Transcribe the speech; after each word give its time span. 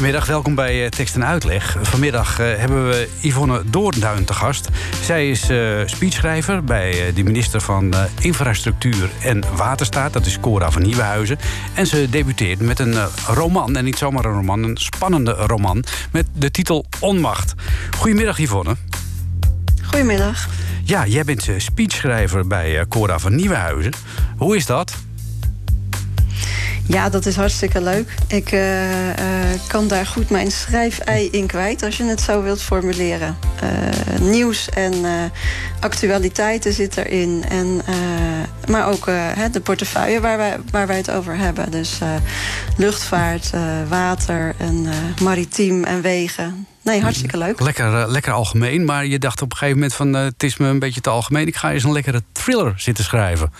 Goedemiddag, 0.00 0.28
welkom 0.28 0.54
bij 0.54 0.84
eh, 0.84 0.88
Tekst 0.88 1.14
en 1.14 1.24
Uitleg. 1.24 1.76
Vanmiddag 1.82 2.38
eh, 2.38 2.56
hebben 2.56 2.88
we 2.88 3.08
Yvonne 3.20 3.62
Doornduin 3.66 4.24
te 4.24 4.32
gast. 4.32 4.68
Zij 5.02 5.30
is 5.30 5.48
eh, 5.48 5.80
speechschrijver 5.84 6.64
bij 6.64 7.12
de 7.14 7.22
minister 7.22 7.60
van 7.60 7.94
Infrastructuur 8.20 9.10
en 9.22 9.44
Waterstaat. 9.56 10.12
Dat 10.12 10.26
is 10.26 10.40
Cora 10.40 10.70
van 10.70 10.82
Nieuwenhuizen. 10.82 11.38
En 11.74 11.86
ze 11.86 12.06
debuteert 12.10 12.60
met 12.60 12.78
een 12.78 12.94
roman, 13.26 13.76
en 13.76 13.84
niet 13.84 13.98
zomaar 13.98 14.24
een 14.24 14.32
roman... 14.32 14.62
een 14.62 14.76
spannende 14.76 15.32
roman 15.32 15.84
met 16.12 16.26
de 16.32 16.50
titel 16.50 16.86
Onmacht. 17.00 17.54
Goedemiddag, 17.96 18.38
Yvonne. 18.38 18.76
Goedemiddag. 19.82 20.48
Ja, 20.84 21.06
jij 21.06 21.24
bent 21.24 21.48
speechschrijver 21.56 22.46
bij 22.46 22.84
Cora 22.88 23.18
van 23.18 23.34
Nieuwenhuizen. 23.34 23.92
Hoe 24.36 24.56
is 24.56 24.66
dat? 24.66 24.94
Ja, 26.90 27.08
dat 27.08 27.26
is 27.26 27.36
hartstikke 27.36 27.80
leuk. 27.80 28.14
Ik 28.26 28.52
eh, 28.52 29.10
eh, 29.10 29.60
kan 29.66 29.88
daar 29.88 30.06
goed 30.06 30.30
mijn 30.30 30.50
schrijfei 30.50 31.28
in 31.30 31.46
kwijt, 31.46 31.82
als 31.82 31.96
je 31.96 32.04
het 32.04 32.20
zo 32.20 32.42
wilt 32.42 32.62
formuleren. 32.62 33.38
Eh, 33.60 34.20
nieuws 34.20 34.68
en 34.68 34.92
actualiteiten 35.80 36.72
zit 36.72 36.96
erin. 36.96 37.44
En, 37.48 37.80
maar 38.68 38.88
ook 38.88 39.04
de 39.52 39.60
portefeuille 39.62 40.20
waar 40.20 40.36
wij, 40.36 40.56
waar 40.70 40.86
wij 40.86 40.96
het 40.96 41.10
over 41.10 41.36
hebben. 41.36 41.70
Dus 41.70 41.98
luchtvaart, 42.76 43.50
water 43.88 44.54
en 44.58 44.88
maritiem 45.22 45.84
en 45.84 46.00
wegen. 46.00 46.66
Nee, 46.82 47.02
hartstikke 47.02 47.38
leuk. 47.38 47.60
Lekker, 47.60 48.10
lekker 48.10 48.32
algemeen, 48.32 48.84
maar 48.84 49.06
je 49.06 49.18
dacht 49.18 49.42
op 49.42 49.50
een 49.50 49.56
gegeven 49.56 49.80
moment 49.80 49.94
van... 49.94 50.12
het 50.12 50.42
is 50.42 50.56
me 50.56 50.66
een 50.66 50.78
beetje 50.78 51.00
te 51.00 51.10
algemeen, 51.10 51.46
ik 51.46 51.56
ga 51.56 51.72
eens 51.72 51.84
een 51.84 51.92
lekkere 51.92 52.22
thriller 52.32 52.72
zitten 52.76 53.04
schrijven. 53.04 53.52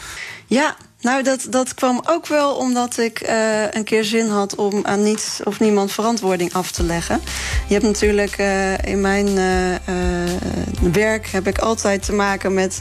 Ja, 0.47 0.77
Nou, 1.03 1.23
dat, 1.23 1.47
dat 1.51 1.75
kwam 1.75 2.01
ook 2.07 2.27
wel 2.27 2.55
omdat 2.55 2.99
ik 2.99 3.29
uh, 3.29 3.71
een 3.71 3.85
keer 3.85 4.05
zin 4.05 4.29
had 4.29 4.55
om 4.55 4.81
aan 4.83 5.03
niets 5.03 5.41
of 5.45 5.61
niemand 5.61 5.93
verantwoording 5.93 6.53
af 6.53 6.71
te 6.71 6.83
leggen. 6.83 7.21
Je 7.67 7.73
hebt 7.73 7.87
natuurlijk 7.87 8.39
uh, 8.39 8.79
in 8.79 9.01
mijn 9.01 9.27
uh, 9.27 10.93
werk 10.93 11.27
heb 11.27 11.47
ik 11.47 11.59
altijd 11.59 12.05
te 12.05 12.13
maken 12.13 12.55
met 12.55 12.81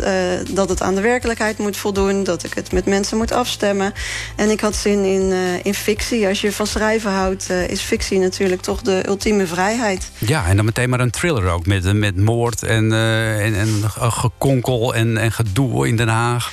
dat 0.52 0.70
het 0.70 0.82
aan 0.82 0.96
de 0.96 1.02
werkelijkheid 1.02 1.58
moet 1.58 1.78
voldoen, 1.78 2.24
dat 2.24 2.44
ik 2.44 2.54
het 2.54 2.72
met 2.72 2.86
mensen 2.86 3.18
moet 3.18 3.32
afstemmen. 3.32 3.94
En 4.36 4.50
ik 4.50 4.60
had 4.60 4.76
zin 4.76 5.04
in, 5.04 5.34
in 5.64 5.74
fictie. 5.74 6.28
Als 6.28 6.42
je 6.42 6.52
van 6.52 6.68
schrijven 6.68 7.12
houdt, 7.12 7.50
is 7.50 7.82
fictie 7.82 8.20
natuurlijk 8.20 8.62
toch 8.62 8.82
de 8.82 9.04
ultieme 9.08 9.48
vrijheid. 9.48 10.12
Ja, 10.18 10.46
en 10.46 10.56
dan 10.56 10.66
meteen 10.66 10.90
maar 10.90 11.00
een 11.00 11.12
thriller 11.12 11.50
ook 11.50 11.66
met, 11.66 11.94
met 11.94 12.18
moord 12.18 12.64
en, 12.64 12.94
en, 12.94 13.56
en 13.56 13.84
gekonkel 14.12 14.96
en, 14.96 15.18
en 15.18 15.32
gedoe 15.32 15.88
in 15.88 15.96
Den 15.96 16.08
Haag. 16.08 16.52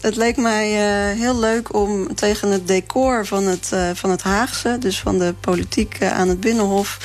Het 0.00 0.16
leek 0.16 0.36
mij 0.36 0.70
uh, 0.72 1.18
heel 1.18 1.38
leuk 1.38 1.74
om 1.74 2.14
tegen 2.14 2.50
het 2.50 2.66
decor 2.66 3.26
van 3.26 3.46
het, 3.46 3.70
uh, 3.74 3.90
van 3.94 4.10
het 4.10 4.22
Haagse, 4.22 4.76
dus 4.80 5.00
van 5.00 5.18
de 5.18 5.34
politiek 5.40 5.98
uh, 6.02 6.12
aan 6.12 6.28
het 6.28 6.40
Binnenhof, 6.40 6.98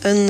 een, 0.00 0.28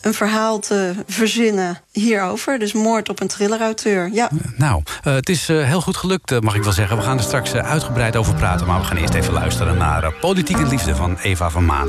een 0.00 0.14
verhaal 0.14 0.58
te 0.58 0.94
verzinnen 1.06 1.80
hierover. 1.92 2.58
Dus 2.58 2.72
moord 2.72 3.08
op 3.08 3.20
een 3.20 3.28
thrillerauteur. 3.28 4.10
Ja. 4.12 4.30
Nou, 4.56 4.82
het 5.02 5.28
is 5.28 5.46
heel 5.46 5.80
goed 5.80 5.96
gelukt, 5.96 6.40
mag 6.40 6.54
ik 6.54 6.62
wel 6.62 6.72
zeggen. 6.72 6.96
We 6.96 7.02
gaan 7.02 7.18
er 7.18 7.22
straks 7.22 7.54
uitgebreid 7.54 8.16
over 8.16 8.34
praten, 8.34 8.66
maar 8.66 8.80
we 8.80 8.86
gaan 8.86 8.96
eerst 8.96 9.14
even 9.14 9.32
luisteren 9.32 9.76
naar 9.76 10.12
Politiek 10.12 10.56
en 10.56 10.68
Liefde 10.68 10.96
van 10.96 11.18
Eva 11.18 11.50
van 11.50 11.64
Maan. 11.64 11.88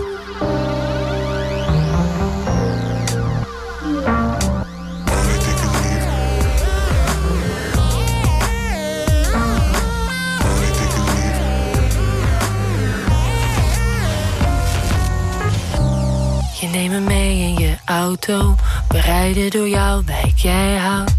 Auto. 18.06 18.56
We 18.88 19.00
rijden 19.00 19.50
door 19.50 19.70
jouw 19.70 20.04
wijk, 20.04 20.38
jij 20.38 20.78
houdt. 20.78 21.14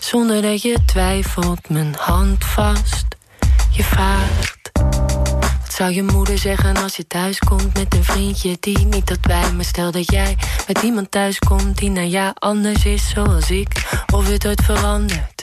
Zonder 0.00 0.42
dat 0.42 0.62
je 0.62 0.78
twijfelt, 0.86 1.68
mijn 1.68 1.94
hand 1.98 2.44
vast. 2.44 3.06
Je 3.70 3.82
vraagt. 3.82 4.70
Wat 5.60 5.72
zou 5.72 5.92
je 5.92 6.02
moeder 6.02 6.38
zeggen 6.38 6.76
als 6.76 6.96
je 6.96 7.06
thuis 7.06 7.38
komt 7.38 7.74
met 7.74 7.94
een 7.94 8.04
vriendje 8.04 8.56
die 8.60 8.78
niet 8.78 9.06
tot 9.06 9.20
bij 9.20 9.52
me 9.52 9.62
stel 9.62 9.90
dat 9.90 10.12
jij 10.12 10.36
met 10.66 10.82
iemand 10.82 11.10
thuis 11.10 11.38
komt 11.38 11.78
die 11.78 11.90
naar 11.90 12.06
jou 12.06 12.32
anders 12.38 12.84
is 12.84 13.08
zoals 13.08 13.50
ik. 13.50 14.02
Of 14.12 14.28
het 14.28 14.46
ooit 14.46 14.62
verandert. 14.62 15.42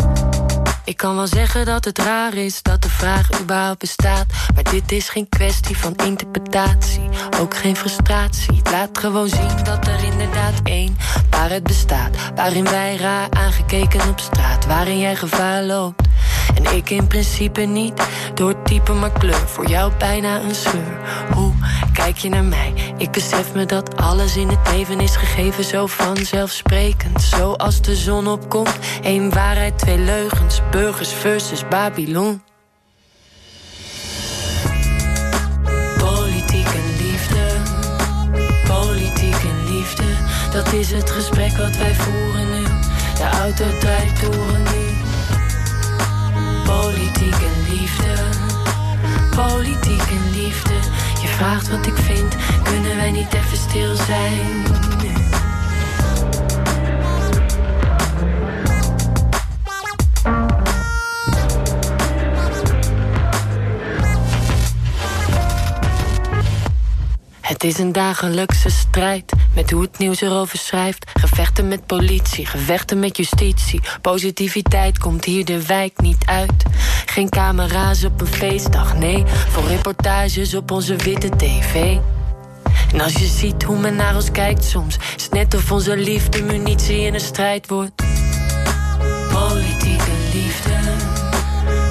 Ik 0.88 0.98
kan 0.98 1.16
wel 1.16 1.28
zeggen 1.28 1.66
dat 1.66 1.86
het 1.86 2.00
raar 2.00 2.34
is 2.34 2.62
dat 2.62 2.82
de 2.82 2.90
vraag 2.90 3.42
überhaupt 3.42 3.80
bestaat. 3.80 4.26
Maar 4.56 4.64
dit 4.64 4.92
is 4.92 5.10
geen 5.10 5.30
kwestie 5.30 5.78
van 5.78 5.96
interpretatie, 5.96 7.10
ook 7.40 7.58
geen 7.58 7.76
frustratie. 7.76 8.56
Het 8.56 8.72
laat 8.72 8.98
gewoon 8.98 9.28
zien 9.28 9.64
dat 9.64 9.88
er 9.88 10.04
inderdaad 10.04 10.54
één 10.64 10.98
waar 11.30 11.50
het 11.50 11.64
bestaat. 11.64 12.16
Waarin 12.36 12.64
wij 12.64 12.96
raar 12.96 13.28
aangekeken 13.30 14.10
op 14.10 14.20
straat, 14.20 14.66
waarin 14.66 15.00
jij 15.00 15.16
gevaar 15.16 15.64
loopt. 15.64 16.07
En 16.58 16.76
ik 16.76 16.90
in 16.90 17.08
principe 17.08 17.62
niet, 17.62 18.02
door 18.34 18.62
type 18.64 18.94
maar 18.94 19.12
kleur. 19.12 19.48
Voor 19.48 19.68
jou 19.68 19.92
bijna 19.98 20.42
een 20.42 20.56
scheur. 20.56 21.00
Hoe 21.34 21.54
kijk 21.94 22.18
je 22.18 22.30
naar 22.30 22.44
mij? 22.44 22.74
Ik 22.98 23.12
besef 23.12 23.54
me 23.54 23.66
dat 23.66 23.98
alles 23.98 24.38
in 24.38 24.48
het 24.48 24.72
leven 24.72 25.00
is 25.00 25.16
gegeven 25.16 25.64
zo 25.64 25.88
vanzelfsprekend. 25.88 27.22
Zoals 27.22 27.82
de 27.82 27.96
zon 27.96 28.28
opkomt, 28.28 28.78
één 29.02 29.34
waarheid, 29.34 29.80
twee 29.80 29.98
leugens. 29.98 30.62
Burgers 30.72 31.14
versus 31.14 31.68
Babylon. 31.68 32.42
Dat 40.52 40.74
is 40.74 40.92
het 40.92 41.12
gesprek 41.12 41.52
wat 41.52 41.78
wij 41.78 41.96
voeren 41.96 42.52
nu. 42.52 42.64
De 43.18 43.30
auto 43.42 43.78
draait. 43.80 44.87
Politiek 49.46 50.02
en 50.02 50.32
liefde. 50.32 50.74
Je 51.22 51.28
vraagt 51.28 51.70
wat 51.70 51.86
ik 51.86 51.96
vind, 51.96 52.36
kunnen 52.64 52.96
wij 52.96 53.12
niet 53.12 53.34
even 53.34 53.58
stil 53.58 53.96
zijn? 53.96 54.66
Het 67.42 67.64
is 67.64 67.78
een 67.78 67.92
dagelijkse 67.92 68.70
strijd 68.70 69.34
met 69.56 69.72
hoe 69.72 69.82
het 69.82 69.98
nieuws 69.98 70.22
erover 70.22 70.58
schrijft. 70.58 71.12
Gevechten 71.14 71.68
met 71.68 71.86
politie, 71.86 72.46
gevechten 72.46 73.00
met 73.00 73.18
justitie. 73.18 73.82
Positiviteit 74.02 74.98
komt 74.98 75.26
hier 75.26 75.46
de 75.46 75.66
wijk 75.66 76.02
niet 76.02 76.26
uit. 76.26 76.64
Geen 77.18 77.30
camera's 77.30 78.04
op 78.04 78.22
een 78.22 78.28
feestdag, 78.28 78.98
nee. 78.98 79.24
Voor 79.50 79.68
reportages 79.68 80.54
op 80.54 80.72
onze 80.72 80.96
witte 80.96 81.30
tv. 81.30 81.98
En 82.94 83.02
als 83.02 83.14
je 83.14 83.26
ziet 83.26 83.64
hoe 83.64 83.80
men 83.80 83.96
naar 83.96 84.16
ons 84.16 84.32
kijkt 84.32 84.64
soms, 84.64 84.98
is 85.16 85.30
net 85.30 85.56
of 85.56 85.72
onze 85.72 85.98
liefde 85.98 86.44
munitie 86.44 87.00
in 87.00 87.14
een 87.14 87.20
strijd 87.20 87.68
wordt. 87.68 88.04
Politiek 89.32 90.00
en 90.00 90.40
liefde, 90.40 90.76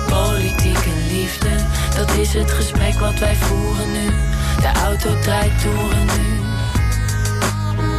politiek 0.09 0.85
en 0.85 1.17
liefde, 1.19 1.51
dat 1.97 2.11
is 2.11 2.35
het 2.35 2.51
gesprek 2.51 2.95
wat 2.95 3.19
wij 3.19 3.35
voeren 3.35 3.93
nu. 3.93 4.07
De 4.61 4.81
auto 4.85 5.19
draait 5.19 5.63
door 5.63 5.91
en 5.91 6.07
nu. 6.07 6.41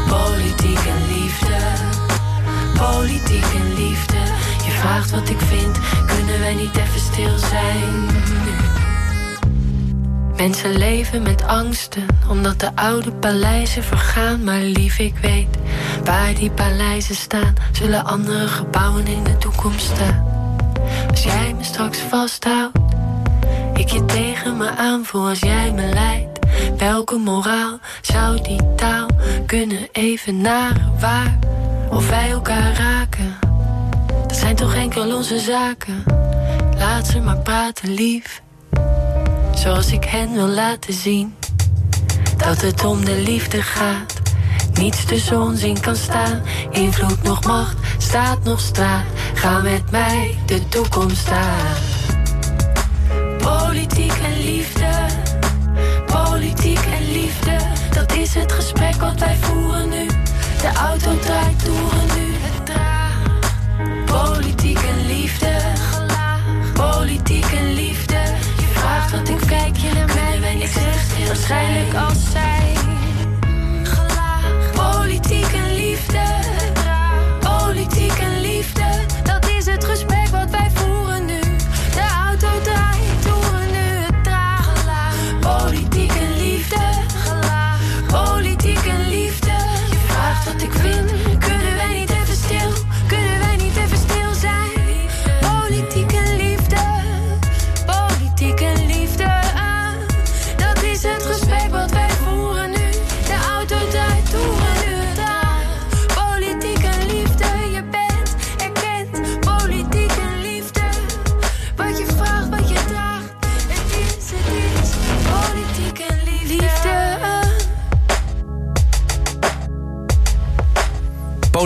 Politiek 0.10 0.80
en 0.86 1.08
liefde, 1.08 1.58
politiek 2.78 3.46
en 3.56 3.74
liefde. 3.74 4.47
Vraagt 4.88 5.12
wat 5.12 5.30
ik 5.30 5.40
vind, 5.40 5.80
kunnen 6.06 6.40
wij 6.40 6.54
niet 6.54 6.76
even 6.78 7.00
stil 7.00 7.38
zijn? 7.38 8.06
Mensen 10.38 10.78
leven 10.78 11.24
met 11.24 11.44
angsten, 11.44 12.06
omdat 12.30 12.60
de 12.60 12.76
oude 12.76 13.12
paleizen 13.12 13.84
vergaan. 13.84 14.44
Maar 14.44 14.60
lief, 14.60 15.00
ik 15.00 15.18
weet, 15.22 15.48
waar 16.04 16.34
die 16.34 16.52
paleizen 16.52 17.16
staan, 17.16 17.54
zullen 17.72 18.06
andere 18.06 18.48
gebouwen 18.48 19.08
in 19.08 19.24
de 19.24 19.38
toekomst 19.38 19.86
staan. 19.86 20.26
Als 21.10 21.24
jij 21.24 21.54
me 21.58 21.64
straks 21.64 22.00
vasthoudt, 22.00 22.78
ik 23.74 23.90
je 23.90 24.06
tegen 24.06 24.58
me 24.58 24.70
aanvoel 24.78 25.28
als 25.28 25.40
jij 25.40 25.72
me 25.72 25.90
leidt. 25.94 26.40
Welke 26.78 27.16
moraal 27.16 27.80
zou 28.02 28.42
die 28.42 28.76
taal 28.76 29.08
kunnen 29.46 29.88
evenaren? 29.92 30.94
Waar 31.00 31.40
of 31.90 32.10
wij 32.10 32.30
elkaar 32.30 32.74
raken? 32.74 33.47
Dat 34.38 34.46
zijn 34.46 34.56
toch 34.56 34.74
enkel 34.76 35.16
onze 35.16 35.40
zaken. 35.40 36.04
Laat 36.78 37.08
ze 37.08 37.20
maar 37.20 37.38
praten, 37.38 37.94
lief. 37.94 38.42
Zoals 39.56 39.92
ik 39.92 40.04
hen 40.04 40.34
wil 40.34 40.48
laten 40.48 40.94
zien. 40.94 41.36
Dat 42.38 42.62
het 42.62 42.86
om 42.86 43.06
de 43.06 43.22
liefde 43.22 43.62
gaat. 43.62 44.14
Niets 44.74 45.06
tussen 45.06 45.42
ons 45.42 45.64
in 45.64 45.80
kan 45.80 45.96
staan. 45.96 46.42
Invloed 46.72 47.24
nog 47.24 47.46
macht, 47.46 47.78
staat 47.98 48.44
nog 48.44 48.60
straat. 48.60 49.06
Ga 49.34 49.62
met 49.62 49.92
mij 49.92 50.38
de 50.46 50.68
toekomst 50.68 51.30
aan. 51.32 51.76
Politiek 53.38 54.14
en 54.14 54.44
liefde 54.44 55.18
politiek 56.38 56.80
en 56.80 57.12
liefde, 57.12 57.58
dat 57.92 58.14
is 58.14 58.34
het 58.34 58.52
gesprek 58.52 58.96
wat 58.96 59.20
wij 59.20 59.36
voeren 59.42 59.90
nu. 59.90 60.08
De 60.62 60.72
auto 60.80 61.20
draait 61.20 61.66
door 61.66 62.07
Politiek 64.12 64.80
en 64.80 65.06
liefde, 65.06 65.58
politiek 66.74 67.46
en 67.46 67.74
liefde. 67.74 68.20
Je 68.58 68.68
vraagt 68.74 69.12
wat 69.12 69.30
ik 69.30 69.48
kijk 69.48 69.78
je 69.78 69.94
naar 69.94 70.08
mij, 70.16 70.52
en 70.52 70.62
ik 70.62 70.68
zeg 70.68 71.28
waarschijnlijk 71.28 71.94
als 71.96 72.32
zij. 72.32 72.77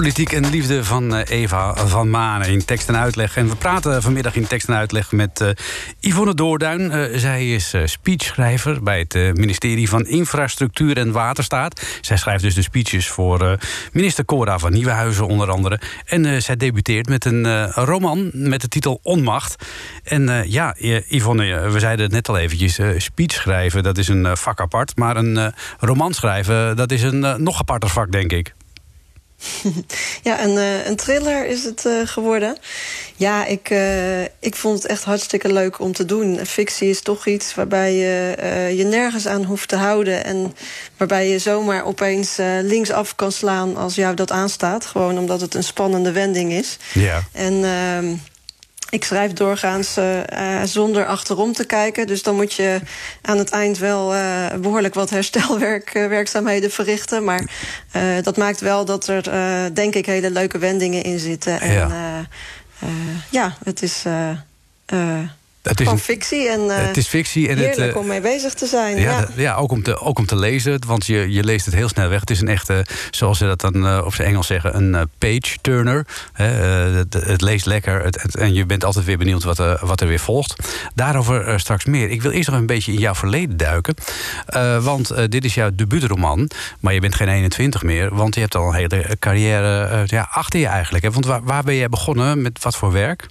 Politiek 0.01 0.31
en 0.31 0.49
liefde 0.49 0.83
van 0.83 1.15
eh, 1.15 1.41
Eva 1.41 1.75
van 1.75 2.09
Manen 2.09 2.47
in 2.47 2.65
tekst 2.65 2.87
en 2.87 2.97
uitleg. 2.97 3.37
En 3.37 3.49
we 3.49 3.55
praten 3.55 4.01
vanmiddag 4.01 4.35
in 4.35 4.47
tekst 4.47 4.67
en 4.67 4.75
uitleg 4.75 5.11
met 5.11 5.41
uh, 5.41 5.49
Yvonne 5.99 6.33
Doorduin. 6.33 6.81
Uh, 6.81 7.17
zij 7.17 7.49
is 7.49 7.73
uh, 7.73 7.81
speechschrijver 7.85 8.83
bij 8.83 8.99
het 8.99 9.37
ministerie 9.37 9.89
van 9.89 10.05
Infrastructuur 10.05 10.97
en 10.97 11.11
Waterstaat. 11.11 11.81
Zij 12.01 12.17
schrijft 12.17 12.43
dus 12.43 12.55
de 12.55 12.61
speeches 12.61 13.07
voor 13.07 13.57
minister 13.91 14.25
Cora 14.25 14.59
van 14.59 14.71
Nieuwenhuizen 14.71 15.27
onder 15.27 15.51
andere. 15.51 15.79
En 16.05 16.41
zij 16.41 16.55
debuteert 16.55 17.09
met 17.09 17.25
een 17.25 17.71
roman 17.71 18.31
met 18.33 18.61
de 18.61 18.67
titel 18.67 18.99
Onmacht. 19.03 19.65
En 20.03 20.49
ja, 20.49 20.75
Yvonne, 21.07 21.69
we 21.69 21.79
zeiden 21.79 22.05
het 22.05 22.13
net 22.13 22.29
al 22.29 22.37
eventjes. 22.37 22.79
speech 22.97 23.31
schrijven, 23.31 23.83
dat 23.83 23.97
is 23.97 24.07
een 24.07 24.37
vak 24.37 24.59
apart. 24.59 24.97
Maar 24.97 25.17
een 25.17 25.53
roman 25.79 26.13
schrijven, 26.13 26.75
dat 26.75 26.91
is 26.91 27.03
een 27.03 27.43
nog 27.43 27.59
aparter 27.59 27.89
vak, 27.89 28.11
denk 28.11 28.31
ik. 28.31 28.53
ja, 30.23 30.43
een, 30.43 30.55
uh, 30.55 30.85
een 30.85 30.95
thriller 30.95 31.45
is 31.45 31.63
het 31.63 31.85
uh, 31.85 32.07
geworden. 32.07 32.57
Ja, 33.15 33.45
ik, 33.45 33.69
uh, 33.69 34.21
ik 34.21 34.55
vond 34.55 34.81
het 34.81 34.91
echt 34.91 35.03
hartstikke 35.03 35.53
leuk 35.53 35.79
om 35.79 35.93
te 35.93 36.05
doen. 36.05 36.45
Fictie 36.45 36.89
is 36.89 37.01
toch 37.01 37.27
iets 37.27 37.55
waarbij 37.55 37.93
je 37.93 38.75
je 38.75 38.83
nergens 38.83 39.27
aan 39.27 39.43
hoeft 39.43 39.67
te 39.67 39.75
houden... 39.75 40.25
en 40.25 40.55
waarbij 40.97 41.29
je 41.29 41.39
zomaar 41.39 41.85
opeens 41.85 42.35
linksaf 42.61 43.15
kan 43.15 43.31
slaan 43.31 43.77
als 43.77 43.95
jou 43.95 44.15
dat 44.15 44.31
aanstaat. 44.31 44.85
Gewoon 44.85 45.17
omdat 45.17 45.41
het 45.41 45.53
een 45.53 45.63
spannende 45.63 46.11
wending 46.11 46.51
is. 46.51 46.77
Ja. 46.93 47.23
En 47.31 47.63
ehm, 47.63 48.15
ik 48.91 49.03
schrijf 49.03 49.33
doorgaans 49.33 49.97
uh, 49.97 50.63
zonder 50.63 51.05
achterom 51.05 51.53
te 51.53 51.65
kijken. 51.65 52.07
Dus 52.07 52.23
dan 52.23 52.35
moet 52.35 52.53
je 52.53 52.79
aan 53.21 53.37
het 53.37 53.49
eind 53.49 53.77
wel 53.77 54.15
uh, 54.15 54.45
behoorlijk 54.61 54.93
wat 54.93 55.09
herstelwerkzaamheden 55.09 56.71
verrichten. 56.71 57.23
Maar 57.23 57.49
dat 58.21 58.37
maakt 58.37 58.59
wel 58.59 58.85
dat 58.85 59.07
er, 59.07 59.23
denk 59.73 59.95
ik, 59.95 60.05
hele 60.05 60.31
leuke 60.31 60.57
wendingen 60.57 61.03
in 61.03 61.19
zitten. 61.19 61.61
En 61.61 61.73
ja, 61.73 62.27
ja 63.29 63.57
het 63.63 63.81
is... 63.81 64.03
Het 65.61 65.79
is 65.79 65.85
Gewoon 65.85 66.01
fictie 66.01 66.49
en, 66.49 66.59
uh, 66.59 66.77
het 66.77 66.97
is 66.97 67.07
fictie 67.07 67.47
en 67.47 67.57
heerlijk 67.57 67.79
het, 67.79 67.89
uh, 67.89 67.97
om 67.97 68.07
mee 68.07 68.21
bezig 68.21 68.53
te 68.53 68.65
zijn. 68.65 68.97
Ja, 68.97 69.19
ja. 69.19 69.27
ja 69.35 69.55
ook, 69.55 69.71
om 69.71 69.83
te, 69.83 69.99
ook 69.99 70.19
om 70.19 70.25
te 70.25 70.35
lezen, 70.35 70.85
want 70.87 71.05
je, 71.05 71.31
je 71.31 71.43
leest 71.43 71.65
het 71.65 71.75
heel 71.75 71.87
snel 71.87 72.09
weg. 72.09 72.19
Het 72.19 72.29
is 72.29 72.41
een 72.41 72.47
echte, 72.47 72.85
zoals 73.11 73.37
ze 73.37 73.45
dat 73.45 73.61
dan 73.61 73.85
uh, 73.85 74.01
op 74.05 74.15
zijn 74.15 74.27
Engels 74.27 74.47
zeggen, 74.47 74.75
een 74.75 75.09
page-turner. 75.17 76.05
Het, 76.33 77.13
het, 77.13 77.41
leest 77.41 77.65
lekker 77.65 78.03
het, 78.03 78.35
en 78.35 78.53
je 78.53 78.65
bent 78.65 78.83
altijd 78.83 79.05
weer 79.05 79.17
benieuwd 79.17 79.43
wat, 79.43 79.57
wat 79.81 80.01
er 80.01 80.07
weer 80.07 80.19
volgt. 80.19 80.55
Daarover 80.95 81.59
straks 81.59 81.85
meer. 81.85 82.09
Ik 82.09 82.21
wil 82.21 82.31
eerst 82.31 82.49
nog 82.49 82.59
een 82.59 82.65
beetje 82.65 82.91
in 82.93 82.99
jouw 82.99 83.15
verleden 83.15 83.57
duiken. 83.57 83.95
want 84.81 85.31
dit 85.31 85.45
is 85.45 85.53
jouw 85.53 85.69
debuutroman, 85.73 86.49
maar 86.79 86.93
je 86.93 86.99
bent 86.99 87.15
geen 87.15 87.27
21 87.27 87.83
meer. 87.83 88.15
Want 88.15 88.35
je 88.35 88.41
hebt 88.41 88.55
al 88.55 88.67
een 88.67 88.75
hele 88.75 89.15
carrière 89.19 90.03
ja, 90.05 90.27
achter 90.31 90.59
je 90.59 90.67
eigenlijk. 90.67 91.03
Hè? 91.03 91.11
Want 91.11 91.25
waar, 91.25 91.43
waar 91.43 91.63
ben 91.63 91.75
jij 91.75 91.89
begonnen, 91.89 92.41
met 92.41 92.63
wat 92.63 92.75
voor 92.75 92.91
werk? 92.91 93.27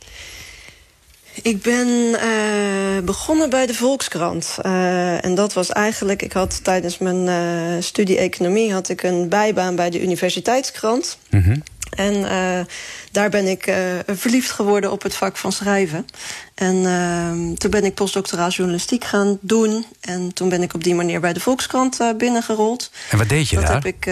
Ik 1.42 1.62
ben 1.62 1.88
uh, 1.88 3.04
begonnen 3.04 3.50
bij 3.50 3.66
de 3.66 3.74
Volkskrant. 3.74 4.56
Uh, 4.62 5.24
en 5.24 5.34
dat 5.34 5.52
was 5.52 5.68
eigenlijk... 5.68 6.22
Ik 6.22 6.32
had 6.32 6.64
tijdens 6.64 6.98
mijn 6.98 7.26
uh, 7.26 7.82
studie 7.82 8.18
economie... 8.18 8.72
had 8.72 8.88
ik 8.88 9.02
een 9.02 9.28
bijbaan 9.28 9.76
bij 9.76 9.90
de 9.90 10.02
Universiteitskrant. 10.02 11.18
Mm 11.30 11.42
-hmm. 11.42 11.62
En 11.90 12.66
daar 13.12 13.30
ben 13.30 13.46
ik 13.46 13.74
verliefd 14.06 14.50
geworden 14.50 14.92
op 14.92 15.02
het 15.02 15.14
vak 15.14 15.36
van 15.36 15.52
schrijven. 15.52 16.06
En 16.54 17.54
toen 17.58 17.70
ben 17.70 17.84
ik 17.84 17.94
postdoctoraal 17.94 18.48
journalistiek 18.48 19.04
gaan 19.04 19.38
doen. 19.40 19.84
En 20.00 20.32
toen 20.34 20.48
ben 20.48 20.62
ik 20.62 20.74
op 20.74 20.84
die 20.84 20.94
manier 20.94 21.20
bij 21.20 21.32
de 21.32 21.40
Volkskrant 21.40 21.98
binnengerold. 22.16 22.90
En 23.10 23.18
wat 23.18 23.28
deed 23.28 23.48
je 23.48 23.56
dat 23.56 23.66
daar? 23.66 23.74
Heb 23.74 23.84
ik, 23.84 24.06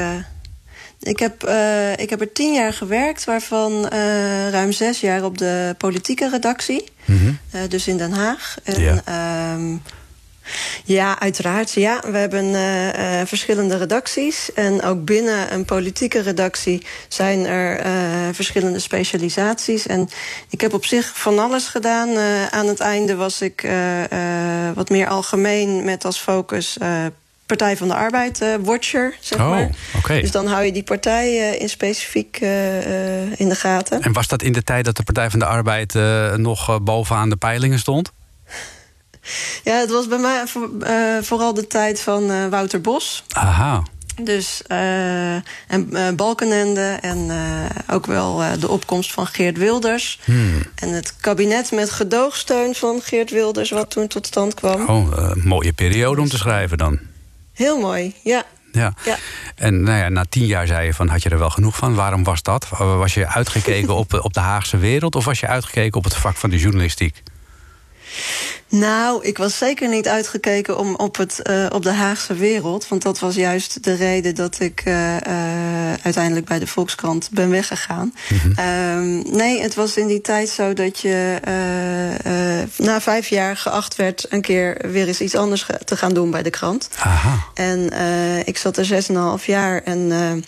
ik 1.01 1.19
heb, 1.19 1.45
uh, 1.45 1.93
ik 1.93 2.11
heb 2.11 2.21
er 2.21 2.33
tien 2.33 2.55
jaar 2.55 2.73
gewerkt, 2.73 3.25
waarvan 3.25 3.73
uh, 3.73 4.51
ruim 4.51 4.73
zes 4.73 5.01
jaar 5.01 5.25
op 5.25 5.39
de 5.39 5.75
politieke 5.79 6.29
redactie. 6.29 6.85
Mm 7.05 7.19
-hmm. 7.19 7.39
uh, 7.55 7.61
dus 7.69 7.87
in 7.87 7.97
Den 7.97 8.13
Haag. 8.13 8.57
En, 8.63 8.81
ja. 8.81 9.53
Um, 9.55 9.83
ja, 10.85 11.21
uiteraard. 11.21 11.73
Ja, 11.73 12.03
we 12.11 12.19
hebben 12.19 13.27
verschillende 13.27 13.77
redacties. 13.77 14.53
En 14.53 14.83
ook 14.83 15.05
binnen 15.05 15.53
een 15.53 15.65
politieke 15.65 16.21
redactie 16.21 16.87
zijn 17.09 17.47
er 17.47 17.85
verschillende 18.35 18.79
specialisaties. 18.79 19.87
En 19.87 20.09
ik 20.51 20.61
heb 20.61 20.73
op 20.73 20.85
zich 20.85 21.13
van 21.15 21.39
alles 21.39 21.67
gedaan. 21.67 22.19
aan 22.51 22.67
het 22.67 22.81
einde 22.81 23.15
was 23.15 23.41
ik 23.41 23.69
wat 24.75 24.89
meer 24.89 25.09
algemeen 25.09 25.85
met 25.85 26.05
als 26.05 26.19
focus 26.19 26.77
Partij 27.49 27.77
van 27.77 27.89
de 27.89 27.95
Arbeid, 27.95 28.41
uh, 28.43 28.55
Watcher, 28.63 29.15
zeg 29.21 29.39
oh, 29.39 29.51
maar. 29.51 29.71
Okay. 29.97 30.21
Dus 30.21 30.31
dan 30.31 30.47
hou 30.47 30.65
je 30.65 30.73
die 30.73 30.83
partij 30.83 31.29
uh, 31.29 31.61
in 31.61 31.69
specifiek 31.69 32.41
uh, 32.41 33.41
in 33.41 33.49
de 33.49 33.55
gaten. 33.55 34.03
En 34.03 34.13
was 34.13 34.29
dat 34.29 34.43
in 34.43 34.53
de 34.53 34.63
tijd 34.63 34.85
dat 34.85 34.97
de 34.97 35.03
Partij 35.03 35.31
van 35.31 35.39
de 35.39 35.45
Arbeid 35.45 35.95
nog 36.37 36.83
bovenaan 36.83 37.29
de 37.29 37.37
peilingen 37.37 37.79
stond? 37.79 38.13
Ja, 39.65 39.79
het 39.79 39.91
was 39.91 40.09
bij 40.09 40.19
mij 40.19 40.47
voor, 40.47 40.71
vooral 41.21 41.55
de 41.55 41.67
tijd 41.67 42.01
van 42.01 42.51
Wouter 42.51 42.81
Bos. 42.81 43.25
Aha. 43.29 43.83
Dus, 44.23 44.63
en 44.67 46.17
Balkenende 46.17 46.99
en 47.01 47.31
ook 47.91 48.07
wel 48.07 48.43
de 48.61 48.69
opkomst 48.69 49.13
van 49.13 49.27
Geert 49.27 49.59
Wilders. 49.59 50.21
Hmm. 50.25 50.63
En 50.75 50.89
het 50.89 51.17
kabinet 51.21 51.73
met 51.73 51.91
gedoogsteun 51.91 52.75
van 52.75 53.01
Geert 53.03 53.31
Wilders... 53.31 53.71
wat 53.71 53.91
toen 53.91 54.07
tot 54.07 54.27
stand 54.27 54.55
kwam. 54.55 54.89
Oh, 54.89 55.35
mooie 55.35 55.73
periode 55.73 56.21
om 56.21 56.29
te 56.29 56.39
schrijven 56.39 56.79
dan. 56.79 56.99
Heel 57.59 57.79
mooi, 57.79 58.15
ja. 58.23 58.45
Ja. 58.73 58.95
ja. 59.05 59.17
En 59.55 59.83
nou 59.83 59.99
ja, 59.99 60.09
na 60.09 60.25
tien 60.29 60.47
jaar 60.47 60.67
zei 60.67 60.87
je 60.87 60.95
van, 60.95 61.09
had 61.09 61.23
je 61.23 61.29
er 61.29 61.39
wel 61.39 61.51
genoeg 61.51 61.77
van? 61.77 61.95
Waarom 61.95 62.25
was 62.25 62.43
dat? 62.43 62.69
Was 62.79 63.15
je 63.15 63.27
uitgekeken 63.27 63.95
op, 64.03 64.21
op 64.23 64.33
de 64.33 64.41
Haagse 64.41 64.77
wereld... 64.77 65.15
of 65.17 65.25
was 65.25 65.41
je 65.41 65.47
uitgekeken 65.47 65.99
op 65.99 66.05
het 66.05 66.17
vak 66.17 66.37
van 66.37 66.51
de 66.51 66.59
journalistiek? 66.59 67.23
Nou, 68.69 69.25
ik 69.25 69.39
was 69.39 69.59
zeker 69.59 69.89
niet 69.89 70.09
uitgekeken 70.09 70.79
om 70.79 70.95
op, 70.95 71.17
het, 71.17 71.41
uh, 71.51 71.67
op 71.71 71.83
de 71.83 71.93
Haagse 71.93 72.35
wereld. 72.35 72.89
Want 72.89 73.03
dat 73.03 73.19
was 73.19 73.35
juist 73.35 73.85
de 73.85 73.95
reden 73.95 74.35
dat 74.35 74.61
ik 74.61 74.83
uh, 74.85 75.17
uh, 75.17 75.93
uiteindelijk 76.03 76.47
bij 76.47 76.59
de 76.59 76.67
Volkskrant 76.67 77.29
ben 77.33 77.51
weggegaan. 77.51 78.15
Mm 78.29 78.39
-hmm. 78.39 78.67
um, 78.67 79.37
nee, 79.37 79.63
het 79.63 79.75
was 79.75 79.97
in 79.97 80.07
die 80.07 80.21
tijd 80.21 80.49
zo 80.49 80.73
dat 80.73 80.99
je 80.99 81.41
na 82.77 83.01
vijf 83.01 83.29
jaar 83.29 83.57
geacht 83.57 83.97
werd... 83.97 84.27
een 84.29 84.43
keer 84.43 84.91
weer 84.91 85.07
eens 85.07 85.21
iets 85.21 85.35
anders 85.35 85.67
te 85.85 85.97
gaan 85.97 86.15
doen 86.15 86.31
bij 86.31 86.43
de 86.43 86.51
krant. 86.51 86.89
Aha. 86.99 87.45
En 87.55 87.93
ik 88.45 88.57
zat 88.57 88.77
er 88.77 88.85
zes 88.85 89.09
en 89.09 89.15
een 89.15 89.21
half 89.21 89.47
jaar 89.47 89.83
en... 89.83 90.45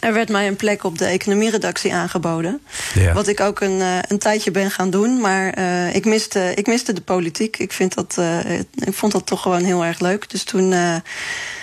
Er 0.00 0.12
werd 0.12 0.28
mij 0.28 0.46
een 0.46 0.56
plek 0.56 0.84
op 0.84 0.98
de 0.98 1.04
economieredactie 1.04 1.94
aangeboden. 1.94 2.60
Ja. 2.94 3.12
Wat 3.12 3.26
ik 3.26 3.40
ook 3.40 3.60
een, 3.60 3.78
uh, 3.78 3.98
een 4.08 4.18
tijdje 4.18 4.50
ben 4.50 4.70
gaan 4.70 4.90
doen. 4.90 5.20
Maar 5.20 5.58
uh, 5.58 5.94
ik, 5.94 6.04
miste, 6.04 6.52
ik 6.54 6.66
miste 6.66 6.92
de 6.92 7.00
politiek. 7.00 7.58
Ik, 7.58 7.72
vind 7.72 7.94
dat, 7.94 8.16
uh, 8.18 8.58
ik 8.58 8.94
vond 8.94 9.12
dat 9.12 9.26
toch 9.26 9.42
gewoon 9.42 9.64
heel 9.64 9.84
erg 9.84 10.00
leuk. 10.00 10.30
Dus 10.30 10.44
toen, 10.44 10.74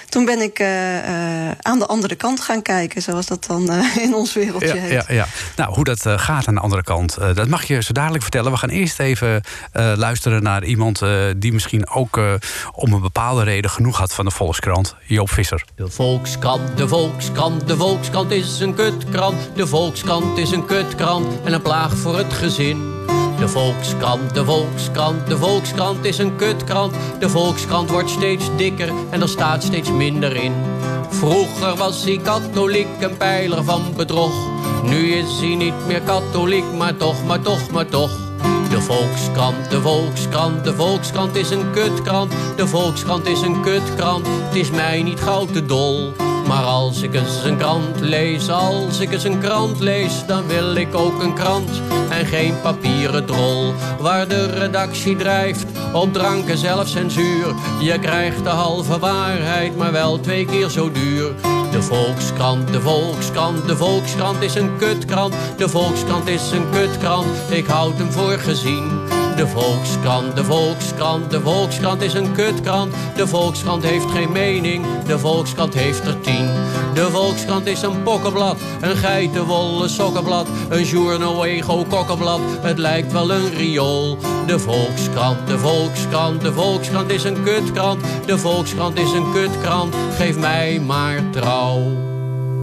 toen 0.09 0.25
ben 0.25 0.41
ik 0.41 0.61
aan 1.61 1.79
de 1.79 1.85
andere 1.85 2.15
kant 2.15 2.39
gaan 2.39 2.61
kijken. 2.61 3.01
Zoals 3.01 3.25
dat 3.25 3.45
dan 3.45 3.71
in 3.99 4.13
ons 4.13 4.33
wereldje 4.33 4.67
ja, 4.67 4.81
heet. 4.81 4.91
Ja, 4.91 5.03
ja. 5.07 5.25
Nou, 5.55 5.73
hoe 5.73 5.83
dat 5.83 6.01
gaat 6.05 6.47
aan 6.47 6.55
de 6.55 6.61
andere 6.61 6.83
kant, 6.83 7.17
dat 7.33 7.47
mag 7.47 7.63
je 7.63 7.83
zo 7.83 7.93
dadelijk 7.93 8.21
vertellen. 8.21 8.51
We 8.51 8.57
gaan 8.57 8.69
eerst 8.69 8.99
even 8.99 9.41
luisteren 9.95 10.43
naar 10.43 10.63
iemand 10.63 11.01
die 11.37 11.53
misschien 11.53 11.89
ook 11.89 12.19
om 12.71 12.93
een 12.93 13.01
bepaalde 13.01 13.43
reden 13.43 13.71
genoeg 13.71 13.97
had 13.97 14.13
van 14.13 14.25
de 14.25 14.31
Volkskrant. 14.31 14.95
Joop 15.05 15.29
Visser. 15.29 15.63
De 15.75 15.89
Volkskrant, 15.89 16.77
de 16.77 16.87
Volkskrant, 16.87 17.67
de 17.67 17.77
Volkskrant 17.77 18.31
is 18.31 18.59
een 18.59 18.75
kutkrant. 18.75 19.49
De 19.55 19.67
Volkskrant 19.67 20.37
is 20.37 20.51
een 20.51 20.65
kutkrant 20.65 21.27
en 21.43 21.53
een 21.53 21.61
plaag 21.61 21.97
voor 21.97 22.17
het 22.17 22.33
gezin. 22.33 22.95
De 23.39 23.47
Volkskrant, 23.47 24.33
de 24.33 24.45
Volkskrant, 24.45 25.27
de 25.27 25.37
Volkskrant 25.37 26.05
is 26.05 26.17
een 26.17 26.35
kutkrant. 26.35 26.93
De 27.19 27.29
Volkskrant 27.29 27.89
wordt 27.89 28.09
steeds 28.09 28.45
dikker 28.55 28.91
en 29.09 29.21
er 29.21 29.29
staat 29.29 29.63
steeds 29.63 29.91
minder 29.91 30.35
in. 30.35 30.53
Vroeger 31.09 31.75
was 31.75 32.03
hij 32.03 32.17
katholiek, 32.17 32.87
een 32.99 33.17
pijler 33.17 33.63
van 33.63 33.81
bedrog. 33.95 34.33
Nu 34.83 35.11
is 35.11 35.39
hij 35.39 35.55
niet 35.55 35.87
meer 35.87 36.01
katholiek, 36.01 36.63
maar 36.77 36.97
toch, 36.97 37.25
maar 37.25 37.41
toch, 37.41 37.71
maar 37.71 37.87
toch. 37.87 38.11
De 38.69 38.81
Volkskrant, 38.81 39.69
de 39.69 39.81
Volkskrant, 39.81 40.63
de 40.63 40.73
Volkskrant 40.73 41.35
is 41.35 41.49
een 41.49 41.71
kutkrant. 41.71 42.33
De 42.55 42.67
Volkskrant 42.67 43.27
is 43.27 43.41
een 43.41 43.61
kutkrant, 43.61 44.27
het 44.27 44.55
is 44.55 44.69
mij 44.69 45.03
niet 45.03 45.19
gauw 45.19 45.45
te 45.45 45.65
dol. 45.65 46.13
Maar 46.47 46.63
als 46.63 47.01
ik 47.01 47.13
eens 47.13 47.43
een 47.43 47.57
krant 47.57 47.99
lees, 47.99 48.49
als 48.49 48.99
ik 48.99 49.11
eens 49.11 49.23
een 49.23 49.39
krant 49.39 49.79
lees, 49.79 50.25
dan 50.27 50.47
wil 50.47 50.75
ik 50.75 50.95
ook 50.95 51.21
een 51.21 51.33
krant 51.33 51.81
en 52.09 52.25
geen 52.25 52.61
papieren 52.61 53.25
drol. 53.25 53.73
Waar 53.99 54.27
de 54.27 54.45
redactie 54.45 55.15
drijft 55.15 55.65
op 55.93 56.13
drank 56.13 56.47
en 56.47 56.57
zelfcensuur. 56.57 57.55
Je 57.79 57.99
krijgt 57.99 58.43
de 58.43 58.49
halve 58.49 58.99
waarheid, 58.99 59.77
maar 59.77 59.91
wel 59.91 60.19
twee 60.19 60.45
keer 60.45 60.69
zo 60.69 60.91
duur. 60.91 61.31
De 61.71 61.81
Volkskrant, 61.81 62.73
de 62.73 62.81
Volkskrant, 62.81 63.67
de 63.67 63.75
Volkskrant 63.75 64.41
is 64.41 64.55
een 64.55 64.77
kutkrant. 64.77 65.33
De 65.57 65.69
Volkskrant 65.69 66.27
is 66.27 66.51
een 66.51 66.69
kutkrant, 66.71 67.27
ik 67.49 67.65
houd 67.65 67.97
hem 67.97 68.11
voor 68.11 68.37
gezien. 68.37 69.25
De 69.37 69.47
Volkskrant, 69.47 70.35
de 70.35 70.43
Volkskrant, 70.43 71.31
de 71.31 71.41
Volkskrant 71.41 72.01
is 72.01 72.13
een 72.13 72.31
kutkrant. 72.31 72.93
De 73.15 73.27
Volkskrant 73.27 73.83
heeft 73.83 74.11
geen 74.11 74.31
mening, 74.31 74.85
de 75.05 75.19
Volkskrant 75.19 75.73
heeft 75.73 76.07
er 76.07 76.19
tien. 76.19 76.49
De 76.93 77.07
Volkskrant 77.11 77.65
is 77.65 77.81
een 77.81 78.03
pokkenblad, 78.03 78.57
een 78.81 78.95
geitenwolle 78.95 79.87
sokkenblad. 79.87 80.47
Een 80.69 80.83
journal 80.83 81.45
ego 81.45 81.85
kokkenblad, 81.89 82.41
het 82.61 82.77
lijkt 82.77 83.11
wel 83.11 83.31
een 83.31 83.49
riool. 83.49 84.17
De 84.45 84.59
Volkskrant, 84.59 85.47
de 85.47 85.59
Volkskrant, 85.59 86.41
de 86.41 86.53
Volkskrant 86.53 87.11
is 87.11 87.23
een 87.23 87.43
kutkrant. 87.43 88.01
De 88.25 88.37
Volkskrant 88.37 88.99
is 88.99 89.11
een 89.11 89.31
kutkrant, 89.33 89.95
geef 90.17 90.37
mij 90.37 90.79
maar 90.79 91.29
trouw. 91.31 92.06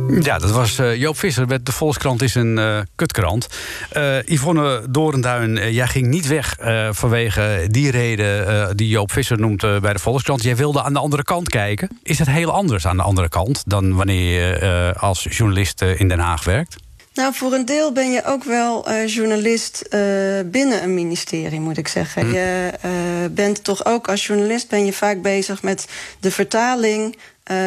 Ja, 0.09 0.39
dat 0.39 0.51
was 0.51 0.79
eh, 0.79 0.97
Joop 0.97 1.19
Visser 1.19 1.47
met 1.47 1.67
De 1.67 1.73
Volkskrant 1.73 2.23
is 2.23 2.35
een 2.35 2.59
eh, 2.59 2.79
kutkrant. 2.95 3.49
Eh, 3.91 4.23
Yvonne 4.23 4.83
Dorenduin, 4.91 5.73
jij 5.73 5.87
ging 5.87 6.07
niet 6.07 6.27
weg 6.27 6.57
vanwege 6.91 7.67
die 7.71 7.91
reden 7.91 8.77
die 8.77 8.89
Joop 8.89 9.13
Visser 9.13 9.39
noemt 9.39 9.61
bij 9.61 9.93
De 9.93 9.99
Volkskrant. 9.99 10.43
Jij 10.43 10.57
wilde 10.57 10.83
aan 10.83 10.93
de 10.93 10.99
andere 10.99 11.23
kant 11.23 11.49
kijken. 11.49 11.99
Is 12.03 12.19
het 12.19 12.31
heel 12.31 12.51
anders 12.51 12.87
aan 12.87 12.97
de 12.97 13.03
andere 13.03 13.29
kant 13.29 13.63
dan 13.67 13.95
wanneer 13.95 14.33
je 14.33 14.95
als 14.99 15.27
journalist 15.31 15.83
in 15.83 16.09
Den 16.09 16.19
Haag 16.19 16.45
werkt? 16.45 16.77
Nou, 17.15 17.35
voor 17.35 17.53
een 17.53 17.65
deel 17.65 17.93
ben 17.93 18.11
je 18.13 18.25
ook 18.25 18.45
wel 18.45 18.87
eh, 18.89 19.07
journalist 19.07 19.81
eh, 19.81 20.01
binnen 20.47 20.83
een 20.83 20.95
ministerie, 20.95 21.61
moet 21.61 21.77
ik 21.79 21.89
zeggen. 21.89 22.33
Je 22.33 22.71
eh, 22.81 22.91
bent 23.31 23.65
toch 23.65 23.85
ook 23.85 24.09
als 24.09 24.27
journalist 24.27 24.69
ben 24.69 24.85
je 24.85 24.93
vaak 24.93 25.23
bezig 25.23 25.63
met 25.63 25.87
de 26.21 26.31
vertaling 26.31 27.17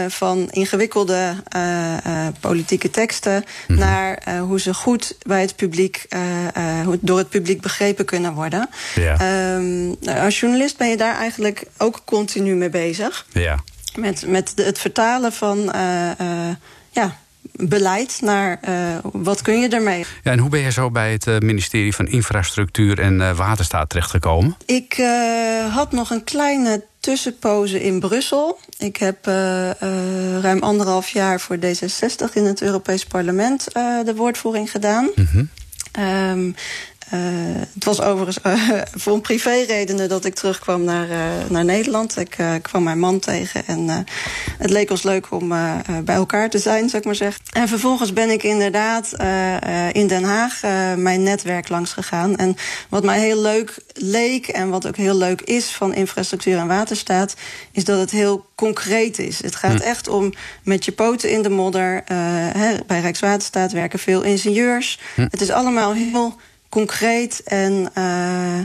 van 0.08 0.48
ingewikkelde 0.51 1.36
politieke 2.39 2.89
teksten 2.89 3.44
naar 3.68 4.13
eh, 4.18 4.42
hoe 4.42 4.60
ze 4.60 4.74
goed 4.74 5.16
bij 5.22 5.42
het 5.42 5.56
publiek, 5.56 6.08
door 7.00 7.18
het 7.18 7.30
publiek 7.30 7.62
begrepen 7.62 8.06
kunnen 8.06 8.34
worden. 8.34 8.70
Ja. 8.96 9.12
Ehm, 9.13 9.86
nou, 9.88 10.20
als 10.25 10.39
journalist 10.39 10.77
ben 10.77 10.89
je 10.89 10.98
daar 10.98 11.16
eigenlijk 11.18 11.63
ook 11.77 12.01
continu 12.06 12.56
mee 12.56 12.70
bezig 12.70 13.25
Ja. 13.34 13.60
met, 13.96 14.27
met 14.27 14.51
de- 14.56 14.63
het 14.63 14.80
vertalen 14.80 15.34
van 15.34 15.72
ja, 16.92 17.18
beleid 17.57 18.19
naar 18.21 18.57
eh, 18.61 18.73
wat 19.01 19.41
kun 19.41 19.59
je 19.59 19.67
ermee. 19.67 20.05
ja. 20.23 20.31
En 20.31 20.39
hoe 20.39 20.49
ben 20.49 20.59
je 20.59 20.71
zo 20.71 20.91
bij 20.91 21.11
het 21.11 21.27
eh, 21.27 21.37
ministerie 21.37 21.95
van 21.95 22.07
Infrastructuur 22.07 22.99
en 22.99 23.21
eh, 23.21 23.37
Waterstaat 23.37 23.89
terechtgekomen? 23.89 24.57
Ik 24.65 25.01
had 25.71 25.91
nog 25.91 26.09
een 26.09 26.23
kleine 26.23 26.83
tussenpoze 26.99 27.83
in 27.83 27.99
Brussel. 27.99 28.59
Ik 28.77 28.97
heb 28.97 29.25
ruim 30.41 30.59
anderhalf 30.59 31.09
jaar 31.09 31.39
voor 31.39 31.57
D66 31.57 32.33
in 32.33 32.45
het 32.45 32.61
Europees 32.61 33.05
Parlement 33.05 33.67
de 34.05 34.13
woordvoering 34.15 34.71
gedaan. 34.71 35.09
Ehm, 35.91 36.51
eh, 37.09 37.19
het 37.73 37.83
was 37.83 38.01
overigens 38.01 38.41
eh, 38.41 38.81
voor 39.01 39.13
een 39.13 39.21
privéredenen 39.21 40.09
dat 40.09 40.25
ik 40.25 40.35
terugkwam 40.35 40.83
naar, 40.83 41.09
eh, 41.09 41.49
naar 41.49 41.65
Nederland. 41.65 42.17
Ik 42.17 42.37
kwam 42.61 42.83
mijn 42.83 42.99
man 42.99 43.19
tegen 43.19 43.65
en 43.65 44.05
het 44.57 44.69
leek 44.69 44.89
ons 44.89 45.03
leuk 45.03 45.31
om 45.31 45.49
bij 46.03 46.15
elkaar 46.15 46.49
te 46.49 46.59
zijn, 46.59 46.85
zou 46.89 46.97
ik 46.97 47.05
maar 47.05 47.15
zeggen. 47.15 47.43
En 47.51 47.67
vervolgens 47.67 48.13
ben 48.13 48.29
ik 48.29 48.43
inderdaad 48.43 49.11
in 49.91 50.07
Den 50.07 50.23
Haag 50.23 50.61
mijn 50.95 51.23
netwerk 51.23 51.69
langs 51.69 51.93
gegaan. 51.93 52.35
En 52.35 52.55
wat 52.89 53.03
mij 53.03 53.19
heel 53.19 53.41
leuk 53.41 53.77
leek 53.93 54.47
en 54.47 54.69
wat 54.69 54.87
ook 54.87 54.95
heel 54.95 55.17
leuk 55.17 55.41
is 55.41 55.65
van 55.65 55.93
infrastructuur 55.93 56.57
en 56.57 56.67
waterstaat, 56.67 57.35
is 57.71 57.83
dat 57.83 57.99
het 57.99 58.11
heel 58.11 58.45
concreet 58.55 59.19
is. 59.19 59.41
Het 59.41 59.55
gaat 59.55 59.79
echt 59.79 60.07
om 60.07 60.33
met 60.63 60.85
je 60.85 60.91
poten 60.91 61.31
in 61.31 61.41
de 61.41 61.49
modder. 61.49 62.01
hè, 62.57 62.75
bij 62.87 62.99
Rijkswaterstaat 62.99 63.71
werken 63.71 63.99
veel 63.99 64.21
ingenieurs. 64.21 64.99
Het 65.15 65.41
is 65.41 65.51
allemaal 65.51 65.93
heel 65.93 66.35
concreet 66.77 67.41
en 67.43 67.89
eh, 67.93 68.60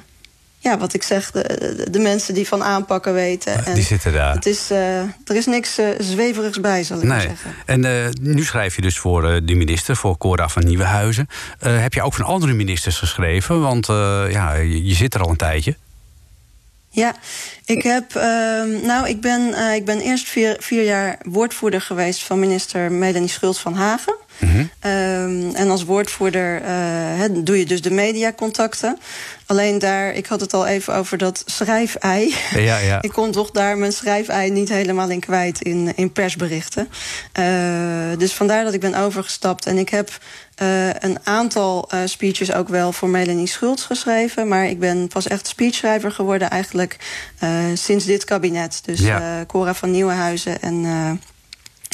ja, 0.58 0.78
wat 0.78 0.94
ik 0.94 1.02
zeg, 1.02 1.30
de, 1.30 1.98
mensen 1.98 2.34
die 2.34 2.48
van 2.48 2.62
aanpakken 2.62 3.14
weten. 3.14 3.64
En 3.66 3.74
die 3.74 3.82
zitten 3.84 4.12
daar. 4.12 4.34
Het 4.34 4.46
is, 4.46 4.70
eh, 4.70 4.98
er 5.00 5.36
is 5.36 5.46
niks 5.46 5.78
eh, 5.78 5.88
zweverigs 5.98 6.60
bij, 6.60 6.84
zal 6.84 6.98
ik 6.98 7.04
maar 7.04 7.16
Nee. 7.16 7.26
zeggen. 7.26 7.54
En 7.66 8.12
nu 8.20 8.44
schrijf 8.44 8.76
je 8.76 8.82
dus 8.82 8.98
voor 8.98 9.22
de 9.44 9.54
minister, 9.54 9.96
voor 9.96 10.18
Cora 10.18 10.48
van 10.48 10.64
Nieuwenhuizen. 10.64 11.28
Heb 11.58 11.94
je 11.94 12.02
ook 12.02 12.14
van 12.14 12.24
andere 12.24 12.52
ministers 12.52 12.98
geschreven? 12.98 13.60
Want 13.60 13.86
ja, 14.30 14.54
je, 14.54 14.84
je 14.84 14.94
zit 14.94 15.14
er 15.14 15.20
al 15.20 15.30
een 15.30 15.36
tijdje. 15.36 15.76
Ja, 16.88 17.14
ik 17.64 17.82
heb. 17.82 18.14
ehm, 18.14 18.86
nou, 18.86 19.08
ik 19.08 19.20
ben, 19.20 19.54
ik 19.74 19.84
ben 19.84 20.00
eerst 20.00 20.28
vier, 20.28 20.56
vier 20.58 20.84
jaar 20.84 21.18
woordvoerder 21.22 21.80
geweest 21.80 22.22
van 22.22 22.38
minister 22.38 22.92
Melanie 22.92 23.28
Schultz 23.28 23.60
van 23.60 23.74
Hagen. 23.74 24.16
Ehm, 24.80 25.54
en 25.54 25.70
als 25.70 25.84
woordvoerder 25.84 26.62
eh, 26.62 27.24
doe 27.30 27.58
je 27.58 27.66
dus 27.66 27.82
de 27.82 27.90
mediacontacten. 27.90 28.98
Alleen 29.46 29.78
daar, 29.78 30.12
ik 30.12 30.26
had 30.26 30.40
het 30.40 30.54
al 30.54 30.66
even 30.66 30.94
over 30.94 31.18
dat 31.18 31.42
schrijfei. 31.46 32.34
Ja, 32.54 32.78
ja. 32.78 33.02
ik 33.08 33.12
kon 33.12 33.30
toch 33.30 33.50
daar 33.50 33.78
mijn 33.78 33.92
schrijfei 33.92 34.50
niet 34.50 34.68
helemaal 34.68 35.10
in 35.10 35.20
kwijt 35.20 35.62
in, 35.62 35.92
in 35.96 36.12
persberichten. 36.12 36.88
Eh, 37.32 37.44
dus 38.18 38.32
vandaar 38.32 38.64
dat 38.64 38.74
ik 38.74 38.80
ben 38.80 38.94
overgestapt. 38.94 39.66
En 39.66 39.78
ik 39.78 39.88
heb 39.88 40.18
eh, 40.54 40.88
een 40.88 41.18
aantal 41.22 41.88
speeches 42.04 42.52
ook 42.52 42.68
wel 42.68 42.92
voor 42.92 43.08
Melanie 43.08 43.46
Schultz 43.46 43.86
geschreven. 43.86 44.48
Maar 44.48 44.66
ik 44.66 44.78
ben 44.78 45.08
pas 45.08 45.26
echt 45.28 45.46
speechschrijver 45.46 46.12
geworden 46.12 46.50
eigenlijk 46.50 46.96
sinds 47.74 48.04
dit 48.04 48.24
kabinet. 48.24 48.80
Dus 48.84 49.00
Ja. 49.00 49.44
Cora 49.46 49.74
van 49.74 49.90
Nieuwenhuizen 49.90 50.62
en 50.62 50.84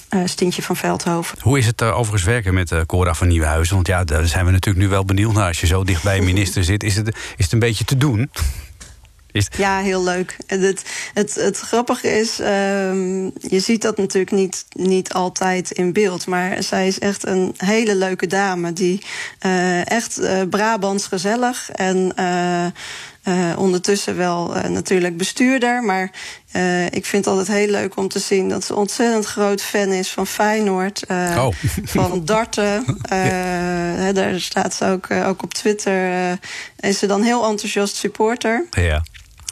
eh, 0.09 0.21
Stintje 0.25 0.63
van 0.63 0.77
Veldhoven. 0.77 1.39
Hoe 1.41 1.59
is 1.59 1.67
het 1.67 1.83
eh, 1.83 1.99
overigens 1.99 2.23
werken 2.23 2.55
met 2.55 2.73
eh, 2.73 2.81
Cora 2.87 3.15
van 3.15 3.29
Nieuwenhuizen? 3.29 3.75
Want 3.75 3.87
ja, 3.87 4.05
daar 4.05 4.27
zijn 4.27 4.45
we 4.45 4.51
natuurlijk 4.51 4.85
nu 4.85 4.91
wel 4.91 5.05
benieuwd 5.05 5.33
naar. 5.33 5.47
Als 5.47 5.61
je 5.61 5.67
zo 5.67 5.85
dicht 5.85 6.03
bij 6.03 6.19
een 6.19 6.25
minister 6.33 6.65
zit, 6.65 6.83
is 6.83 6.97
het, 6.97 7.09
is 7.09 7.45
het 7.45 7.53
een 7.53 7.59
beetje 7.59 7.85
te 7.85 7.97
doen? 7.97 8.31
Is 9.33 9.49
Ja, 9.57 9.79
heel 9.79 10.05
leuk. 10.05 10.37
Het, 10.47 10.85
het, 11.15 11.35
het 11.35 11.59
grappige 11.59 12.09
is, 12.09 12.41
ehm, 12.41 13.25
je 13.25 13.61
ziet 13.61 13.83
dat 13.83 13.97
natuurlijk 13.97 14.33
niet, 14.33 14.65
niet 14.69 15.13
altijd 15.13 15.71
in 15.71 15.93
beeld. 15.93 16.27
Maar 16.27 16.63
zij 16.63 16.87
is 16.87 16.99
echt 16.99 17.27
een 17.27 17.55
hele 17.57 17.95
leuke 17.95 18.27
dame. 18.27 18.73
Die 18.73 19.03
echt 19.85 20.19
eh, 20.19 20.43
Brabants 20.51 21.07
gezellig. 21.07 21.71
En 21.71 22.13
eh, 23.29 23.59
ondertussen 23.59 24.17
wel 24.17 24.57
eh, 24.57 24.71
natuurlijk 24.71 25.17
bestuurder. 25.17 25.83
Maar 25.83 26.11
eh, 26.51 26.87
ik 26.87 27.07
vind 27.07 27.25
het 27.25 27.27
altijd 27.27 27.57
heel 27.57 27.69
leuk 27.69 27.97
om 27.97 28.09
te 28.09 28.19
zien 28.19 28.49
dat 28.49 28.65
ze 28.65 28.75
ontzettend 28.75 29.25
groot 29.25 29.63
fan 29.63 29.93
is 29.93 30.11
van 30.11 30.27
Feyenoord. 30.27 31.05
Oh. 31.09 31.49
Van 31.85 32.25
darten. 32.25 32.85
Daar 34.15 34.41
staat 34.41 34.75
ze 34.75 34.85
ook, 34.85 35.11
ook 35.11 35.43
op 35.43 35.55
Twitter. 35.55 36.39
is 36.81 36.99
ze 36.99 37.07
dan 37.07 37.23
heel 37.23 37.49
enthousiast 37.49 37.97
supporter. 37.97 38.67
ja. 38.71 39.03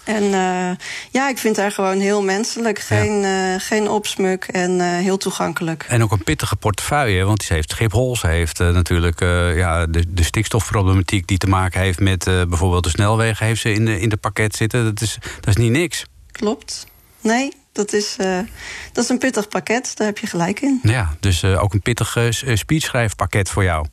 En 0.07 0.23
eh, 0.23 0.71
ja, 1.11 1.29
ik 1.29 1.39
vind 1.39 1.57
haar 1.57 1.73
gewoon 1.73 2.01
heel 2.01 2.23
menselijk. 2.23 2.79
Geen, 2.79 3.25
eh, 3.25 3.55
geen 3.59 3.89
opsmuk 3.89 4.45
en 4.45 4.81
eh, 4.81 4.87
heel 4.87 5.17
toegankelijk. 5.17 5.85
En 5.89 6.03
ook 6.03 6.13
een 6.13 6.25
pittige 6.25 6.57
portefeuille, 6.57 7.25
want 7.25 7.43
ze 7.43 7.53
heeft 7.53 7.71
Schiphol. 7.71 8.17
Ze 8.17 8.27
heeft 8.27 8.59
natuurlijk 8.59 9.21
ja, 9.57 9.87
de, 9.87 10.05
de 10.09 10.25
stikstofproblematiek 10.25 11.27
die 11.27 11.39
te 11.39 11.47
maken 11.47 11.81
heeft 11.81 12.01
met 12.01 12.25
bijvoorbeeld 12.25 12.85
de 12.85 12.91
snelwegen... 12.91 13.47
heeft 13.47 13.61
ze 13.61 13.73
in 13.73 13.85
de, 13.85 14.01
in 14.01 14.09
de 14.09 14.17
pakket 14.17 14.57
zitten. 14.57 14.85
Dat 14.85 15.01
is, 15.01 15.19
dat 15.41 15.47
is 15.47 15.57
niet 15.57 15.71
niks. 15.71 16.05
Klopt. 16.33 16.87
Nee, 17.21 17.53
dat 17.73 17.93
is, 17.93 18.17
dat 18.93 19.05
is 19.05 19.09
een 19.09 19.19
pittig 19.19 19.49
pakket. 19.49 19.93
Daar 19.97 20.07
heb 20.07 20.19
je 20.19 20.27
gelijk 20.27 20.61
in. 20.61 20.81
Ja, 20.83 21.17
dus 21.21 21.45
ook 21.45 21.75
een 21.75 21.83
pittig 21.83 22.17
eh, 22.17 22.57
speechschrijfpakket 22.57 23.51
voor 23.51 23.65
jou. 23.65 23.87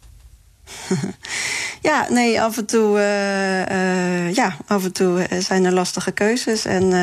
Ja, 1.84 2.06
nee, 2.10 2.42
af 2.42 2.58
en 2.58 2.66
toe, 2.66 3.00
eh, 3.00 4.28
eh, 4.28 4.36
ja, 4.36 4.58
af 4.68 4.84
en 4.84 4.92
toe 4.92 5.20
eh, 5.20 5.40
zijn 5.40 5.66
er 5.66 5.72
lastige 5.72 6.12
keuzes. 6.12 6.66
En 6.66 6.94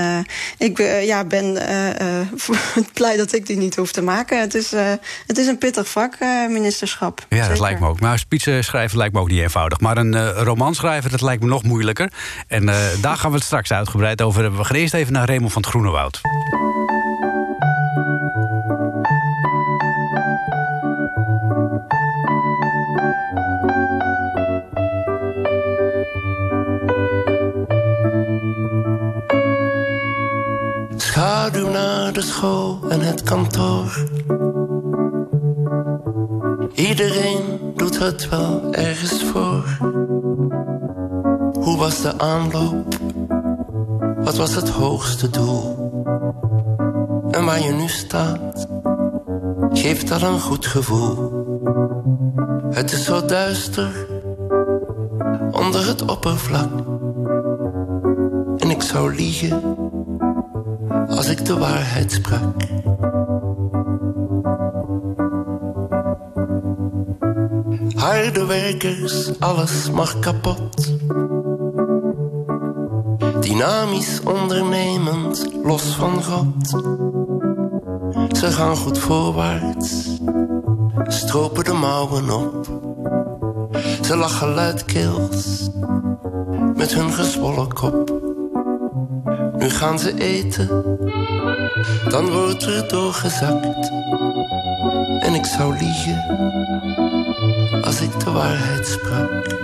ik 0.58 0.74
ben, 0.74 1.06
ja, 1.06 1.24
ben 1.24 1.52
blij 2.94 3.16
dat 3.16 3.32
ik 3.32 3.46
die 3.46 3.56
niet 3.56 3.76
hoef 3.76 3.92
te 3.92 4.02
maken. 4.02 4.40
Het 4.40 4.54
is, 4.54 4.70
het 5.26 5.38
is 5.38 5.46
een 5.46 5.58
pittig 5.58 5.88
vak, 5.88 6.16
ministerschap. 6.48 7.26
Ja, 7.28 7.48
dat 7.48 7.60
lijkt 7.60 7.80
me 7.80 7.88
ook. 7.88 8.00
Maar 8.00 8.18
speech 8.18 8.64
schrijven 8.64 8.98
lijkt 8.98 9.14
me 9.14 9.20
ook 9.20 9.30
niet 9.30 9.40
eenvoudig. 9.40 9.80
Maar 9.80 9.96
een 9.96 10.32
roman 10.32 10.74
schrijven, 10.74 11.10
dat 11.10 11.20
lijkt 11.20 11.42
me 11.42 11.48
nog 11.48 11.62
moeilijker. 11.62 12.12
En 12.48 12.66
daar 13.00 13.16
gaan 13.16 13.30
we 13.30 13.36
het 13.36 13.46
straks 13.46 13.72
uitgebreid 13.72 14.22
over 14.22 14.42
hebben. 14.42 14.60
We 14.60 14.66
gaan 14.66 14.76
eerst 14.76 14.94
even 14.94 15.12
naar 15.12 15.26
Raymond 15.26 15.52
van 15.52 15.62
het 15.62 15.70
Groenewoud. 15.70 16.20
De 32.12 32.22
school 32.22 32.78
en 32.88 33.00
het 33.00 33.22
kantoor. 33.22 34.06
Iedereen 36.74 37.72
doet 37.74 37.98
het 37.98 38.28
wel 38.28 38.74
ergens 38.74 39.24
voor. 39.24 39.64
Hoe 41.52 41.76
was 41.76 42.02
de 42.02 42.18
aanloop? 42.18 42.98
Wat 44.24 44.36
was 44.36 44.54
het 44.54 44.68
hoogste 44.68 45.30
doel? 45.30 45.90
En 47.30 47.44
waar 47.44 47.62
je 47.62 47.72
nu 47.72 47.88
staat, 47.88 48.66
geeft 49.72 50.08
dat 50.08 50.22
een 50.22 50.40
goed 50.40 50.66
gevoel. 50.66 51.32
Het 52.70 52.92
is 52.92 53.04
zo 53.04 53.24
duister 53.24 54.06
onder 55.50 55.86
het 55.86 56.02
oppervlak. 56.10 56.70
En 58.56 58.70
ik 58.70 58.82
zou 58.82 59.14
liegen 59.14 59.69
als 61.10 61.28
ik 61.28 61.44
de 61.44 61.58
waarheid 61.58 62.12
sprak. 62.12 62.62
Harde 67.94 68.46
werkers, 68.46 69.40
alles 69.40 69.90
mag 69.90 70.18
kapot. 70.18 70.98
Dynamisch 73.40 74.20
ondernemend, 74.24 75.48
los 75.62 75.82
van 75.82 76.22
God. 76.22 76.68
Ze 78.36 78.46
gaan 78.46 78.76
goed 78.76 78.98
voorwaarts, 78.98 80.06
stropen 81.06 81.64
de 81.64 81.72
mouwen 81.72 82.30
op. 82.30 82.66
Ze 84.02 84.16
lachen 84.16 84.54
luidkeels, 84.54 85.70
met 86.74 86.94
hun 86.94 87.12
gezwollen 87.12 87.72
kop. 87.72 88.19
Nu 89.60 89.70
gaan 89.70 89.98
ze 89.98 90.14
eten, 90.14 90.68
dan 92.08 92.30
wordt 92.30 92.62
er 92.62 92.88
doorgezakt. 92.88 93.90
En 95.20 95.34
ik 95.34 95.44
zou 95.44 95.76
liegen, 95.78 96.24
als 97.82 98.00
ik 98.00 98.20
de 98.20 98.30
waarheid 98.30 98.86
sprak. 98.86 99.58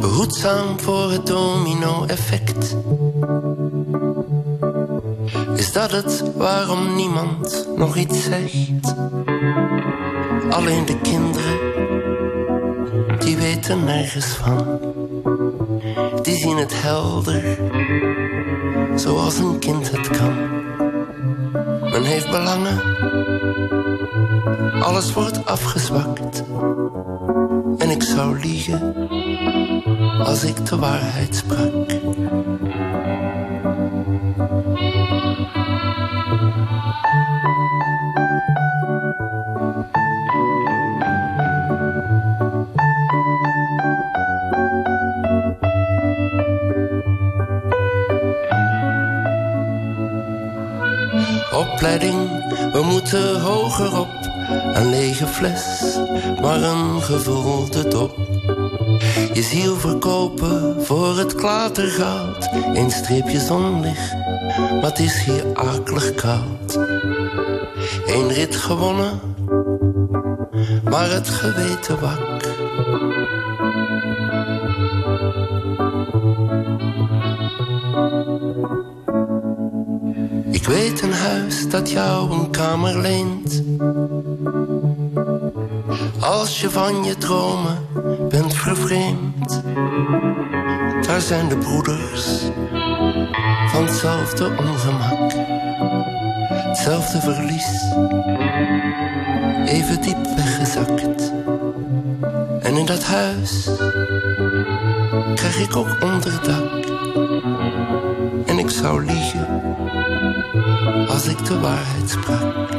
Behoedzaam 0.00 0.80
voor 0.80 1.10
het 1.10 1.26
domino-effect. 1.26 2.76
Dat 5.72 5.90
het 5.90 6.22
waarom 6.36 6.94
niemand 6.94 7.68
nog 7.76 7.96
iets 7.96 8.22
zegt? 8.24 8.94
Alleen 10.50 10.86
de 10.86 10.98
kinderen, 11.00 11.58
die 13.18 13.36
weten 13.36 13.84
nergens 13.84 14.26
van. 14.26 14.80
Die 16.22 16.36
zien 16.36 16.56
het 16.56 16.82
helder, 16.82 17.58
zoals 18.96 19.38
een 19.38 19.58
kind 19.58 19.90
het 19.90 20.08
kan. 20.08 20.34
Men 21.80 22.04
heeft 22.04 22.30
belangen, 22.30 22.80
alles 24.82 25.12
wordt 25.12 25.46
afgezwakt. 25.46 26.44
En 27.78 27.90
ik 27.90 28.02
zou 28.02 28.38
liegen 28.40 28.94
als 30.18 30.44
ik 30.44 30.66
de 30.66 30.76
waarheid 30.76 31.34
sprak. 31.34 31.91
Moeten 53.12 53.40
hoger 53.40 53.98
op. 53.98 54.30
Een 54.74 54.90
lege 54.90 55.26
fles, 55.26 55.96
maar 56.40 56.62
een 56.62 57.02
gevulde 57.02 57.88
dop. 57.88 58.16
Je 59.32 59.42
ziel 59.42 59.76
verkopen 59.76 60.84
voor 60.84 61.18
het 61.18 61.34
klatergoud. 61.34 62.48
Een 62.74 62.90
streepje 62.90 63.40
zonlicht, 63.40 64.14
het 64.80 64.98
is 64.98 65.24
hier 65.24 65.44
akelig 65.54 66.14
koud. 66.14 66.78
Eén 68.06 68.28
rit 68.28 68.56
gewonnen, 68.56 69.20
maar 70.84 71.10
het 71.10 71.28
geweten 71.28 72.00
wak. 72.00 72.42
Weet 80.72 81.02
een 81.02 81.12
huis 81.12 81.68
dat 81.68 81.90
jou 81.90 82.32
een 82.32 82.50
kamer 82.50 83.00
leent. 83.00 83.62
Als 86.20 86.60
je 86.60 86.70
van 86.70 87.04
je 87.04 87.16
dromen 87.16 87.86
bent 88.28 88.54
vervreemd. 88.54 89.62
Daar 91.06 91.20
zijn 91.20 91.48
de 91.48 91.56
broeders 91.56 92.40
van 93.66 93.84
hetzelfde 93.84 94.46
ongemak. 94.46 95.32
Hetzelfde 96.48 97.20
verlies, 97.20 97.94
even 99.64 100.02
diep 100.02 100.36
weggezakt. 100.36 101.32
En 102.60 102.76
in 102.76 102.86
dat 102.86 103.04
huis 103.04 103.68
krijg 105.34 105.58
ik 105.58 105.76
ook 105.76 105.96
onderdak. 106.02 106.11
Waarheid 111.60 112.10
sprak. 112.10 112.70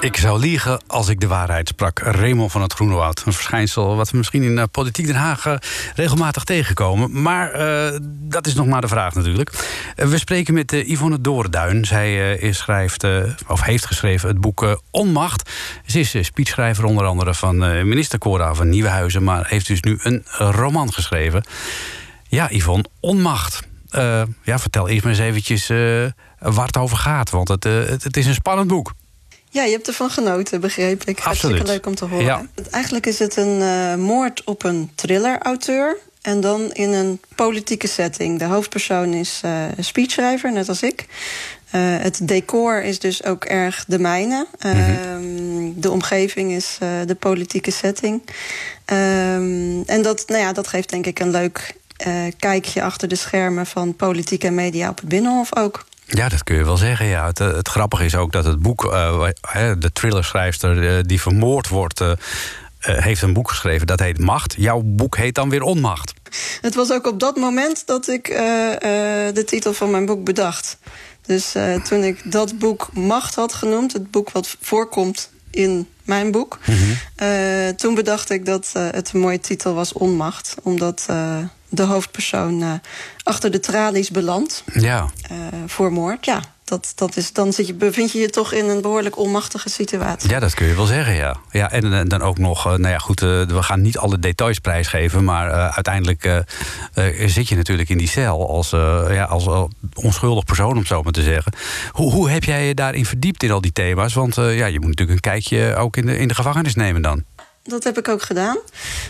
Ik 0.00 0.16
zou 0.16 0.40
liegen 0.40 0.80
als 0.86 1.08
ik 1.08 1.20
de 1.20 1.26
waarheid 1.26 1.68
sprak. 1.68 1.98
Raymond 1.98 2.52
van 2.52 2.62
het 2.62 2.72
Groenewoud. 2.72 3.22
Een 3.26 3.32
verschijnsel 3.32 3.96
wat 3.96 4.10
we 4.10 4.16
misschien 4.16 4.42
in 4.42 4.56
uh, 4.56 4.62
Politiek 4.70 5.06
Den 5.06 5.14
Haag 5.14 5.46
uh, 5.46 5.54
regelmatig 5.94 6.44
tegenkomen. 6.44 7.22
Maar 7.22 7.60
uh, 7.60 7.98
dat 8.02 8.46
is 8.46 8.54
nog 8.54 8.66
maar 8.66 8.80
de 8.80 8.88
vraag 8.88 9.14
natuurlijk. 9.14 9.50
we 9.96 10.18
spreken 10.18 10.54
met 10.54 10.70
Yvonne 10.72 11.20
Doorduin. 11.20 11.84
Zij 11.84 12.52
schrijft, 12.52 13.06
of 13.46 13.62
heeft 13.62 13.86
geschreven 13.86 14.28
het 14.28 14.40
boek 14.40 14.80
Onmacht. 14.90 15.50
Ze 15.86 16.00
is 16.00 16.16
speechschrijver 16.20 16.84
onder 16.84 17.04
andere 17.04 17.34
van 17.34 17.58
minister 17.88 18.18
Cora 18.18 18.54
van 18.54 18.68
Nieuwenhuizen. 18.68 19.24
Maar 19.24 19.46
heeft 19.48 19.66
dus 19.66 19.80
nu 19.80 19.98
een 20.02 20.24
roman 20.38 20.92
geschreven. 20.92 21.42
Ja, 22.30 22.48
Yvonne, 22.50 22.84
Onmacht. 23.00 23.60
ja, 24.42 24.58
vertel 24.58 24.88
eerst 24.88 25.02
maar 25.02 25.12
eens 25.12 25.22
eventjes 25.22 25.66
waar 26.38 26.66
het 26.66 26.76
over 26.76 26.96
gaat. 26.96 27.30
Want 27.30 27.48
het, 27.48 27.64
het, 27.64 28.02
het 28.02 28.16
is 28.16 28.26
een 28.26 28.34
spannend 28.34 28.68
boek. 28.68 28.92
Ja, 29.50 29.64
je 29.64 29.70
hebt 29.70 29.88
ervan 29.88 30.10
genoten, 30.10 30.60
begreep 30.60 31.04
ik. 31.04 31.18
Hartstikke 31.18 31.64
leuk 31.64 31.86
om 31.86 31.94
te 31.94 32.04
horen. 32.04 32.24
Ja. 32.24 32.46
Eigenlijk 32.70 33.06
is 33.06 33.18
het 33.18 33.36
een 33.36 34.00
moord 34.00 34.44
op 34.44 34.64
een 34.64 34.90
thriller-auteur. 34.94 35.96
En 36.22 36.40
dan 36.40 36.72
in 36.72 36.92
een 36.92 37.20
politieke 37.34 37.86
setting. 37.86 38.38
De 38.38 38.44
hoofdpersoon 38.44 39.14
is 39.14 39.40
een 39.76 39.84
speechschrijver, 39.84 40.52
net 40.52 40.68
als 40.68 40.82
ik. 40.82 41.06
Het 41.70 42.28
decor 42.28 42.82
is 42.82 42.98
dus 42.98 43.24
ook 43.24 43.44
erg 43.44 43.84
de 43.86 43.98
mijne. 43.98 44.46
Mm 44.60 44.72
-hmm. 44.72 45.80
De 45.80 45.90
omgeving 45.90 46.52
is 46.52 46.78
de 47.06 47.16
politieke 47.18 47.70
setting. 47.70 48.22
Um, 48.86 49.82
en 49.86 50.02
dat, 50.02 50.22
nou 50.26 50.40
ja, 50.40 50.52
dat 50.52 50.68
geeft 50.68 50.90
denk 50.90 51.06
ik 51.06 51.18
een 51.18 51.30
leuk 51.30 51.74
kijkje 52.38 52.82
achter 52.82 53.08
de 53.08 53.16
schermen... 53.16 53.66
van 53.66 53.96
politiek 53.96 54.44
en 54.44 54.54
media 54.54 54.88
op 54.88 54.98
het 54.98 55.08
Binnenhof 55.08 55.56
ook. 55.56 55.84
Ja, 56.12 56.28
dat 56.28 56.44
kun 56.44 56.56
je 56.56 56.64
wel 56.64 56.76
zeggen. 56.76 57.06
Ja. 57.06 57.26
Het, 57.26 57.38
het 57.38 57.68
grappige 57.68 58.04
is 58.04 58.14
ook 58.14 58.32
dat 58.32 58.44
het 58.44 58.58
boek, 58.58 58.84
uh, 58.84 59.28
de 59.78 59.90
thrillerschrijfster 59.92 61.06
die 61.06 61.20
vermoord 61.20 61.68
wordt, 61.68 62.00
uh, 62.00 62.12
heeft 62.78 63.22
een 63.22 63.32
boek 63.32 63.48
geschreven 63.48 63.86
dat 63.86 64.00
heet 64.00 64.18
Macht. 64.18 64.54
Jouw 64.58 64.82
boek 64.84 65.16
heet 65.16 65.34
dan 65.34 65.50
weer 65.50 65.62
Onmacht. 65.62 66.12
Het 66.60 66.74
was 66.74 66.92
ook 66.92 67.06
op 67.06 67.20
dat 67.20 67.36
moment 67.36 67.86
dat 67.86 68.08
ik 68.08 68.24
de 69.34 69.42
titel 69.46 69.72
van 69.72 69.90
mijn 69.90 70.06
boek 70.06 70.24
bedacht. 70.24 70.78
Dus 71.26 71.54
toen 71.88 72.04
ik 72.04 72.32
dat 72.32 72.58
boek 72.58 72.88
Macht 72.92 73.34
had 73.34 73.52
genoemd, 73.54 73.92
het 73.92 74.10
boek 74.10 74.30
wat 74.30 74.56
voorkomt 74.60 75.30
in 75.50 75.88
mijn 76.04 76.30
boek, 76.30 76.58
mm 76.66 76.76
-hmm. 76.76 77.76
toen 77.76 77.94
bedacht 77.94 78.30
ik 78.30 78.46
dat 78.46 78.70
het 78.72 79.10
een 79.12 79.20
mooie 79.20 79.40
titel 79.40 79.74
was 79.74 79.92
Onmacht. 79.92 80.54
Omdat 80.62 81.06
de 81.70 81.82
hoofdpersoon 81.82 82.60
uh, 82.60 82.72
achter 83.22 83.50
de 83.50 83.60
tralies 83.60 84.10
belandt. 84.10 84.64
Ja. 84.74 85.10
Uh, 85.32 85.38
voor 85.66 85.92
moord, 85.92 86.24
ja. 86.24 86.40
Dat, 86.64 86.92
dat 86.94 87.16
is, 87.16 87.32
dan 87.32 87.52
zit 87.52 87.66
je, 87.66 87.74
bevind 87.74 88.12
je 88.12 88.18
je 88.18 88.30
toch 88.30 88.52
in 88.52 88.68
een 88.68 88.80
behoorlijk 88.80 89.18
onmachtige 89.18 89.68
situatie. 89.68 90.30
Ja, 90.30 90.38
dat 90.38 90.54
kun 90.54 90.66
je 90.66 90.74
wel 90.74 90.86
zeggen, 90.86 91.14
ja. 91.14 91.36
ja 91.50 91.70
en, 91.70 91.92
en 91.92 92.08
dan 92.08 92.22
ook 92.22 92.38
nog, 92.38 92.64
nou 92.64 92.88
ja, 92.88 92.98
goed, 92.98 93.20
we 93.20 93.62
gaan 93.62 93.80
niet 93.80 93.98
alle 93.98 94.18
details 94.18 94.58
prijsgeven... 94.58 95.24
maar 95.24 95.50
uiteindelijk 95.50 96.44
zit 97.26 97.48
je 97.48 97.56
natuurlijk 97.56 97.88
in 97.88 97.98
die 97.98 98.08
cel 98.08 98.48
als, 98.48 98.70
ja, 99.10 99.24
als 99.24 99.68
onschuldig 99.94 100.44
persoon, 100.44 100.76
om 100.76 100.86
zo 100.86 101.02
maar 101.02 101.12
te 101.12 101.22
zeggen. 101.22 101.52
Hoe, 101.90 102.12
hoe 102.12 102.30
heb 102.30 102.44
jij 102.44 102.66
je 102.66 102.74
daarin 102.74 103.06
verdiept 103.06 103.42
in 103.42 103.50
al 103.50 103.60
die 103.60 103.72
thema's? 103.72 104.14
Want 104.14 104.34
ja, 104.34 104.66
je 104.66 104.80
moet 104.80 104.88
natuurlijk 104.88 105.10
een 105.10 105.32
kijkje 105.32 105.76
ook 105.76 105.96
in 105.96 106.06
de, 106.06 106.18
in 106.18 106.28
de 106.28 106.34
gevangenis 106.34 106.74
nemen 106.74 107.02
dan. 107.02 107.24
Dat 107.70 107.84
heb 107.84 107.98
ik 107.98 108.08
ook 108.08 108.22
gedaan. 108.22 108.56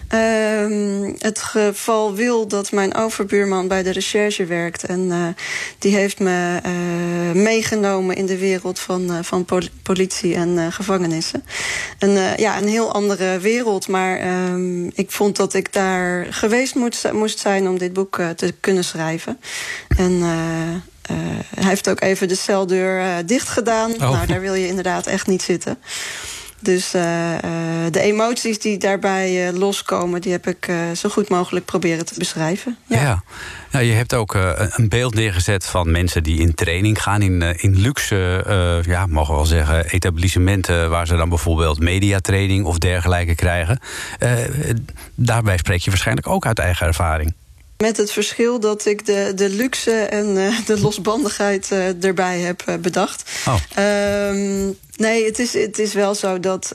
Ehm, 0.08 1.12
het 1.18 1.38
geval 1.38 2.14
wil 2.14 2.48
dat 2.48 2.72
mijn 2.72 2.94
overbuurman 2.94 3.68
bij 3.68 3.82
de 3.82 3.90
recherche 3.90 4.44
werkt. 4.44 4.84
En 4.84 5.10
eh, 5.10 5.26
die 5.78 5.94
heeft 5.94 6.18
me 6.18 6.58
eh, 6.62 6.72
meegenomen 7.32 8.16
in 8.16 8.26
de 8.26 8.38
wereld 8.38 8.78
van, 8.78 9.12
eh, 9.12 9.18
van 9.22 9.44
pol- 9.44 9.68
politie 9.82 10.34
en 10.34 10.72
gevangenissen. 10.72 11.44
En, 11.98 12.10
ja, 12.36 12.58
een 12.58 12.68
heel 12.68 12.92
andere 12.92 13.38
wereld. 13.38 13.88
Maar 13.88 14.18
ehm, 14.18 14.86
ik 14.86 15.10
vond 15.10 15.36
dat 15.36 15.54
ik 15.54 15.72
daar 15.72 16.26
geweest 16.30 16.74
moest, 16.74 17.12
moest 17.12 17.38
zijn 17.38 17.68
om 17.68 17.78
dit 17.78 17.92
boek 17.92 18.20
te 18.36 18.54
kunnen 18.60 18.84
schrijven. 18.84 19.40
En 19.96 20.22
hij 21.60 21.68
heeft 21.68 21.88
ook 21.88 22.00
even 22.00 22.28
de 22.28 22.34
celdeur 22.34 23.00
eh, 23.00 23.14
dicht 23.26 23.48
gedaan. 23.48 23.92
Oh. 23.92 23.98
Nou, 23.98 24.26
daar 24.26 24.40
wil 24.40 24.54
je 24.54 24.66
inderdaad 24.66 25.06
echt 25.06 25.26
niet 25.26 25.42
zitten. 25.42 25.78
Dus 26.62 26.94
eh, 26.94 27.34
eh, 27.34 27.92
de 27.92 28.00
emoties 28.00 28.58
die 28.58 28.78
daarbij 28.78 29.48
eh, 29.48 29.58
loskomen, 29.58 30.20
die 30.20 30.32
heb 30.32 30.46
ik 30.46 30.70
zo 30.94 31.08
goed 31.08 31.28
mogelijk 31.28 31.64
proberen 31.64 32.06
te 32.06 32.14
beschrijven. 32.18 32.76
Ja. 32.86 33.22
Nou, 33.70 33.84
je 33.84 33.92
hebt 33.92 34.14
ook 34.14 34.34
een 34.70 34.88
beeld 34.88 35.14
neergezet 35.14 35.64
van 35.64 35.90
mensen 35.90 36.22
die 36.22 36.40
in 36.40 36.54
training 36.54 37.02
gaan 37.02 37.22
in, 37.22 37.42
in 37.42 37.76
luxe, 37.76 38.44
ja, 38.86 39.06
mogen 39.06 39.30
we 39.30 39.36
wel 39.36 39.46
zeggen, 39.48 39.84
etablissementen 39.84 40.90
waar 40.90 41.06
ze 41.06 41.16
dan 41.16 41.28
bijvoorbeeld 41.28 41.78
mediatraining 41.80 42.64
of 42.64 42.78
dergelijke 42.78 43.34
krijgen. 43.34 43.80
Daarbij 45.14 45.56
spreek 45.56 45.80
je 45.80 45.90
waarschijnlijk 45.90 46.28
ook 46.28 46.46
uit 46.46 46.58
eigen 46.58 46.86
ervaring. 46.86 47.34
Met 47.80 47.96
het 47.96 48.12
verschil 48.12 48.60
dat 48.60 48.86
ik 48.86 49.06
de, 49.06 49.32
de 49.34 49.48
luxe 49.48 49.92
en 49.92 50.36
eh, 50.36 50.66
de 50.66 50.80
losbandigheid 50.80 51.70
eh, 51.70 52.04
erbij 52.04 52.38
heb 52.40 52.62
eh, 52.66 52.74
bedacht. 52.74 53.30
Oh. 53.46 53.54
Ehm, 53.74 54.66
nee, 54.96 55.24
het 55.24 55.38
is, 55.38 55.52
het 55.52 55.78
is 55.78 55.94
wel 55.94 56.14
zo 56.14 56.40
dat 56.40 56.70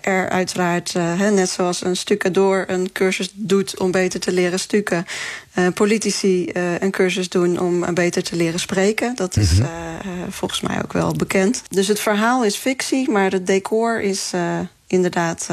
er 0.00 0.28
uiteraard, 0.28 0.92
hè, 0.92 1.30
net 1.30 1.50
zoals 1.50 1.84
een 1.84 1.96
stucadoor 1.96 2.64
een 2.66 2.92
cursus 2.92 3.30
doet 3.34 3.78
om 3.78 3.90
beter 3.90 4.20
te 4.20 4.32
leren 4.32 4.58
stukken, 4.60 5.06
politici 5.74 6.50
een 6.78 6.90
cursus 6.90 7.28
doen 7.28 7.58
om 7.60 7.94
beter 7.94 8.22
te 8.22 8.36
leren 8.36 8.60
spreken. 8.60 9.16
Dat 9.16 9.36
is 9.36 9.52
Mhm. 9.52 9.68
volgens 10.30 10.60
mij 10.60 10.82
ook 10.82 10.92
wel 10.92 11.12
bekend. 11.12 11.62
Dus 11.68 11.88
het 11.88 12.00
verhaal 12.00 12.44
is 12.44 12.56
fictie, 12.56 13.10
maar 13.10 13.32
het 13.32 13.46
decor 13.46 14.00
is 14.00 14.30
inderdaad 14.86 15.48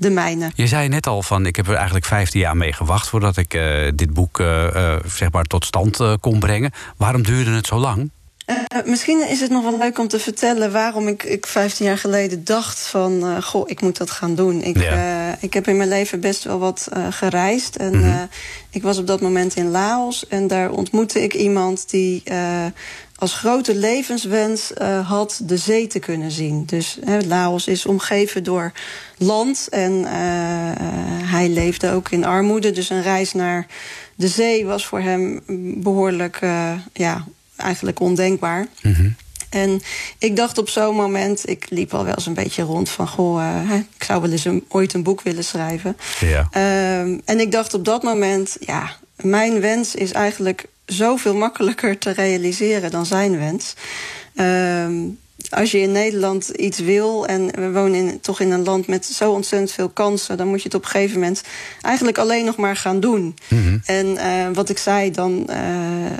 de 0.00 0.10
mijne. 0.10 0.50
Je 0.54 0.66
zei 0.66 0.88
net 0.88 1.06
al 1.06 1.22
van, 1.22 1.46
ik 1.46 1.56
heb 1.56 1.68
er 1.68 1.74
eigenlijk 1.74 2.04
15 2.06 2.40
jaar 2.40 2.56
mee 2.56 2.72
gewacht 2.72 3.08
voordat 3.08 3.36
ik 3.36 3.54
eh, 3.54 3.88
dit 3.94 4.12
boek 4.14 4.40
eh, 4.40 4.66
eh, 4.94 5.00
zeg 5.06 5.32
maar 5.32 5.44
tot 5.44 5.64
stand 5.64 6.00
kon 6.20 6.38
brengen. 6.38 6.70
Waarom 6.96 7.22
duurde 7.22 7.50
het 7.50 7.66
zo 7.66 7.78
lang? 7.78 8.10
Misschien 8.84 9.28
is 9.28 9.40
het 9.40 9.50
nog 9.50 9.62
wel 9.62 9.78
leuk 9.78 9.98
om 9.98 10.08
te 10.08 10.18
vertellen 10.18 10.72
waarom 10.72 11.08
ik, 11.08 11.22
ik 11.22 11.46
15 11.46 11.86
jaar 11.86 11.98
geleden 11.98 12.44
dacht 12.44 12.78
van... 12.78 13.42
goh, 13.42 13.70
ik 13.70 13.80
moet 13.80 13.96
dat 13.96 14.10
gaan 14.10 14.34
doen. 14.34 14.62
Ik, 14.62 14.78
Ja. 14.82 15.36
ik 15.40 15.54
heb 15.54 15.68
in 15.68 15.76
mijn 15.76 15.88
leven 15.88 16.20
best 16.20 16.44
wel 16.44 16.58
wat 16.58 16.88
gereisd. 17.10 17.76
En 17.76 17.98
Mhm. 17.98 18.24
ik 18.70 18.82
was 18.82 18.98
op 18.98 19.06
dat 19.06 19.20
moment 19.20 19.56
in 19.56 19.70
Laos. 19.70 20.26
En 20.28 20.46
daar 20.46 20.70
ontmoette 20.70 21.22
ik 21.22 21.34
iemand 21.34 21.90
die 21.90 22.22
als 23.20 23.34
grote 23.34 23.74
levenswens 23.74 24.72
eh, 24.72 25.08
had 25.08 25.40
de 25.42 25.56
zee 25.56 25.86
te 25.86 25.98
kunnen 25.98 26.30
zien. 26.30 26.64
Dus 26.66 26.98
Laos 27.26 27.66
is 27.66 27.86
omgeven 27.86 28.42
door 28.44 28.72
land. 29.18 29.68
En 29.70 30.04
eh, 30.04 30.70
eh, 30.70 30.76
hij 31.30 31.48
leefde 31.48 31.90
ook 31.90 32.10
in 32.10 32.24
armoede. 32.24 32.70
Dus 32.70 32.90
een 32.90 33.02
reis 33.02 33.32
naar 33.32 33.66
de 34.14 34.28
zee 34.28 34.64
was 34.64 34.86
voor 34.86 35.00
hem 35.00 35.40
behoorlijk... 35.82 36.36
eh, 36.40 36.72
ja, 36.92 37.24
eigenlijk 37.56 38.00
ondenkbaar. 38.00 38.66
En 39.50 39.80
ik 40.18 40.36
dacht 40.36 40.58
op 40.58 40.68
zo'n 40.68 40.94
moment, 40.94 41.48
ik 41.48 41.66
liep 41.68 41.94
al 41.94 42.04
wel 42.04 42.14
eens 42.14 42.26
een 42.26 42.34
beetje 42.34 42.62
rond 42.62 42.90
van... 42.90 43.08
goh, 43.08 43.70
ik 43.96 44.04
zou 44.04 44.20
wel 44.20 44.30
eens 44.30 44.44
een, 44.44 44.64
ooit 44.68 44.94
een 44.94 45.02
boek 45.02 45.22
willen 45.22 45.44
schrijven. 45.44 45.96
Ja. 46.20 46.48
Ehm, 46.50 47.18
en 47.24 47.40
ik 47.40 47.52
dacht 47.52 47.74
op 47.74 47.84
dat 47.84 48.02
moment, 48.02 48.56
ja, 48.60 48.96
mijn 49.16 49.60
wens 49.60 49.94
is 49.94 50.12
eigenlijk 50.12 50.66
zoveel 50.92 51.34
makkelijker 51.34 51.98
te 51.98 52.10
realiseren 52.10 52.90
dan 52.90 53.06
zijn 53.06 53.38
wens. 53.38 53.74
Ehm, 54.34 54.92
als 55.50 55.70
je 55.70 55.78
in 55.78 55.92
Nederland 55.92 56.48
iets 56.48 56.78
wil 56.78 57.26
en 57.26 57.50
we 57.50 57.72
wonen 57.72 57.94
in, 57.94 58.20
toch 58.20 58.40
in 58.40 58.50
een 58.50 58.64
land 58.64 58.86
met 58.86 59.04
zo 59.04 59.32
ontzettend 59.32 59.72
veel 59.72 59.88
kansen, 59.88 60.36
dan 60.36 60.48
moet 60.48 60.58
je 60.58 60.64
het 60.64 60.74
op 60.74 60.84
een 60.84 60.90
gegeven 60.90 61.20
moment 61.20 61.42
eigenlijk 61.80 62.18
alleen 62.18 62.44
nog 62.44 62.56
maar 62.56 62.76
gaan 62.76 63.00
doen. 63.00 63.34
En 63.84 64.16
eh, 64.16 64.46
wat 64.52 64.68
ik 64.68 64.78
zei, 64.78 65.10
dan 65.10 65.48
eh, 65.48 65.58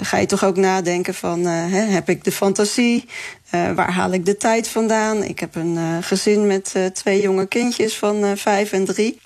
ga 0.02 0.16
je 0.16 0.26
toch 0.26 0.44
ook 0.44 0.56
nadenken 0.56 1.14
van, 1.14 1.46
eh, 1.46 1.52
hè, 1.52 1.80
heb 1.80 2.08
ik 2.08 2.24
de 2.24 2.32
fantasie? 2.32 3.04
Waar 3.50 3.92
haal 3.92 4.12
ik 4.12 4.26
de 4.26 4.36
tijd 4.36 4.68
vandaan? 4.68 5.24
Ik 5.24 5.38
heb 5.38 5.54
een 5.54 6.02
gezin 6.02 6.46
met 6.46 6.74
twee 6.92 7.22
jonge 7.22 7.46
kindjes 7.46 7.96
van 7.96 8.36
vijf 8.36 8.72
en 8.72 8.84
drie. 8.84 9.20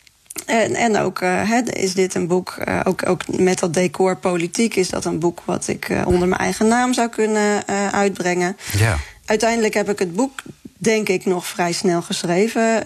En, 0.46 0.74
en 0.74 0.96
ook 0.96 1.20
eh, 1.20 1.50
is 1.70 1.94
dit 1.94 2.14
een 2.14 2.26
boek, 2.26 2.56
eh, 2.64 2.80
ook, 2.84 3.08
ook 3.08 3.38
met 3.38 3.58
dat 3.58 3.74
decor 3.74 4.16
politiek, 4.16 4.76
is 4.76 4.88
dat 4.88 5.04
een 5.04 5.18
boek 5.18 5.42
wat 5.44 5.68
ik 5.68 5.88
eh, 5.88 6.06
onder 6.06 6.28
mijn 6.28 6.40
eigen 6.40 6.68
naam 6.68 6.94
zou 6.94 7.08
kunnen 7.08 7.66
uitbrengen. 7.92 8.56
Ja. 8.78 8.96
Uiteindelijk 9.24 9.74
heb 9.74 9.90
ik 9.90 9.98
het 9.98 10.14
boek, 10.14 10.42
denk 10.78 11.08
ik, 11.08 11.24
nog 11.24 11.46
vrij 11.46 11.72
snel 11.72 12.02
geschreven. 12.02 12.82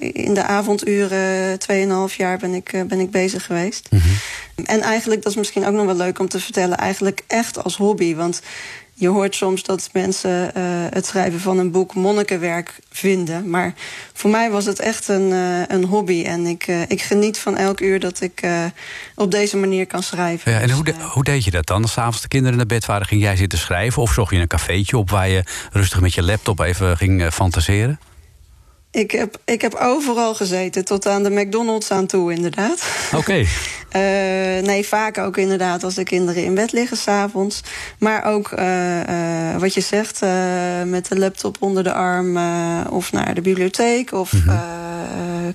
In 0.00 0.34
de 0.34 0.42
avonduren, 0.42 1.58
2,5 2.10 2.16
jaar 2.16 2.38
ben 2.38 2.54
ik, 2.54 2.84
ben 2.88 3.00
ik 3.00 3.10
bezig 3.10 3.44
geweest. 3.44 3.88
En 4.64 4.80
eigenlijk, 4.80 5.22
dat 5.22 5.32
is 5.32 5.38
misschien 5.38 5.66
ook 5.66 5.74
nog 5.74 5.86
wel 5.86 5.96
leuk 5.96 6.18
om 6.18 6.28
te 6.28 6.40
vertellen, 6.40 6.76
eigenlijk 6.76 7.22
echt 7.26 7.64
als 7.64 7.76
hobby. 7.76 8.14
Want 8.14 8.40
je 8.98 9.08
hoort 9.08 9.34
soms 9.34 9.62
dat 9.62 9.88
mensen 9.92 10.54
eh, 10.54 10.62
het 10.90 11.06
schrijven 11.06 11.40
van 11.40 11.58
een 11.58 11.70
boek 11.70 11.94
monnikenwerk 11.94 12.78
vinden. 12.90 13.50
Maar 13.50 13.74
voor 14.12 14.30
mij 14.30 14.50
was 14.50 14.64
het 14.64 14.78
echt 14.80 15.08
een, 15.08 15.32
eh, 15.32 15.76
een 15.76 15.84
hobby. 15.84 16.22
En 16.24 16.46
ik, 16.46 16.66
eh, 16.66 16.80
ik 16.88 17.02
geniet 17.02 17.38
van 17.38 17.56
elk 17.56 17.80
uur 17.80 18.00
dat 18.00 18.20
ik 18.20 18.46
op 19.14 19.30
deze 19.30 19.56
manier 19.56 19.86
kan 19.86 20.02
schrijven. 20.02 20.52
Ja, 20.52 20.60
en 20.60 20.66
Dus, 20.66 20.74
hoe, 20.76 20.84
de- 20.84 20.94
hoe 21.12 21.24
deed 21.24 21.44
je 21.44 21.50
dat 21.50 21.66
dan? 21.66 21.82
Als 21.82 21.92
's 21.92 21.98
avonds 21.98 22.20
de 22.22 22.28
kinderen 22.28 22.56
naar 22.56 22.66
bed 22.66 22.86
waren, 22.86 23.06
ging 23.06 23.22
jij 23.22 23.36
zitten 23.36 23.58
schrijven? 23.58 24.02
Of 24.02 24.12
zocht 24.12 24.32
je 24.32 24.38
een 24.40 24.46
cafeetje 24.46 24.96
op 24.98 25.10
waar 25.10 25.28
je 25.28 25.44
rustig 25.72 26.00
met 26.00 26.14
je 26.14 26.22
laptop 26.22 26.60
even 26.60 26.96
ging 26.96 27.32
fantaseren? 27.32 27.98
Ik 28.90 29.10
heb, 29.10 29.36
ik 29.44 29.60
heb 29.60 29.74
overal 29.74 30.34
gezeten, 30.34 30.84
tot 30.84 31.06
aan 31.06 31.22
de 31.22 31.30
McDonald's 31.30 31.90
aan 31.90 32.06
toe, 32.06 32.32
inderdaad. 32.32 32.82
Oké. 33.14 33.44
Eh, 33.88 34.00
nee, 34.62 34.86
vaak 34.86 35.18
ook 35.18 35.36
inderdaad 35.36 35.84
als 35.84 35.94
de 35.94 36.02
kinderen 36.02 36.44
in 36.44 36.54
bed 36.54 36.72
liggen 36.72 36.96
s'avonds. 36.96 37.60
Maar 37.98 38.24
ook 38.24 38.52
eh, 38.52 39.52
eh, 39.52 39.60
wat 39.60 39.74
je 39.74 39.80
zegt, 39.80 40.20
met 40.90 41.08
de 41.08 41.18
laptop 41.18 41.56
onder 41.60 41.82
de 41.84 41.92
arm 41.92 42.36
of 42.90 43.12
naar 43.12 43.34
de 43.34 43.40
bibliotheek. 43.40 44.12
Of 44.12 44.32
Mhm. 44.32 44.56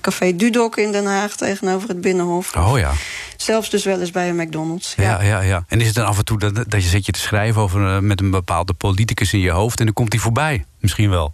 Café 0.00 0.36
Dudok 0.36 0.76
in 0.76 0.92
Den 0.92 1.06
Haag 1.06 1.36
tegenover 1.36 1.88
het 1.88 2.00
Binnenhof. 2.00 2.56
Oh 2.56 2.78
ja. 2.78 2.92
Zelfs 3.36 3.70
dus 3.70 3.84
wel 3.84 4.00
eens 4.00 4.10
bij 4.10 4.28
een 4.28 4.36
McDonald's. 4.36 4.94
Ja, 4.96 5.22
ja, 5.22 5.40
ja. 5.40 5.64
En 5.68 5.80
is 5.80 5.86
het 5.86 5.94
dan 5.94 6.06
af 6.06 6.18
en 6.18 6.24
toe 6.24 6.38
dat, 6.38 6.54
dat 6.54 6.82
je 6.82 6.88
zit 6.88 7.06
je 7.06 7.12
te 7.12 7.20
schrijven 7.20 7.62
over 7.62 8.02
met 8.02 8.20
een 8.20 8.30
bepaalde 8.30 8.72
politicus 8.72 9.32
in 9.32 9.40
je 9.40 9.50
hoofd 9.50 9.78
en 9.78 9.84
dan 9.84 9.94
komt 9.94 10.12
hij 10.12 10.22
voorbij? 10.22 10.64
Misschien 10.80 11.10
wel. 11.10 11.32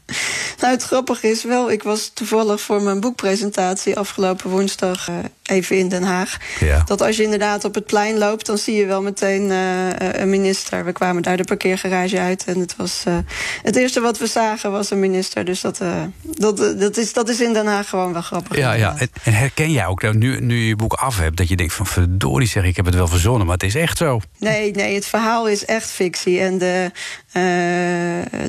Nou, 0.62 0.74
het 0.74 0.84
grappige 0.84 1.30
is 1.30 1.44
wel, 1.44 1.72
ik 1.72 1.84
was 1.84 2.12
toevallig 2.14 2.62
voor 2.62 2.82
mijn 2.82 3.00
boekpresentatie 3.00 3.98
afgelopen 3.98 4.50
woensdag 4.50 5.08
eh, 5.08 5.16
even 5.44 5.78
in 5.78 5.90
Den 5.90 6.04
Haag. 6.04 6.38
Ja. 6.60 6.84
Dat 6.86 7.02
als 7.02 7.18
je 7.18 7.24
inderdaad 7.24 7.66
op 7.66 7.76
het 7.76 7.86
plein 7.86 8.18
loopt, 8.18 8.46
dan 8.46 8.58
zie 8.58 8.76
je 8.76 8.86
wel 8.86 9.02
meteen 9.02 9.52
eh, 9.52 10.22
een 10.22 10.30
minister. 10.30 10.86
We 10.86 10.92
kwamen 10.92 11.22
daar 11.22 11.38
de 11.38 11.44
parkeergarage 11.44 12.20
uit 12.20 12.44
en 12.46 12.60
het 12.60 12.76
was 12.76 13.04
eh, 13.06 13.18
het 13.64 13.76
eerste 13.76 14.00
wat 14.00 14.18
we 14.18 14.28
zagen 14.28 14.72
was 14.72 14.90
een 14.92 15.00
minister. 15.00 15.46
Dus 15.46 15.62
dat, 15.62 15.82
dat, 16.22 16.58
dat, 16.58 16.98
is, 16.98 17.14
dat 17.14 17.30
is 17.30 17.42
in 17.42 17.54
Den 17.54 17.68
Haag 17.68 17.90
gewoon 17.90 18.14
wel 18.14 18.22
grappig. 18.22 18.58
Ja, 18.58 18.74
ja. 18.74 18.96
En, 18.98 19.10
en 19.24 19.34
herken 19.34 19.72
jij 19.72 19.86
ook, 19.86 20.02
dat 20.02 20.14
nu, 20.14 20.40
nu 20.42 20.58
je 20.58 20.76
boek 20.76 20.94
af 20.94 21.18
hebt, 21.18 21.38
dat 21.38 21.48
je 21.48 21.56
denkt 21.56 21.74
van 21.74 21.86
verdorie 21.86 22.48
zeg, 22.48 22.64
ik 22.64 22.76
heb 22.76 22.86
het 22.86 22.96
wel 22.96 23.08
verzonnen, 23.08 23.46
maar 23.46 23.56
het 23.56 23.66
is 23.66 23.76
echt 23.76 23.98
zo. 23.98 24.20
Nee, 24.40 24.72
nee, 24.72 24.96
het 24.96 25.06
verhaal 25.06 25.48
is 25.48 25.66
echt 25.66 25.90
fictie. 25.90 26.40
En 26.40 26.58
de, 26.58 26.92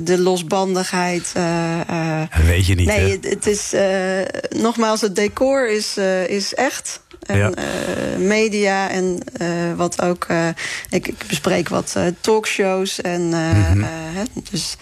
de 0.02 0.18
losbandigheid. 0.52 1.32
eh, 1.34 1.80
eh, 2.22 2.28
weet 2.46 2.66
je 2.66 2.74
niet, 2.74 2.86
Nee, 2.86 3.00
hè? 3.00 3.10
het, 3.10 3.24
het 3.28 3.46
is. 3.46 3.72
eh, 3.72 4.60
nogmaals, 4.60 5.00
het 5.00 5.16
decor 5.16 5.68
is, 5.70 5.96
is 6.26 6.54
echt. 6.54 7.00
En 7.26 7.38
Ja. 7.38 7.50
media 8.18 8.90
en 8.90 9.18
wat 9.76 10.02
ook. 10.02 10.26
ik, 10.90 11.08
ik 11.08 11.24
bespreek 11.28 11.68
wat 11.68 11.96
talkshows. 12.20 13.00
En 13.00 13.28
Mhm. 13.28 13.84
dus 14.50 14.76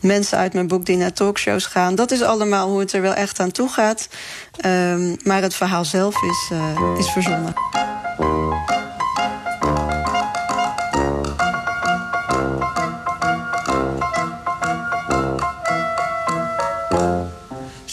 mensen 0.00 0.38
uit 0.38 0.52
mijn 0.52 0.66
boek 0.66 0.86
die 0.86 0.96
naar 0.96 1.12
talkshows 1.12 1.66
gaan. 1.66 1.94
Dat 1.94 2.10
is 2.10 2.22
allemaal 2.22 2.68
hoe 2.68 2.80
het 2.80 2.92
er 2.92 3.02
wel 3.02 3.14
echt 3.14 3.40
aan 3.40 3.50
toe 3.50 3.68
gaat. 3.68 4.08
Ehm, 4.56 5.14
maar 5.24 5.42
het 5.42 5.54
verhaal 5.54 5.84
zelf 5.84 6.14
is, 6.22 6.50
is 6.98 7.10
verzonnen. 7.10 7.54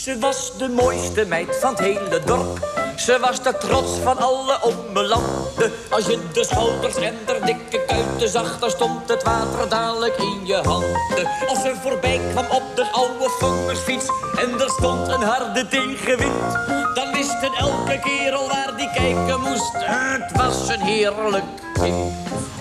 Ze 0.10 0.20
was 0.20 0.52
de 0.58 0.70
mooiste 0.70 1.26
meid 1.26 1.56
van 1.60 1.70
het 1.70 1.80
hele 1.80 2.22
dorp. 2.26 2.68
Ze 2.96 3.18
was 3.20 3.42
de 3.44 3.58
trots 3.58 3.92
van 4.04 4.18
alle 4.18 4.58
ommelanden. 4.62 5.72
Als 5.90 6.06
je 6.06 6.20
de 6.34 6.44
schouders 6.44 6.96
en 6.96 7.18
de 7.26 7.40
dikke 7.46 7.86
kuiten 7.86 8.30
zag, 8.30 8.60
dan 8.60 8.70
stond 8.70 9.10
het 9.10 9.24
water 9.24 9.70
dadelijk 9.70 10.18
in 10.18 10.46
je 10.46 10.56
handen. 10.56 11.28
Als 11.48 11.62
ze 11.62 11.74
voorbij 11.82 12.22
kwam 12.32 12.46
op 12.46 12.64
de 12.76 12.92
oude 12.92 13.30
vongersfiets 13.40 14.06
en 14.38 14.60
er 14.60 14.70
stond 14.70 15.08
een 15.08 15.22
harde 15.22 15.68
tegenwind, 15.68 16.54
dan 16.94 17.12
wist 17.14 17.42
het 17.42 17.54
elke 17.58 18.00
kerel 18.00 18.48
waar 18.48 18.74
die 18.78 18.92
kijken 18.94 19.40
moest. 19.40 19.74
Het 19.74 20.38
was 20.38 20.68
een 20.68 20.82
heerlijk 20.82 21.46
kind 21.74 22.14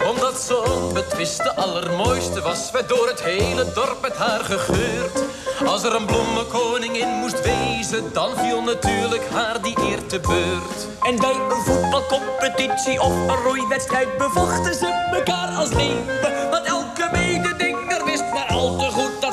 omdat 0.09 0.41
ze 0.41 0.63
onbetwist 0.77 1.43
de 1.43 1.55
allermooiste 1.55 2.41
was, 2.41 2.71
werd 2.71 2.89
door 2.89 3.09
het 3.09 3.23
hele 3.23 3.73
dorp 3.73 4.01
met 4.03 4.17
haar 4.17 4.41
gegeurd. 4.41 5.23
Als 5.67 5.85
er 5.85 5.95
een 5.95 6.07
bloemenkoningin 6.07 7.09
moest 7.09 7.41
wezen, 7.43 8.13
dan 8.13 8.37
viel 8.37 8.63
natuurlijk 8.63 9.29
haar 9.31 9.63
die 9.63 9.79
eer 9.79 10.07
te 10.07 10.21
beurt. 10.21 10.87
En 11.03 11.17
bij 11.17 11.35
een 11.35 11.63
voetbalcompetitie 11.65 13.01
of 13.01 13.13
een 13.13 13.43
roeiwedstrijd 13.45 14.17
bevochten 14.19 14.75
ze 14.75 15.09
elkaar 15.13 15.49
als 15.49 15.73
leeuwen. 15.73 16.58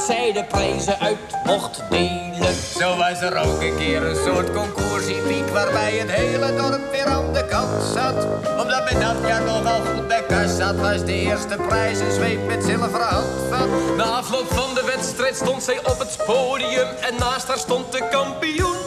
Zij 0.05 0.33
de 0.33 0.43
prijzen 0.43 0.99
uit 0.99 1.17
mocht 1.45 1.81
delen. 1.89 2.55
Zo 2.77 2.97
was 2.97 3.21
er 3.21 3.37
ook 3.37 3.61
een 3.61 3.75
keer 3.77 4.03
een 4.03 4.15
soort 4.15 4.51
concours 4.53 5.05
in 5.05 5.23
Wiek 5.23 5.49
waarbij 5.49 5.93
het 5.93 6.11
hele 6.11 6.55
dorp 6.55 6.91
weer 6.91 7.05
aan 7.05 7.33
de 7.33 7.45
kant 7.45 7.83
zat. 7.93 8.27
Omdat 8.61 8.91
men 8.91 8.99
dat 8.99 9.27
jaar 9.27 9.43
nogal 9.43 9.79
goed 9.79 10.07
bij 10.07 10.47
zat, 10.47 10.75
was 10.75 11.05
de 11.05 11.13
eerste 11.13 11.57
prijs 11.67 11.99
een 11.99 12.11
zweep 12.11 12.47
met 12.47 12.63
zilveren 12.63 13.07
handvat. 13.07 13.97
Na 13.97 14.03
afloop 14.03 14.47
van 14.47 14.73
de 14.73 14.83
wedstrijd 14.95 15.35
stond 15.35 15.63
zij 15.63 15.79
op 15.79 15.99
het 15.99 16.17
podium 16.25 16.87
en 17.01 17.15
naast 17.19 17.47
haar 17.47 17.57
stond 17.57 17.91
de 17.91 18.07
kampioen. 18.11 18.77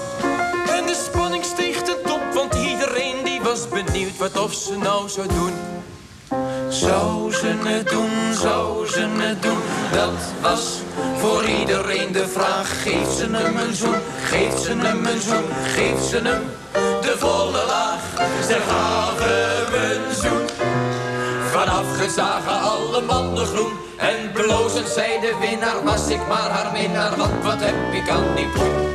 En 0.68 0.86
de 0.86 1.08
spanning 1.08 1.44
steeg 1.44 1.82
ten 1.82 2.02
top, 2.04 2.22
want 2.34 2.54
iedereen 2.54 3.24
die 3.24 3.40
was 3.40 3.68
benieuwd 3.68 4.16
wat 4.16 4.38
of 4.38 4.52
ze 4.52 4.76
nou 4.76 5.08
zou 5.08 5.26
doen. 5.26 5.52
Zou 6.68 7.32
ze 7.32 7.54
het 7.64 7.88
doen, 7.88 8.34
zou 8.34 8.86
ze 8.86 9.06
het 9.16 9.42
doen, 9.42 9.58
dat 9.92 10.18
was 10.40 10.80
voor 11.16 11.44
iedereen 11.44 12.12
de 12.12 12.28
vraag. 12.28 12.82
Geef 12.82 13.10
ze 13.16 13.26
hem 13.30 13.56
een 13.56 13.74
zoen, 13.74 14.00
geef 14.24 14.58
ze 14.58 14.70
hem 14.70 15.06
een 15.06 15.20
zoen, 15.20 15.44
geef 15.74 16.08
ze 16.08 16.16
hem 16.16 16.42
de 17.00 17.14
volle 17.18 17.64
laag. 17.66 18.00
Ze 18.46 18.56
gaven 18.68 19.80
een 19.90 20.14
zoen. 20.22 20.46
Vanaf 21.50 21.96
gezagen 21.98 22.60
alle 22.60 23.00
mannen 23.00 23.46
groen. 23.46 23.72
En 23.96 24.32
blozend 24.32 24.88
zei 24.88 25.20
de 25.20 25.36
winnaar, 25.40 25.84
was 25.84 26.08
ik 26.08 26.20
maar 26.28 26.50
haar 26.50 26.72
minnaar, 26.72 27.16
want 27.16 27.44
wat 27.44 27.60
heb 27.60 27.92
ik 28.02 28.10
aan 28.10 28.34
die 28.34 28.46
poen? 28.46 28.86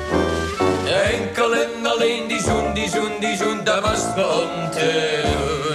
Enkel 1.12 1.54
en 1.54 1.86
alleen 1.86 2.28
die 2.28 2.42
zoen, 2.42 2.74
die 2.74 2.90
zoen, 2.90 3.20
die 3.20 3.38
zoen, 3.38 3.64
dat 3.64 3.82
was 3.82 4.16
me 4.16 4.26
om 4.26 4.72
te 4.72 5.73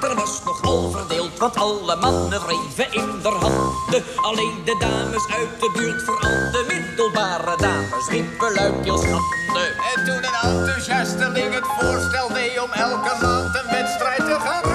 echter 0.00 0.16
was 0.16 0.42
nogal 0.44 0.90
verdeeld, 0.90 1.38
want 1.38 1.56
alle 1.56 1.96
mannen 1.96 2.40
wreven 2.40 2.92
in 2.92 3.22
der 3.22 3.32
handen. 3.32 4.04
Alleen 4.16 4.62
de 4.64 4.76
dames 4.78 5.26
uit 5.28 5.60
de 5.60 5.70
buurt, 5.76 6.02
vooral 6.02 6.50
de 6.52 6.64
middelbare 6.68 7.56
dames, 7.56 8.08
riepen 8.08 8.54
luidkeels 8.54 9.00
schande. 9.00 9.74
En 9.94 10.04
toen 10.04 10.14
een 10.14 10.50
enthousiasteling 10.50 11.54
het 11.54 11.66
voorstel 11.78 12.28
deed 12.28 12.60
om 12.60 12.72
elke 12.72 13.16
maand 13.20 13.54
een 13.54 13.70
wedstrijd 13.70 14.24
te 14.24 14.36
gaan 14.40 14.67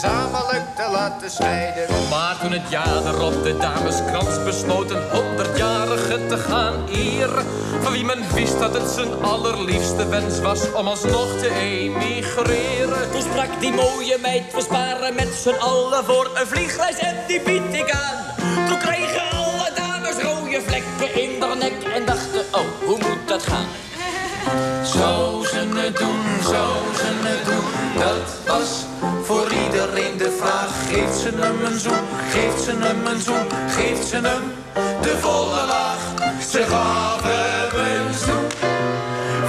gezamenlijk 0.00 0.76
te 0.76 0.88
laten 0.90 1.30
scheiden. 1.30 1.86
Maar 2.10 2.38
toen 2.40 2.52
het 2.52 2.70
jaar 2.70 3.06
erop 3.06 3.42
de 3.42 3.56
dameskrans 3.56 4.44
besloot 4.44 4.90
een 4.90 5.10
honderdjarige 5.10 6.26
te 6.26 6.36
gaan 6.36 6.88
eren. 6.88 7.46
Van 7.82 7.92
wie 7.92 8.04
men 8.04 8.32
wist 8.34 8.58
dat 8.58 8.74
het 8.74 8.90
zijn 8.90 9.22
allerliefste 9.22 10.08
wens 10.08 10.40
was 10.40 10.72
om 10.72 10.86
alsnog 10.86 11.38
te 11.38 11.50
emigreren. 11.54 13.10
Toen 13.10 13.22
sprak 13.22 13.60
die 13.60 13.72
mooie 13.72 14.18
meid, 14.22 14.54
we 14.54 14.60
sparen 14.60 15.14
met 15.14 15.34
z'n 15.42 15.58
allen 15.58 16.04
voor 16.04 16.30
een 16.34 16.46
vliegreis 16.46 16.98
en 16.98 17.16
die 17.26 17.40
bied 17.40 17.74
ik 17.74 17.90
aan. 17.90 18.16
Toen 18.68 18.78
kregen 18.78 19.30
alle 19.30 19.70
dames 19.74 20.22
rode 20.22 20.62
vlekken 20.66 21.22
in 21.22 21.42
haar 21.42 21.56
nek 21.56 21.82
en 21.94 22.04
dachten, 22.06 22.44
oh, 22.50 22.86
hoe 22.86 22.98
moet 22.98 23.28
dat 23.28 23.42
gaan? 23.42 23.66
Zou 24.82 25.19
ze 32.70 32.76
hem 32.86 33.06
een 33.06 33.20
zoen, 33.20 33.46
geeft 33.68 34.06
ze 34.06 34.16
hem 34.16 34.42
de 35.02 35.18
volle 35.20 35.66
laag. 35.66 36.02
Ze 36.50 36.62
gaven 36.62 37.30
hem 37.30 38.08
een 38.08 38.14
zoen. 38.14 38.46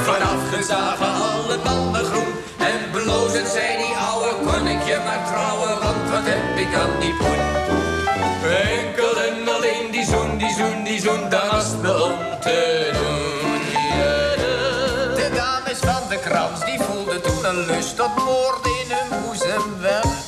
Vanaf 0.03 0.41
gezagen 0.53 1.13
alle 1.31 1.57
banden 1.63 2.05
groen. 2.05 2.33
En 2.57 2.79
blozend 2.91 3.47
zei 3.47 3.77
die 3.77 3.95
ouwe, 4.09 4.33
kon 4.45 4.67
ik 4.67 4.81
je 4.87 4.97
maar 5.05 5.23
trouwen, 5.31 5.69
want 5.83 6.09
wat 6.11 6.25
heb 6.31 6.57
ik 6.65 6.75
aan 6.75 6.99
die 6.99 7.13
poen? 7.13 7.41
Enkel 8.77 9.21
en 9.27 9.55
alleen 9.55 9.91
die 9.91 10.05
zoen, 10.05 10.37
die 10.37 10.53
zoen, 10.57 10.83
die 10.83 10.99
zoen, 11.01 11.29
daar 11.29 11.49
was 11.51 11.69
me 11.81 12.03
om 12.03 12.17
te 12.39 12.89
doen. 12.93 13.61
De 15.15 15.29
dames 15.35 15.79
van 15.79 16.09
de 16.09 16.19
krans, 16.19 16.65
die 16.65 16.79
voelden 16.79 17.21
toen 17.21 17.45
een 17.45 17.65
lust 17.65 17.95
tot 17.95 18.15
moorden 18.15 18.71
in 18.81 18.89
hun 18.89 19.21
boezem 19.21 19.79
wel. 19.79 20.20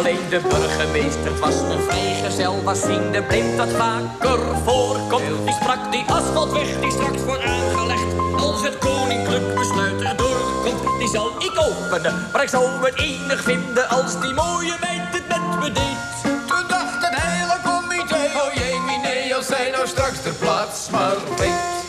Alleen 0.00 0.28
de 0.28 0.40
burgemeester 0.48 1.38
was 1.40 1.54
een 1.54 1.80
vrijgezel, 1.88 2.62
was 2.62 2.80
ziende 2.80 3.22
blind 3.22 3.56
dat 3.56 3.68
vaker 3.68 4.38
voorkomt. 4.64 5.44
Die 5.44 5.54
sprak 5.60 5.92
die 5.92 6.04
asfaltweg 6.06 6.80
die 6.80 6.90
straks 6.90 7.24
wordt 7.24 7.42
aangelegd. 7.44 8.18
Als 8.36 8.62
het 8.62 8.78
koninklijk 8.78 9.54
besluit 9.54 10.00
erdoor 10.00 10.40
komt, 10.62 10.98
die 10.98 11.08
zal 11.08 11.30
ik 11.38 11.52
openen. 11.58 12.28
Maar 12.32 12.42
ik 12.42 12.48
zou 12.48 12.84
het 12.84 12.98
enig 12.98 13.42
vinden 13.42 13.88
als 13.88 14.20
die 14.20 14.32
mooie 14.32 14.74
meid 14.80 15.08
het 15.10 15.28
met 15.28 15.60
me 15.60 15.72
deed. 15.72 16.22
Toen 16.22 16.64
dacht 16.68 17.02
een 17.02 17.20
hele 17.20 17.56
comité, 17.64 18.40
oh 18.40 18.54
jee, 18.54 18.98
nee, 19.02 19.34
als 19.34 19.46
zij 19.46 19.70
nou 19.70 19.86
straks 19.86 20.22
de 20.22 20.32
plaats 20.32 20.90
maar 20.90 21.16
weet. 21.38 21.80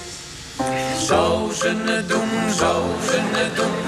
Zou 0.97 1.53
ze 1.53 1.75
het 1.85 2.09
doen, 2.09 2.51
zou 2.55 2.83
ze 3.09 3.19
het 3.21 3.55
doen, 3.55 3.71
voor 3.71 3.80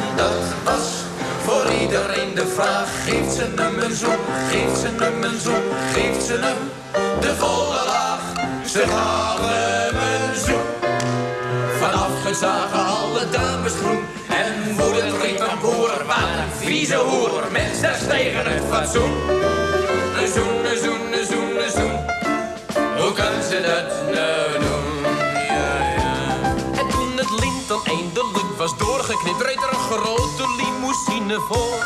iedereen 1.94 2.36
de 2.36 2.48
vraag. 2.48 2.90
Geeft 3.06 3.34
ze 3.34 3.46
hem 3.56 3.80
een 3.80 3.96
zoen, 3.96 4.24
geeft 4.50 4.78
ze 4.80 4.88
hem 4.98 5.24
een 5.24 5.40
zoen, 5.40 5.64
geeft 5.94 6.26
ze 6.26 6.34
hem 6.42 6.58
de 7.20 7.36
volle 7.36 7.86
laag. 7.86 8.22
Ze 8.66 8.84
gaven 8.88 9.96
een 9.96 10.38
zoen. 10.46 10.68
Vanaf 11.80 12.12
gezagen 12.26 12.86
alle 12.86 13.30
dames 13.30 13.74
groen. 13.74 14.04
En 14.30 14.76
woedend 14.76 15.22
riep 15.22 15.40
een 15.40 15.60
boer, 15.62 16.04
wat 16.08 16.30
een 16.42 16.52
vieze 16.60 16.96
hoer. 16.96 17.44
Mens, 17.52 17.82
daar 17.82 18.00
stegen 18.04 18.46
het 18.52 18.64
fatsoen. 18.70 19.14
Een 20.20 20.32
zoen, 20.36 20.66
een 20.72 20.78
zoen, 20.84 21.14
een 21.20 21.26
zoen, 21.26 21.64
een 21.64 21.72
zoen. 21.72 21.98
Hoe 22.98 23.14
kan 23.14 23.36
ze 23.50 23.58
dat 23.70 24.16
nou 24.16 24.23
was 28.64 28.78
doorgeknipt, 28.78 29.42
reed 29.42 29.64
er 29.64 29.74
een 29.74 29.86
grote 29.92 30.46
limousine 30.58 31.40
voor. 31.40 31.80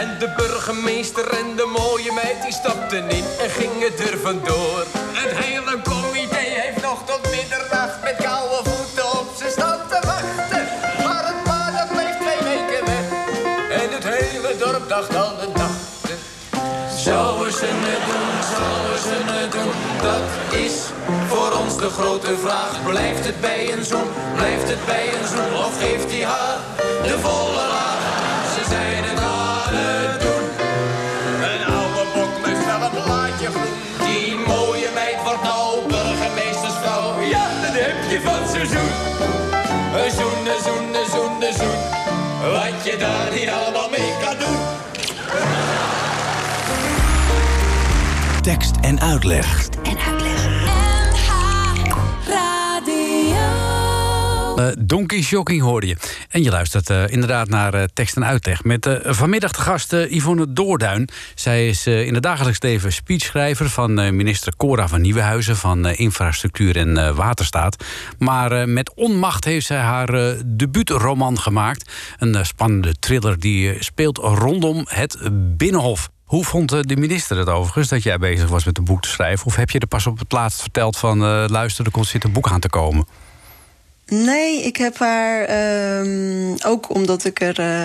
En 0.00 0.18
de 0.18 0.28
burgemeester 0.36 1.28
en 1.30 1.56
de 1.56 1.66
mooie 1.78 2.12
meid 2.12 2.42
die 2.42 2.52
stapten 2.52 3.10
in 3.10 3.24
en 3.42 3.50
gingen 3.50 3.92
er 3.98 4.18
vandoor. 4.18 4.84
Het 5.22 5.32
hele 5.44 5.74
comité 5.82 6.42
heeft 6.62 6.82
nog 6.82 6.98
tot 7.04 7.22
middernacht 7.30 8.02
met 8.02 8.16
koude 8.16 8.60
voeten 8.70 9.18
op 9.20 9.28
zijn 9.38 9.50
stand 9.50 9.80
te 9.88 10.00
wachten. 10.12 10.62
Maar 11.04 11.24
het 11.30 11.42
paar 11.44 11.72
dat 11.78 11.88
bleef 11.94 12.16
twee 12.24 12.42
weken 12.50 12.82
weg. 12.92 13.06
En 13.82 13.88
het 13.96 14.04
hele 14.04 14.56
dorp 14.58 14.88
dacht 14.88 15.14
al 15.16 15.36
de 15.36 15.48
nachten. 15.54 16.16
Zouden 16.96 17.52
ze 17.52 17.68
het 17.88 18.04
doen, 18.08 18.32
zouden 18.54 18.98
ze 19.06 19.16
het 19.32 19.52
doen, 19.52 19.78
dat 20.06 20.58
is 20.59 20.59
de 21.80 21.90
grote 21.90 22.36
vraag. 22.36 22.82
Blijft 22.84 23.24
het 23.24 23.40
bij 23.40 23.72
een 23.72 23.84
zoen, 23.84 24.08
blijft 24.36 24.68
het 24.68 24.86
bij 24.86 25.06
een 25.14 25.28
zoen, 25.28 25.52
of 25.64 25.72
geeft 25.82 26.10
hij 26.12 26.24
haar 26.24 26.58
de 27.02 27.16
volle 27.24 27.62
laag? 27.74 28.00
Ze 28.54 28.62
zijn 28.68 29.02
het 29.08 29.18
aan 29.18 29.74
het 29.80 30.20
doen. 30.20 30.46
Een 31.50 31.64
oude 31.74 32.04
bok 32.14 32.46
lust 32.46 32.64
wel 32.66 32.82
een 32.82 32.90
blaadje 32.90 33.48
groen. 33.56 33.76
Die 34.06 34.34
mooie 34.52 34.90
meid 34.94 35.20
wordt 35.24 35.42
nou 35.42 35.88
burgemeestersvrouw. 35.88 37.20
Ja, 37.34 37.44
dat 37.64 37.74
heb 37.84 37.98
je 38.12 38.20
van 38.28 38.42
zo'n 38.52 38.68
zoen. 38.74 38.94
Een 40.00 40.10
zoen, 40.18 40.40
een 40.52 40.62
zoen, 40.66 40.86
een 41.00 41.10
zoen, 41.14 41.42
een 41.48 41.54
zoen. 41.60 41.80
Wat 42.54 42.84
je 42.84 42.96
daar 43.04 43.28
niet 43.38 43.50
allemaal 43.58 43.88
mee 43.90 44.12
kan 44.24 44.36
doen. 44.42 44.60
Tekst. 48.42 48.74
En 48.80 49.00
uitleg. 49.00 49.68
Uh, 54.60 54.68
Donkey 54.78 55.22
Shocking 55.22 55.62
hoorde 55.62 55.86
je. 55.86 55.96
En 56.28 56.42
je 56.42 56.50
luistert 56.50 56.90
uh, 56.90 57.08
inderdaad 57.08 57.48
naar 57.48 57.74
uh, 57.74 57.82
tekst 57.92 58.16
en 58.16 58.24
uitleg. 58.24 58.64
Met 58.64 58.98
vanmiddag 59.02 59.52
de 59.52 59.60
gast 59.60 59.92
Yvonne 59.92 60.52
Doorduin. 60.52 61.08
Zij 61.34 61.68
is 61.68 61.86
in 61.86 62.14
het 62.14 62.22
dagelijks 62.22 62.62
leven 62.62 62.92
speechschrijver 62.92 63.70
van 63.70 64.16
minister 64.16 64.56
Cora 64.56 64.88
van 64.88 65.00
Nieuwenhuizen... 65.00 65.56
van 65.56 65.86
Infrastructuur 65.86 66.76
en 66.76 67.14
Waterstaat. 67.14 67.84
Maar 68.18 68.68
met 68.68 68.94
onmacht 68.94 69.44
heeft 69.44 69.66
zij 69.66 69.78
haar 69.78 70.36
debuutroman 70.46 71.38
gemaakt. 71.38 71.92
Een 72.18 72.46
spannende 72.46 72.94
thriller 72.98 73.38
die 73.38 73.82
speelt 73.82 74.18
rondom 74.18 74.84
het 74.88 75.18
Binnenhof. 75.56 76.10
Hoe 76.24 76.44
vond 76.44 76.88
de 76.88 76.96
minister 76.96 77.36
het 77.38 77.48
overigens 77.48 77.88
dat 77.88 78.02
jij 78.02 78.18
bezig 78.18 78.48
was 78.48 78.64
met 78.64 78.78
een 78.78 78.84
boek 78.84 79.02
te 79.02 79.08
schrijven? 79.08 79.46
Of 79.46 79.56
heb 79.56 79.70
je 79.70 79.78
er 79.78 79.86
pas 79.86 80.06
op 80.06 80.18
het 80.18 80.32
laatst 80.32 80.60
verteld 80.60 80.96
van... 80.96 81.18
luister, 81.48 81.84
er 81.84 81.90
komt 81.90 82.06
zit 82.06 82.24
een 82.24 82.32
boek 82.32 82.48
aan 82.48 82.60
te 82.60 82.68
komen? 82.68 83.06
Nee, 84.10 84.62
ik 84.62 84.76
heb 84.76 84.98
haar 84.98 85.40
um, 86.00 86.56
ook 86.66 86.94
omdat 86.94 87.24
ik 87.24 87.40
er 87.40 87.60
uh, 87.60 87.84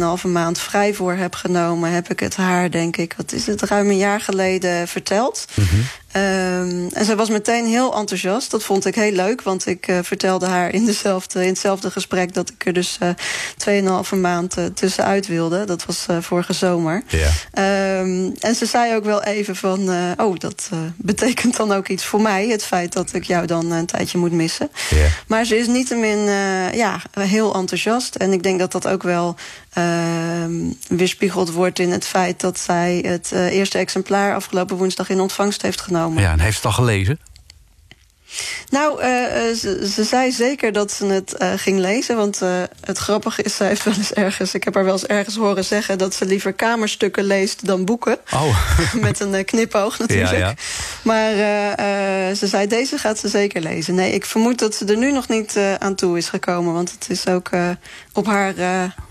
uh, 0.00 0.18
2,5 0.18 0.22
maand 0.26 0.58
vrij 0.58 0.94
voor 0.94 1.12
heb 1.12 1.34
genomen, 1.34 1.90
heb 1.90 2.10
ik 2.10 2.20
het 2.20 2.36
haar, 2.36 2.70
denk 2.70 2.96
ik, 2.96 3.14
wat 3.16 3.32
is 3.32 3.46
het, 3.46 3.62
ruim 3.62 3.88
een 3.88 3.96
jaar 3.96 4.20
geleden 4.20 4.88
verteld. 4.88 5.46
-hmm. 5.54 5.84
Um, 6.16 6.88
en 6.92 7.04
zij 7.04 7.16
was 7.16 7.28
meteen 7.28 7.66
heel 7.66 7.94
enthousiast. 7.96 8.50
Dat 8.50 8.64
vond 8.64 8.86
ik 8.86 8.94
heel 8.94 9.12
leuk, 9.12 9.42
want 9.42 9.66
ik 9.66 9.88
uh, 9.88 9.98
vertelde 10.02 10.46
haar 10.46 10.72
in, 10.74 10.84
dezelfde, 10.84 11.42
in 11.42 11.48
hetzelfde 11.48 11.90
gesprek... 11.90 12.34
dat 12.34 12.50
ik 12.50 12.66
er 12.66 12.72
dus 12.72 12.98
uh, 13.02 14.02
2,5 14.12 14.18
maand 14.18 14.58
uh, 14.58 14.64
tussenuit 14.64 15.26
wilde. 15.26 15.64
Dat 15.64 15.84
was 15.84 16.06
vorige 16.20 16.52
zomer. 16.52 17.02
Yeah. 17.06 18.00
Um, 18.00 18.34
en 18.40 18.54
ze 18.54 18.66
zei 18.66 18.96
ook 18.96 19.04
wel 19.04 19.22
even 19.22 19.56
van... 19.56 19.90
oh, 20.16 20.38
dat 20.38 20.68
betekent 20.96 21.56
dan 21.56 21.72
ook 21.72 21.88
iets 21.88 22.04
voor 22.04 22.20
mij... 22.20 22.48
het 22.48 22.64
feit 22.64 22.92
dat 22.92 23.12
ik 23.12 23.24
jou 23.24 23.46
dan 23.46 23.70
een 23.70 23.86
tijdje 23.86 24.18
moet 24.18 24.32
missen. 24.32 24.70
Yeah. 24.90 25.10
Maar 25.26 25.44
ze 25.44 25.58
is 25.58 25.66
niettemin 25.66 26.18
ja, 26.72 27.00
heel 27.20 27.54
enthousiast. 27.54 28.14
En 28.14 28.32
ik 28.32 28.42
denk 28.42 28.58
dat 28.58 28.72
dat 28.72 28.88
ook 28.88 29.02
wel 29.02 29.36
weerspiegeld 30.88 31.52
wordt 31.52 31.78
in 31.78 31.90
het 31.90 32.06
feit 32.06 32.40
dat 32.40 32.58
zij 32.58 33.04
het 33.06 33.30
uh, 33.34 33.52
eerste 33.52 33.78
exemplaar 33.78 34.34
afgelopen 34.34 34.76
woensdag 34.76 35.08
in 35.08 35.20
ontvangst 35.20 35.62
heeft 35.62 35.80
genomen. 35.80 36.22
Ja, 36.22 36.32
en 36.32 36.40
heeft 36.40 36.60
ze 36.60 36.66
het 36.66 36.76
al 36.76 36.84
gelezen? 36.84 37.18
Nou, 38.70 39.02
uh, 39.02 39.06
ze, 39.54 39.90
ze, 39.94 40.04
zei 40.04 40.32
zeker 40.32 40.72
dat 40.72 40.92
ze 40.92 41.06
het 41.06 41.34
uh, 41.38 41.52
ging 41.56 41.78
lezen. 41.78 42.16
Want 42.16 42.42
uh, 42.42 42.62
het 42.80 42.98
grappige 42.98 43.42
is, 43.42 43.56
ze 43.56 43.64
heeft 43.64 43.84
wel 43.84 43.94
eens 43.94 44.12
ergens... 44.12 44.54
ik 44.54 44.64
heb 44.64 44.74
haar 44.74 44.84
wel 44.84 44.92
eens 44.92 45.06
ergens 45.06 45.36
horen 45.36 45.64
zeggen... 45.64 45.98
dat 45.98 46.14
ze 46.14 46.26
liever 46.26 46.52
kamerstukken 46.52 47.24
leest 47.24 47.66
dan 47.66 47.84
boeken. 47.84 48.18
Oh. 48.34 48.56
Met 49.00 49.20
een 49.20 49.44
knipoog 49.44 49.98
natuurlijk. 49.98 50.30
Ja, 50.30 50.38
ja. 50.38 50.54
Maar 51.02 51.34
ze 52.36 52.46
zei, 52.46 52.66
deze 52.66 52.98
gaat 52.98 53.18
ze 53.18 53.28
zeker 53.28 53.60
lezen. 53.60 53.94
Nee, 53.94 54.12
ik 54.12 54.24
vermoed 54.24 54.58
dat 54.58 54.74
ze 54.74 54.84
er 54.84 54.96
nu 54.96 55.12
nog 55.12 55.28
niet 55.28 55.58
aan 55.78 55.94
toe 55.94 56.18
is 56.18 56.28
gekomen. 56.28 56.72
Want 56.72 56.90
het 56.90 57.06
is 57.10 57.26
ook 57.26 57.50
op 58.12 58.26
haar 58.26 58.54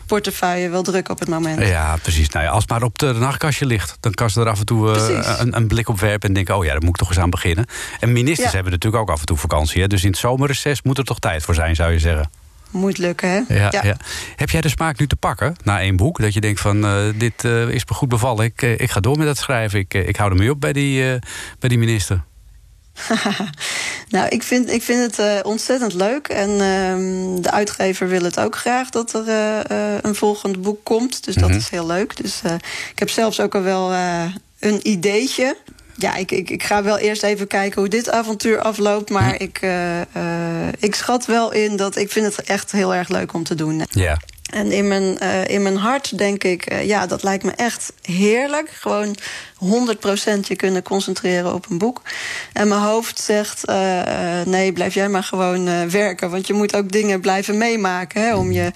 portefeuille 0.10 0.70
wel 0.70 0.84
druk 0.84 1.10
op 1.10 1.20
het 1.20 1.30
moment. 1.30 1.68
Ja, 1.68 1.98
precies. 2.02 2.30
Nou 2.30 2.46
ja, 2.46 2.52
als 2.52 2.62
het 2.62 2.72
maar 2.72 2.84
op 2.84 3.00
het 3.00 3.20
nachtkastje 3.20 3.66
ligt... 3.66 3.98
dan 4.00 4.12
kan 4.12 4.30
ze 4.30 4.40
er 4.40 4.50
af 4.50 4.60
en 4.60 4.66
toe 4.66 4.96
uh, 4.96 5.40
een, 5.40 5.56
een, 5.56 5.68
blik 5.68 5.90
op 5.90 6.00
werpen 6.00 6.28
en 6.28 6.34
denken... 6.34 6.56
oh 6.56 6.64
ja, 6.64 6.72
daar 6.72 6.82
moet 6.82 6.90
ik 6.90 6.96
toch 6.96 7.10
eens 7.10 7.20
aan 7.20 7.30
beginnen. 7.30 7.66
En 8.00 8.12
ministers 8.12 8.48
ja. 8.48 8.54
hebben 8.54 8.72
natuurlijk 8.72 9.02
ook 9.04 9.10
af 9.10 9.20
en 9.20 9.26
toe 9.26 9.38
vakantie. 9.38 9.82
Hè? 9.82 9.88
Dus 9.88 10.04
in 10.04 10.10
het 10.10 10.20
zomerreces 10.20 10.82
moet 10.82 10.98
er 10.98 11.04
toch 11.04 11.20
tijd 11.20 11.44
voor 11.44 11.56
zijn, 11.56 11.76
zou 11.76 11.92
je 11.92 12.00
zeggen. 12.00 12.30
Moet 12.72 12.98
lukken, 12.98 13.30
hè? 13.30 13.56
Ja, 13.56 13.68
ja. 13.72 13.84
ja. 13.84 13.98
Heb 14.36 14.50
jij 14.50 14.62
de 14.62 14.70
smaak 14.70 15.00
nu 15.00 15.08
te 15.08 15.16
pakken 15.16 15.56
na 15.64 15.80
één 15.80 15.96
boek? 15.96 16.20
Dat 16.20 16.34
je 16.34 16.42
denkt 16.42 16.60
van, 16.60 16.86
uh, 16.86 17.14
dit 17.16 17.44
uh, 17.44 17.70
is 17.70 17.86
me 17.86 17.96
goed 17.96 18.10
bevallen. 18.10 18.46
Ik, 18.46 18.62
ik 18.62 18.92
ga 18.92 19.00
door 19.00 19.18
met 19.18 19.28
dat 19.28 19.38
schrijven. 19.38 19.80
Ik, 19.80 19.94
ik 19.94 20.16
hou 20.16 20.32
ermee 20.32 20.52
op 20.52 20.62
bij 20.62 20.74
die, 20.74 21.20
bij 21.60 21.70
die 21.70 21.78
minister. 21.78 22.24
nou, 24.10 24.28
ik 24.28 24.44
vind, 24.44 24.72
ik 24.72 24.84
vind 24.84 25.02
het 25.02 25.20
uh, 25.20 25.40
ontzettend 25.44 25.94
leuk. 25.94 26.28
En 26.28 26.50
uh, 26.50 27.42
de 27.42 27.52
uitgever 27.52 28.08
wil 28.08 28.24
het 28.24 28.40
ook 28.40 28.56
graag 28.56 28.90
dat 28.90 29.14
er 29.14 29.28
uh, 29.72 29.98
een 30.02 30.16
volgend 30.16 30.62
boek 30.62 30.84
komt. 30.84 31.26
Dus 31.26 31.36
mm 31.36 31.44
-hmm. 31.44 31.52
dat 31.52 31.62
is 31.62 31.70
heel 31.70 31.86
leuk. 31.86 32.18
Dus 32.22 32.42
ik 32.92 33.00
heb 33.00 33.10
zelfs 33.10 33.40
ook 33.40 33.56
al 33.56 33.62
wel 33.62 33.94
een 34.60 34.88
ideetje. 34.88 35.58
Ja, 35.96 36.16
ik, 36.16 36.32
ik, 36.32 36.50
ik 36.50 36.64
ga 36.64 36.84
wel 36.84 36.98
eerst 36.98 37.24
even 37.24 37.48
kijken 37.48 37.82
hoe 37.82 37.90
dit 37.90 38.10
avontuur 38.10 38.60
afloopt. 38.62 39.10
Maar 39.10 39.36
hm. 39.36 39.44
ik, 39.44 39.62
ik 40.80 40.96
schat 40.96 41.26
wel 41.26 41.52
in 41.52 41.76
dat 41.76 41.96
ik 41.96 42.12
vind 42.12 42.36
het 42.36 42.46
echt 42.46 42.72
heel 42.72 42.96
erg 42.96 43.10
leuk 43.10 43.34
om 43.34 43.44
te 43.44 43.56
doen. 43.56 43.86
Ja. 43.90 44.18
En 44.50 44.72
in 44.72 44.88
mijn, 44.88 45.18
uh, 45.24 45.48
in 45.48 45.62
mijn 45.62 45.78
hart 45.78 46.18
denk 46.18 46.44
ik, 46.44 46.72
uh, 46.72 46.86
ja, 46.86 47.08
dat 47.08 47.24
lijkt 47.24 47.44
me 47.44 47.52
echt 47.52 47.94
heerlijk. 48.02 48.70
Gewoon 48.70 49.16
100% 49.58 50.48
je 50.48 50.56
kunnen 50.56 50.84
concentreren 50.84 51.54
op 51.54 51.70
een 51.70 51.78
boek. 51.78 52.02
En 52.54 52.68
mijn 52.68 52.82
hoofd 52.82 53.20
zegt, 53.20 53.70
uh, 53.70 54.42
nee, 54.46 54.74
blijf 54.74 54.94
jij 54.94 55.10
maar 55.10 55.24
gewoon 55.24 55.90
werken. 55.90 56.30
Want 56.30 56.48
je 56.48 56.54
moet 56.54 56.76
ook 56.76 56.92
dingen 56.92 57.22
blijven 57.22 57.58
meemaken. 57.58 58.22
Hè, 58.22 58.36
om 58.36 58.52
je, 58.52 58.72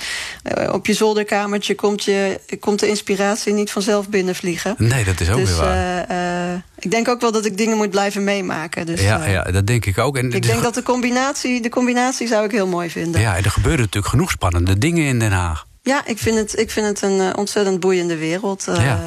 op 0.72 0.86
je 0.86 0.94
zolderkamertje 0.94 1.76
komt, 1.76 2.04
je, 2.04 2.40
komt 2.60 2.80
de 2.80 2.88
inspiratie 2.88 3.54
niet 3.54 3.72
vanzelf 3.72 4.10
binnenvliegen. 4.10 4.76
Nee, 4.78 5.04
dat 5.04 5.20
is 5.20 5.30
ook 5.30 5.36
dus, 5.36 5.50
weer 5.50 5.58
waar. 5.58 6.64
Ik 6.84 6.92
denk 6.92 7.08
ook 7.08 7.22
wel 7.22 7.32
dat 7.32 7.46
ik 7.46 7.58
dingen 7.58 7.78
moet 7.78 7.90
blijven 7.90 8.24
meemaken. 8.24 8.86
Dus, 8.86 9.02
ja, 9.02 9.26
ja, 9.26 9.44
dat 9.44 9.68
denk 9.68 9.86
ik 9.86 9.98
ook. 9.98 10.18
En 10.18 10.32
ik 10.32 10.46
denk 10.46 10.62
dat 10.62 10.74
de 10.74 10.84
combinatie, 10.84 11.62
de 11.62 11.70
combinatie 11.70 12.28
zou 12.28 12.46
ik 12.46 12.52
heel 12.52 12.68
mooi 12.68 12.90
vinden. 12.90 13.22
Ja, 13.22 13.38
er 13.38 13.52
gebeuren 13.52 13.80
natuurlijk 13.80 14.12
genoeg 14.14 14.32
spannende 14.32 14.78
dingen 14.78 15.06
in 15.06 15.20
Den 15.20 15.32
Haag. 15.32 15.66
Ja, 15.82 16.02
ik 16.06 16.18
vind 16.18 16.38
het, 16.38 16.60
ik 16.60 16.72
vind 16.72 16.88
het 16.88 17.02
een 17.02 17.18
uh, 17.20 17.30
ontzettend 17.36 17.80
boeiende 17.80 18.18
wereld. 18.18 18.66
Uh, 18.70 18.76
ja. 18.76 19.00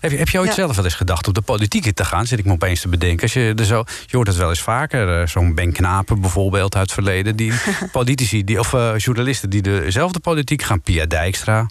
Heb 0.00 0.10
je, 0.10 0.16
heb 0.16 0.28
je 0.28 0.38
ooit 0.38 0.48
ja. 0.48 0.54
zelf 0.54 0.76
wel 0.76 0.84
eens 0.84 0.94
gedacht 0.94 1.28
op 1.28 1.34
de 1.34 1.40
politiek 1.40 1.86
in 1.86 1.94
te 1.94 2.04
gaan? 2.04 2.26
Zit 2.26 2.38
ik 2.38 2.44
me 2.44 2.52
opeens 2.52 2.80
te 2.80 2.88
bedenken. 2.88 3.22
Als 3.22 3.32
je, 3.32 3.52
er 3.56 3.64
zo, 3.64 3.84
je 4.06 4.16
hoort 4.16 4.28
het 4.28 4.36
wel 4.36 4.48
eens 4.48 4.62
vaker. 4.62 5.28
Zo'n 5.28 5.54
Ben 5.54 5.72
Knapen 5.72 6.20
bijvoorbeeld 6.20 6.74
uit 6.74 6.82
het 6.82 6.92
verleden. 6.92 7.36
Die 7.36 7.52
politici, 7.92 8.44
die, 8.44 8.58
of 8.58 8.70
journalisten 8.96 9.50
die 9.50 9.62
dezelfde 9.62 10.20
politiek 10.20 10.62
gaan. 10.62 10.80
Pia 10.80 11.06
Dijkstra. 11.06 11.66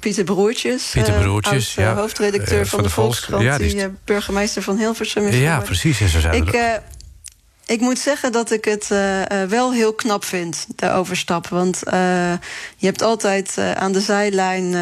Pieter 0.00 0.24
Broertjes. 0.24 0.90
Pieter 0.92 1.20
Broertjes, 1.20 1.74
ja. 1.74 1.94
hoofdredacteur 1.94 2.66
van, 2.66 2.78
van, 2.78 2.82
de, 2.82 2.90
Volkskrant. 2.90 3.42
Ja, 3.42 3.58
die, 3.58 3.74
die 3.74 3.88
burgemeester 4.04 4.62
van 4.62 4.76
Hilversum 4.76 5.26
is 5.26 5.36
Ja, 5.36 5.60
precies. 5.60 6.00
En 6.00 6.08
zo 6.08 6.20
zijn 6.20 6.34
ik, 6.34 6.80
ik 7.70 7.80
moet 7.80 7.98
zeggen 7.98 8.32
dat 8.32 8.50
ik 8.50 8.64
het 8.64 8.88
uh, 8.92 9.22
wel 9.48 9.72
heel 9.72 9.92
knap 9.92 10.24
vind, 10.24 10.66
de 10.76 10.90
overstap. 10.90 11.48
Want 11.48 11.82
uh, 11.86 11.92
je 12.76 12.86
hebt 12.86 13.02
altijd 13.02 13.56
uh, 13.58 13.72
aan 13.72 13.92
de 13.92 14.00
zijlijn 14.00 14.72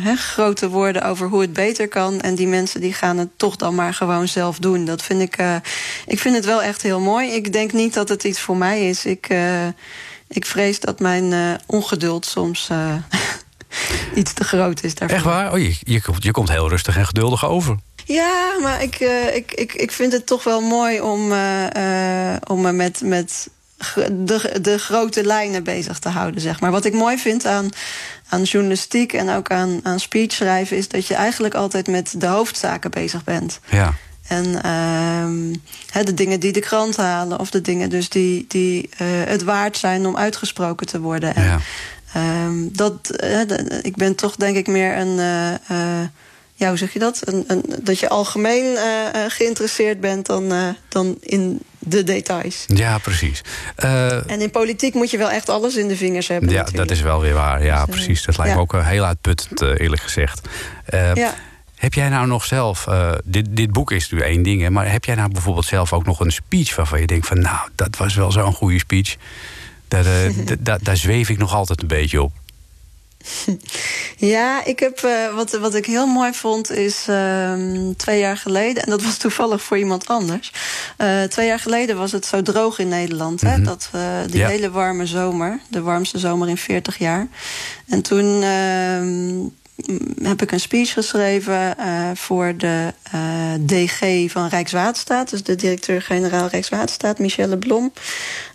he, 0.00 0.16
grote 0.16 0.68
woorden 0.68 1.02
over 1.02 1.28
hoe 1.28 1.40
het 1.40 1.52
beter 1.52 1.88
kan. 1.88 2.20
En 2.20 2.34
die 2.34 2.46
mensen 2.46 2.80
die 2.80 2.92
gaan 2.92 3.18
het 3.18 3.28
toch 3.36 3.56
dan 3.56 3.74
maar 3.74 3.94
gewoon 3.94 4.28
zelf 4.28 4.58
doen. 4.58 4.84
Dat 4.84 5.02
vind 5.02 5.20
ik, 5.20 5.38
ik 6.06 6.18
vind 6.18 6.34
het 6.34 6.44
wel 6.44 6.62
echt 6.62 6.82
heel 6.82 7.00
mooi. 7.00 7.30
Ik 7.30 7.52
denk 7.52 7.72
niet 7.72 7.94
dat 7.94 8.08
het 8.08 8.24
iets 8.24 8.40
voor 8.40 8.56
mij 8.56 8.88
is. 8.88 9.04
Ik, 9.04 9.28
ik 10.28 10.46
vrees 10.46 10.80
dat 10.80 11.00
mijn 11.00 11.58
ongeduld 11.66 12.26
soms 12.26 12.68
iets 14.14 14.32
te 14.32 14.44
groot 14.44 14.82
is 14.82 14.94
daarvoor. 14.94 15.16
Echt 15.16 15.26
waar? 15.26 15.52
Oh, 15.52 15.58
je, 15.58 15.76
je, 15.80 16.00
je 16.18 16.30
komt 16.30 16.48
heel 16.48 16.68
rustig 16.68 16.96
en 16.96 17.06
geduldig 17.06 17.46
over. 17.48 17.76
Ja, 18.06 18.56
maar 18.62 18.82
ik, 18.82 19.00
uh, 19.00 19.34
ik, 19.34 19.52
ik, 19.52 19.74
ik 19.74 19.92
vind 19.92 20.12
het 20.12 20.26
toch 20.26 20.44
wel 20.44 20.60
mooi 20.60 21.00
om, 21.00 21.32
uh, 21.32 21.62
uh, 21.76 22.36
om 22.44 22.60
me 22.60 22.72
met, 22.72 23.00
met 23.04 23.48
de, 24.10 24.58
de 24.60 24.78
grote 24.78 25.24
lijnen 25.24 25.64
bezig 25.64 25.98
te 25.98 26.08
houden, 26.08 26.40
zeg 26.40 26.60
maar. 26.60 26.70
Wat 26.70 26.84
ik 26.84 26.92
mooi 26.92 27.18
vind 27.18 27.46
aan, 27.46 27.70
aan 28.28 28.42
journalistiek 28.42 29.12
en 29.12 29.30
ook 29.30 29.50
aan, 29.50 29.80
aan 29.82 30.00
speechschrijven... 30.00 30.76
is 30.76 30.88
dat 30.88 31.06
je 31.06 31.14
eigenlijk 31.14 31.54
altijd 31.54 31.86
met 31.86 32.14
de 32.16 32.26
hoofdzaken 32.26 32.90
bezig 32.90 33.24
bent. 33.24 33.60
Ja. 33.70 33.94
En 34.26 34.44
uh, 35.94 36.04
de 36.04 36.14
dingen 36.14 36.40
die 36.40 36.52
de 36.52 36.60
krant 36.60 36.96
halen... 36.96 37.38
of 37.38 37.50
de 37.50 37.60
dingen 37.60 37.90
dus 37.90 38.08
die, 38.08 38.44
die 38.48 38.88
het 39.04 39.42
waard 39.42 39.76
zijn 39.76 40.06
om 40.06 40.16
uitgesproken 40.16 40.86
te 40.86 41.00
worden. 41.00 41.34
En, 41.34 41.44
ja. 41.44 41.60
Um, 42.16 42.68
dat, 42.72 43.24
ik 43.82 43.96
ben 43.96 44.14
toch 44.14 44.36
denk 44.36 44.56
ik 44.56 44.66
meer 44.66 44.96
een 44.96 45.16
ja, 46.58 46.68
hoe 46.68 46.78
zeg 46.78 46.92
je 46.92 46.98
dat? 46.98 47.22
Een, 47.24 47.44
een, 47.46 47.64
dat 47.82 47.98
je 47.98 48.08
algemeen 48.08 48.76
geïnteresseerd 49.28 50.00
bent 50.00 50.26
dan, 50.26 50.52
dan 50.88 51.16
in 51.20 51.60
de 51.78 52.04
details. 52.04 52.64
Ja, 52.66 52.98
precies. 52.98 53.42
Uh, 53.84 54.30
en 54.30 54.40
in 54.40 54.50
politiek 54.50 54.94
moet 54.94 55.10
je 55.10 55.18
wel 55.18 55.30
echt 55.30 55.48
alles 55.48 55.76
in 55.76 55.88
de 55.88 55.96
vingers 55.96 56.28
hebben. 56.28 56.48
Ja, 56.48 56.56
natuurlijk. 56.56 56.88
dat 56.88 56.96
is 56.96 57.02
wel 57.02 57.20
weer 57.20 57.34
waar. 57.34 57.64
Ja, 57.64 57.84
dus, 57.84 57.94
precies. 57.94 58.24
Dat 58.24 58.36
lijkt 58.36 58.52
ja. 58.52 58.58
me 58.58 58.62
ook 58.62 58.82
heel 58.82 59.04
uitputtend, 59.04 59.60
eerlijk 59.60 60.02
gezegd. 60.02 60.48
ja. 61.14 61.34
Heb 61.76 61.94
jij 61.94 62.08
nou 62.08 62.26
nog 62.26 62.44
zelf, 62.44 62.86
dit, 63.24 63.46
dit 63.50 63.72
boek 63.72 63.90
is 63.90 64.10
nu 64.10 64.20
één 64.20 64.42
ding, 64.42 64.62
hè, 64.62 64.70
maar 64.70 64.90
heb 64.90 65.04
jij 65.04 65.14
nou 65.14 65.32
bijvoorbeeld 65.32 65.66
zelf 65.66 65.92
ook 65.92 66.04
nog 66.04 66.20
een 66.20 66.32
speech 66.32 66.76
waarvan 66.76 67.00
je 67.00 67.06
denkt 67.06 67.26
van, 67.26 67.40
nou, 67.40 67.68
dat 67.74 67.96
was 67.96 68.14
wel 68.14 68.32
zo'n 68.32 68.52
goede 68.52 68.78
speech. 68.78 69.16
Daar, 69.88 70.04
daar, 70.60 70.78
daar 70.82 70.96
zweef 70.96 71.28
ik 71.28 71.38
nog 71.38 71.54
altijd 71.54 71.82
een 71.82 71.88
beetje 71.88 72.22
op. 72.22 72.32
Ja, 74.16 74.64
ik 74.64 74.78
heb, 74.78 75.00
uh, 75.04 75.34
wat, 75.34 75.52
wat 75.52 75.74
ik 75.74 75.86
heel 75.86 76.06
mooi 76.06 76.32
vond 76.32 76.70
is 76.70 77.06
uh, 77.10 77.54
twee 77.96 78.18
jaar 78.18 78.36
geleden... 78.36 78.82
en 78.82 78.90
dat 78.90 79.02
was 79.02 79.16
toevallig 79.16 79.62
voor 79.62 79.78
iemand 79.78 80.06
anders... 80.06 80.52
Uh, 80.98 81.22
twee 81.22 81.46
jaar 81.46 81.58
geleden 81.58 81.96
was 81.96 82.12
het 82.12 82.26
zo 82.26 82.42
droog 82.42 82.78
in 82.78 82.88
Nederland. 82.88 83.42
Mm 83.42 83.48
-hmm. 83.48 83.58
hè, 83.58 83.64
dat, 83.64 83.90
die 84.26 84.40
ja. 84.40 84.48
hele 84.48 84.70
warme 84.70 85.06
zomer, 85.06 85.60
de 85.68 85.80
warmste 85.80 86.18
zomer 86.18 86.48
in 86.48 86.56
40 86.56 86.98
jaar. 86.98 87.28
En 87.88 88.02
toen 88.02 88.42
ehm, 88.42 89.38
heb 90.22 90.42
ik 90.42 90.52
een 90.52 90.60
speech 90.60 90.92
geschreven 90.92 91.74
uh, 91.78 92.10
voor 92.14 92.54
de 92.56 92.92
uh, 93.14 93.54
DG 93.66 94.30
van 94.30 94.48
Rijkswaterstaat, 94.48 95.30
dus 95.30 95.42
de 95.42 95.54
directeur-generaal 95.54 96.48
Rijkswaterstaat, 96.48 97.18
Michelle 97.18 97.58
Blom, 97.58 97.92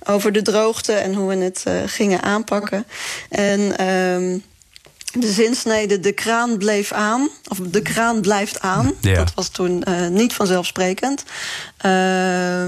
over 0.03 0.31
de 0.31 0.41
droogte 0.41 0.93
en 0.93 1.13
hoe 1.13 1.27
we 1.27 1.35
het 1.35 1.63
uh, 1.67 1.73
gingen 1.85 2.21
aanpakken. 2.21 2.85
En 3.29 3.87
um, 3.87 4.43
de 5.11 5.31
zinsnede 5.31 5.99
de 5.99 6.11
kraan 6.11 6.57
bleef 6.57 6.91
aan, 6.91 7.29
of 7.47 7.57
de 7.57 7.81
kraan 7.81 8.21
blijft 8.21 8.59
aan. 8.59 8.93
Ja. 8.99 9.13
Dat 9.13 9.31
was 9.35 9.47
toen 9.47 9.83
uh, 9.87 10.07
niet 10.07 10.33
vanzelfsprekend. 10.33 11.23
Uh, 11.85 12.65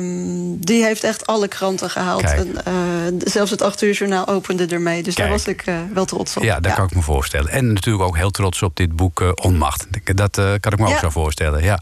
die 0.65 0.83
heeft 0.83 1.03
echt 1.03 1.27
alle 1.27 1.47
kranten 1.47 1.89
gehaald. 1.89 2.23
En, 2.23 2.47
uh, 2.47 3.21
zelfs 3.25 3.51
het 3.51 3.61
8 3.61 3.81
uur 3.81 3.93
journaal 3.93 4.27
opende 4.27 4.65
ermee. 4.65 5.03
Dus 5.03 5.13
Kijk. 5.13 5.27
daar 5.27 5.37
was 5.37 5.47
ik 5.47 5.67
uh, 5.67 5.75
wel 5.93 6.05
trots 6.05 6.37
op. 6.37 6.43
Ja, 6.43 6.59
dat 6.59 6.73
kan 6.73 6.85
ik 6.85 6.95
me 6.95 7.01
voorstellen. 7.01 7.51
En 7.51 7.73
natuurlijk 7.73 8.05
ook 8.05 8.17
heel 8.17 8.31
trots 8.31 8.61
op 8.61 8.75
dit 8.75 8.95
boek 8.95 9.33
Onmacht. 9.43 9.87
Dat 10.15 10.35
kan 10.59 10.71
ik 10.71 10.79
me 10.79 10.87
Ja. 10.87 10.93
ook 10.93 10.99
zo 10.99 11.09
voorstellen, 11.09 11.63
ja. 11.63 11.79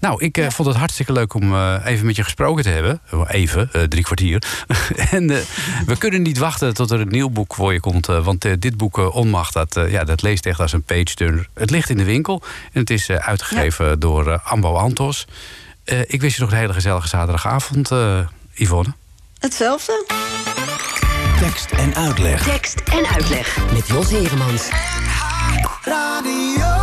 Nou, 0.00 0.24
ik 0.24 0.38
uh, 0.38 0.50
vond 0.50 0.68
het 0.68 0.76
hartstikke 0.76 1.12
leuk 1.12 1.34
om 1.34 1.52
uh, 1.52 1.76
even 1.84 2.06
met 2.06 2.16
je 2.16 2.24
gesproken 2.24 2.62
te 2.62 2.68
hebben. 2.68 3.00
Even, 3.26 3.70
uh, 3.72 3.82
drie 3.82 4.04
kwartier. 4.04 4.42
en 5.10 5.30
uh, 5.30 5.38
we 5.86 5.96
kunnen 5.98 6.22
niet 6.22 6.38
wachten 6.38 6.74
tot 6.74 6.90
er 6.90 7.00
een 7.00 7.08
nieuw 7.08 7.30
boek 7.30 7.54
voor 7.54 7.72
je 7.72 7.80
komt. 7.80 8.08
uh, 8.08 8.24
want 8.24 8.44
uh, 8.44 8.52
dit 8.58 8.76
boek 8.76 8.98
uh, 8.98 9.16
Onmacht, 9.16 9.52
dat, 9.52 9.76
uh, 9.76 9.92
ja, 9.92 10.04
dat 10.04 10.22
leest 10.22 10.46
echt 10.46 10.60
als 10.60 10.72
een 10.72 10.82
page 10.82 11.14
turner. 11.14 11.48
Het 11.54 11.70
ligt 11.70 11.90
in 11.90 11.96
de 11.96 12.04
winkel 12.04 12.42
en 12.72 12.80
het 12.80 12.90
is 12.90 13.08
uh, 13.08 13.16
uitgegeven 13.16 13.86
ja. 13.86 13.96
door 13.96 14.28
uh, 14.28 14.38
Ambo 14.44 14.74
Antos. 14.74 15.26
Uh, 15.84 16.00
ik 16.06 16.20
wens 16.20 16.34
je 16.34 16.40
nog 16.40 16.50
een 16.50 16.56
hele 16.56 16.72
gezellige 16.72 17.08
zaterdagavond, 17.08 17.90
uh, 17.90 18.18
Yvonne. 18.52 18.92
Hetzelfde. 19.38 20.04
Tekst 21.40 21.70
en 21.70 21.94
uitleg. 21.94 22.42
Tekst 22.42 22.80
en 22.80 23.06
uitleg 23.06 23.72
met 23.72 23.88
Jos 23.88 24.10
Heremans. 24.10 24.68
Radio. 25.84 26.79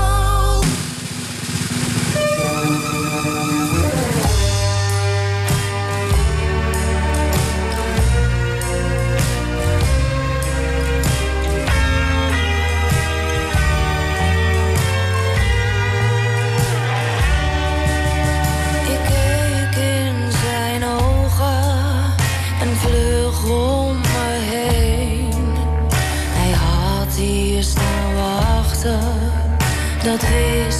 Dat 30.07 30.29
wist 30.29 30.76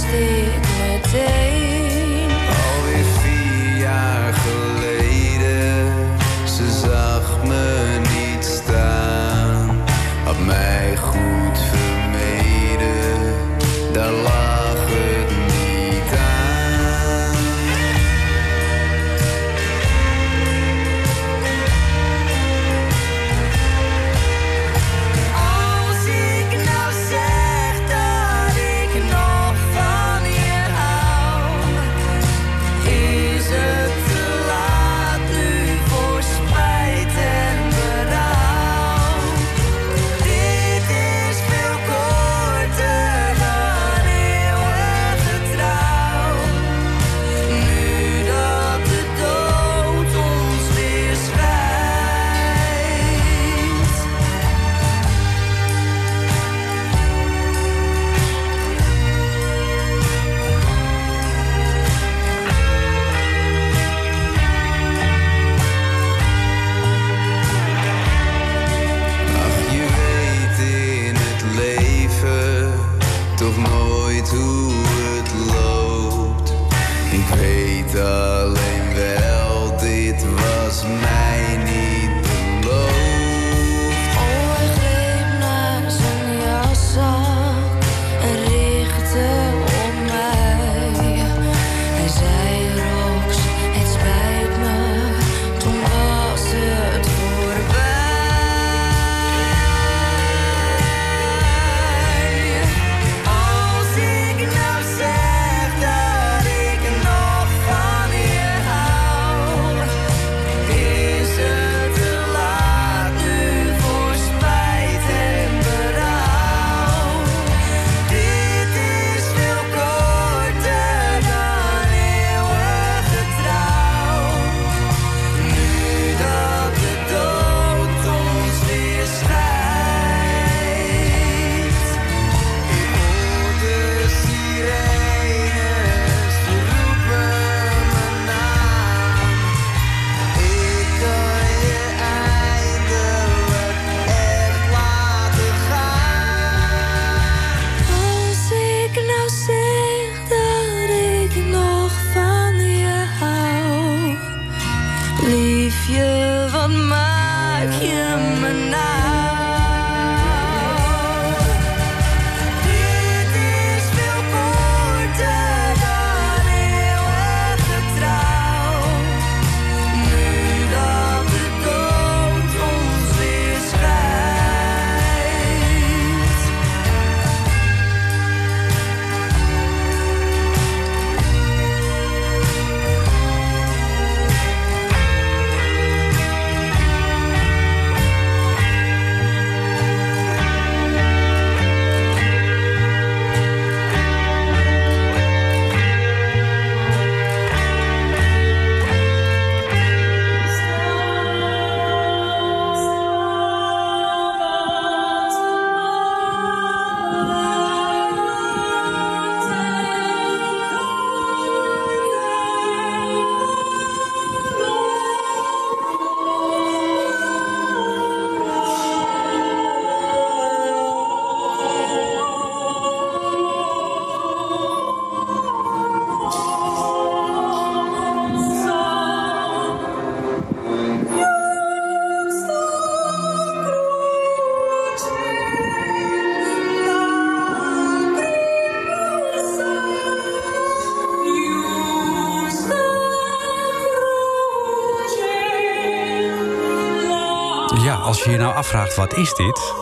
als 248.08 248.24
je 248.24 248.32
je 248.32 248.38
nou 248.38 248.56
afvraagt, 248.56 248.96
wat 248.96 249.18
is 249.18 249.34
dit? 249.34 249.74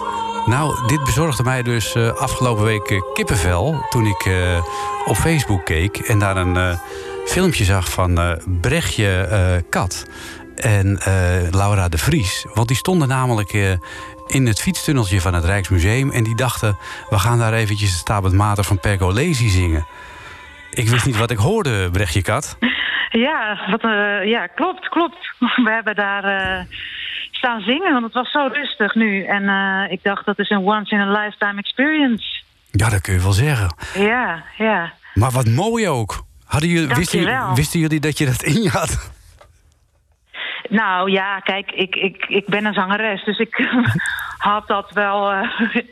Nou, 0.46 0.88
dit 0.88 1.04
bezorgde 1.04 1.44
mij 1.44 1.64
dus 1.64 1.96
eh, 1.96 2.10
afgelopen 2.10 2.64
week 2.64 2.90
eh, 2.90 3.02
kippenvel... 3.14 3.86
toen 3.90 4.06
ik 4.06 4.26
eh, 4.26 4.64
op 5.06 5.16
Facebook 5.16 5.66
keek 5.66 5.98
en 5.98 6.20
daar 6.20 6.38
een 6.38 6.78
filmpje 7.26 7.64
zag 7.64 7.92
van 7.92 8.40
Brechtje 8.62 9.64
Kat... 9.70 10.10
en 10.56 11.00
Laura 11.52 11.90
de 11.90 11.98
Vries. 11.98 12.46
Want 12.54 12.68
die 12.68 12.78
stonden 12.78 13.08
namelijk 13.08 13.54
in 14.28 14.48
het 14.48 14.62
fietstunneltje 14.62 15.22
van 15.22 15.34
het 15.34 15.46
Rijksmuseum... 15.46 16.12
en 16.12 16.24
die 16.24 16.36
dachten, 16.36 16.78
we 17.10 17.20
gaan 17.20 17.40
daar 17.40 17.54
eventjes 17.54 17.90
het 17.90 18.00
Stabat 18.00 18.34
Mater 18.34 18.64
van 18.64 18.80
Pergolesi 18.80 19.50
zingen. 19.50 19.86
Ik 20.72 20.88
wist 20.90 21.06
niet 21.06 21.18
wat 21.18 21.32
ik 21.32 21.38
hoorde, 21.38 21.92
Brechtje 21.92 22.22
Kat. 22.22 22.58
Ja, 23.10 23.68
wat, 23.70 23.82
ja, 24.28 24.48
klopt, 24.48 24.90
klopt. 24.90 25.34
We 25.66 25.72
hebben 25.72 25.96
daar 25.96 26.24
staan 27.46 27.62
zingen, 27.62 27.92
want 27.92 28.04
het 28.04 28.14
was 28.14 28.32
zo 28.32 28.48
rustig 28.52 28.96
nu. 28.96 29.24
En 29.24 29.50
eh, 29.50 29.92
ik 29.92 30.04
dacht, 30.04 30.26
dat 30.26 30.40
is 30.40 30.50
een 30.50 30.58
once-in-a-lifetime 30.66 31.60
experience. 31.60 32.42
Ja, 32.72 32.90
dat 32.90 33.02
kun 33.02 33.14
je 33.14 33.22
wel 33.22 33.32
zeggen. 33.32 33.76
Ja, 33.94 34.44
ja. 34.58 34.94
Maar 35.14 35.32
wat 35.32 35.46
mooi 35.48 35.88
ook. 35.90 36.24
Hadden 36.46 36.70
jullie, 36.70 36.88
wisten, 36.96 37.20
jullie- 37.20 37.26
Dankjewel. 37.34 37.56
wisten 37.56 37.80
jullie 37.80 38.00
dat 38.00 38.18
je 38.18 38.26
dat 38.26 38.44
in 38.44 38.62
je 38.62 38.70
had? 38.70 38.94
Nou 40.70 41.12
ja, 41.12 41.40
kijk, 41.40 41.72
ik, 41.72 41.96
ik, 41.96 42.26
ik 42.28 42.46
ben 42.46 42.66
een 42.66 42.74
zangeres, 42.74 43.24
dus 43.24 43.38
ik 43.38 43.56
had 44.38 44.68
dat 44.68 44.92
wel 44.92 45.32
eh, 45.32 45.50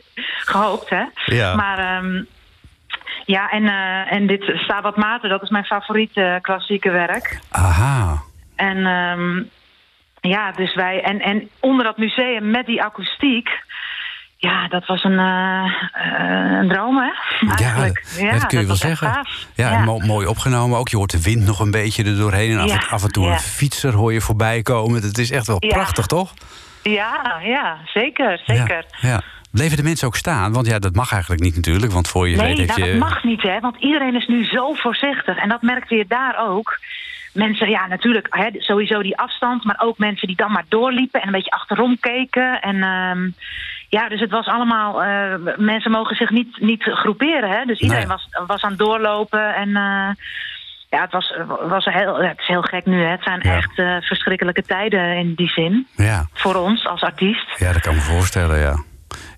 gehoopt, 0.52 0.90
hè. 0.90 1.04
Ja. 1.24 1.54
Maar 1.54 1.78
ehm, 1.78 2.22
ja, 3.24 3.50
en, 3.50 3.64
eh, 3.68 4.12
en 4.12 4.26
dit 4.26 4.42
Stabat 4.54 4.96
Mater, 4.96 5.28
dat 5.28 5.42
is 5.42 5.50
mijn 5.50 5.64
favoriete 5.64 6.38
klassieke 6.42 6.90
werk. 6.90 7.38
Aha. 7.50 8.22
En 8.56 8.86
ehm, 8.86 9.42
ja, 10.28 10.52
dus 10.52 10.74
wij. 10.74 11.02
En, 11.02 11.20
en 11.20 11.48
onder 11.60 11.84
dat 11.84 11.96
museum 11.98 12.50
met 12.50 12.66
die 12.66 12.82
akoestiek. 12.82 13.48
Ja, 14.36 14.68
dat 14.68 14.86
was 14.86 15.04
een, 15.04 15.18
eh, 15.18 15.72
een 16.60 16.68
droom, 16.68 16.96
hè? 16.98 17.10
Eigenlijk. 17.56 18.04
Ja, 18.18 18.32
dat 18.32 18.46
kun 18.46 18.60
je 18.60 18.66
wel 18.66 18.76
zeggen. 18.76 19.26
Ja, 19.54 19.84
mooi 19.84 20.26
opgenomen 20.26 20.78
ook. 20.78 20.88
Je 20.88 20.96
hoort 20.96 21.10
de 21.10 21.22
wind 21.22 21.46
nog 21.46 21.60
een 21.60 21.70
beetje 21.70 22.04
er 22.04 22.16
doorheen. 22.16 22.50
En 22.50 22.58
af, 22.58 22.70
en, 22.70 22.78
Ja, 22.80 22.86
af 22.90 23.02
en 23.02 23.12
toe 23.12 23.24
ja. 23.26 23.32
een 23.32 23.38
fietser 23.38 23.92
hoor 23.92 24.12
je 24.12 24.20
voorbij 24.20 24.62
komen. 24.62 25.02
Dat 25.02 25.18
is 25.18 25.30
echt 25.30 25.46
wel 25.46 25.56
Ja. 25.60 25.68
prachtig, 25.68 26.06
toch? 26.06 26.32
ja, 26.82 27.40
ja, 27.42 27.76
zeker, 27.84 28.42
zeker. 28.46 28.84
Ja. 29.00 29.22
Bleven 29.50 29.76
de 29.76 29.82
mensen 29.82 30.06
ook 30.06 30.16
staan? 30.16 30.52
Want 30.52 30.66
ja, 30.66 30.78
dat 30.78 30.94
mag 30.94 31.12
eigenlijk 31.12 31.42
niet 31.42 31.54
natuurlijk. 31.54 31.92
Want 31.92 32.08
voor 32.08 32.28
je 32.28 32.36
Nee, 32.36 32.46
weet 32.46 32.66
nou, 32.66 32.80
heb 32.80 32.86
je... 32.86 32.98
dat 32.98 33.08
mag 33.08 33.24
niet, 33.24 33.42
hè? 33.42 33.60
Want 33.60 33.76
iedereen 33.78 34.14
is 34.14 34.26
nu 34.26 34.44
zo 34.44 34.72
voorzichtig. 34.72 35.36
En 35.36 35.48
dat 35.48 35.62
merkte 35.62 35.94
je 35.94 36.04
daar 36.08 36.36
ook. 36.48 36.78
Mensen, 37.34 37.68
ja, 37.70 37.86
natuurlijk, 37.86 38.26
hè, 38.30 38.48
sowieso 38.52 39.02
die 39.02 39.16
afstand. 39.18 39.64
Maar 39.64 39.80
ook 39.82 39.98
mensen 39.98 40.26
die 40.26 40.36
dan 40.36 40.52
maar 40.52 40.64
doorliepen 40.68 41.20
en 41.20 41.26
een 41.26 41.32
beetje 41.32 41.50
achterom 41.50 41.98
keken. 42.00 42.60
En 42.60 42.82
ehm, 42.82 43.28
ja, 43.88 44.08
dus 44.08 44.20
het 44.20 44.30
was 44.30 44.46
allemaal. 44.46 45.02
eh, 45.02 45.34
mensen 45.56 45.90
mogen 45.90 46.16
zich 46.16 46.30
niet, 46.30 46.60
niet 46.60 46.82
groeperen, 46.82 47.50
hè? 47.50 47.64
Dus 47.64 47.80
iedereen 47.80 48.08
Nee. 48.08 48.16
was, 48.16 48.46
was 48.46 48.62
aan 48.62 48.70
het 48.70 48.78
doorlopen. 48.78 49.54
En. 49.54 49.68
eh, 49.76 50.08
ja, 50.90 51.00
het 51.00 51.12
was, 51.12 51.34
was 51.68 51.84
heel, 51.84 52.16
het 52.22 52.38
is 52.38 52.46
heel 52.46 52.62
gek 52.62 52.86
nu. 52.86 53.02
Hè. 53.02 53.10
Het 53.10 53.22
zijn 53.22 53.40
echt 53.40 53.78
eh, 53.78 53.96
verschrikkelijke 54.00 54.62
tijden 54.62 55.16
in 55.16 55.34
die 55.34 55.48
zin. 55.48 55.86
Ja. 55.96 56.26
Voor 56.32 56.54
ons 56.54 56.86
als 56.86 57.00
artiest. 57.00 57.58
ja, 57.58 57.72
dat 57.72 57.82
kan 57.82 57.92
ik 57.94 57.98
me 57.98 58.04
voorstellen, 58.04 58.58
ja. 58.58 58.82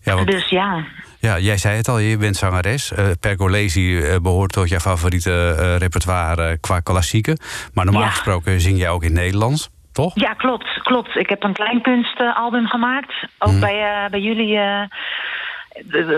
Ja, 0.02 0.14
want, 0.14 0.26
Dus 0.30 0.48
ja. 0.48 0.84
Ja, 1.26 1.38
jij 1.38 1.56
zei 1.58 1.76
het 1.76 1.88
al, 1.88 1.98
je 1.98 2.16
bent 2.16 2.36
zangeres. 2.36 2.92
Eh 2.92 3.06
Pergolesi 3.20 4.00
eh, 4.00 4.16
behoort 4.22 4.52
tot 4.52 4.68
jouw 4.68 4.78
favoriete 4.78 5.56
eh, 5.58 5.76
repertoire 5.76 6.58
qua 6.58 6.80
klassieken. 6.80 7.38
Maar 7.74 7.84
normaal 7.84 8.02
Ja. 8.02 8.08
gesproken 8.10 8.60
zing 8.60 8.78
jij 8.78 8.88
ook 8.90 9.02
in 9.02 9.10
het 9.12 9.18
Nederlands, 9.20 9.70
toch? 9.92 10.12
Ja, 10.14 10.32
klopt, 10.32 10.80
klopt. 10.82 11.16
Ik 11.16 11.28
heb 11.28 11.42
een 11.42 11.52
kleinkunstalbum 11.52 12.66
gemaakt. 12.66 13.12
Ook 13.38 13.50
Mhm. 13.52 13.60
bij, 13.60 14.06
bij 14.10 14.20
jullie, 14.20 14.58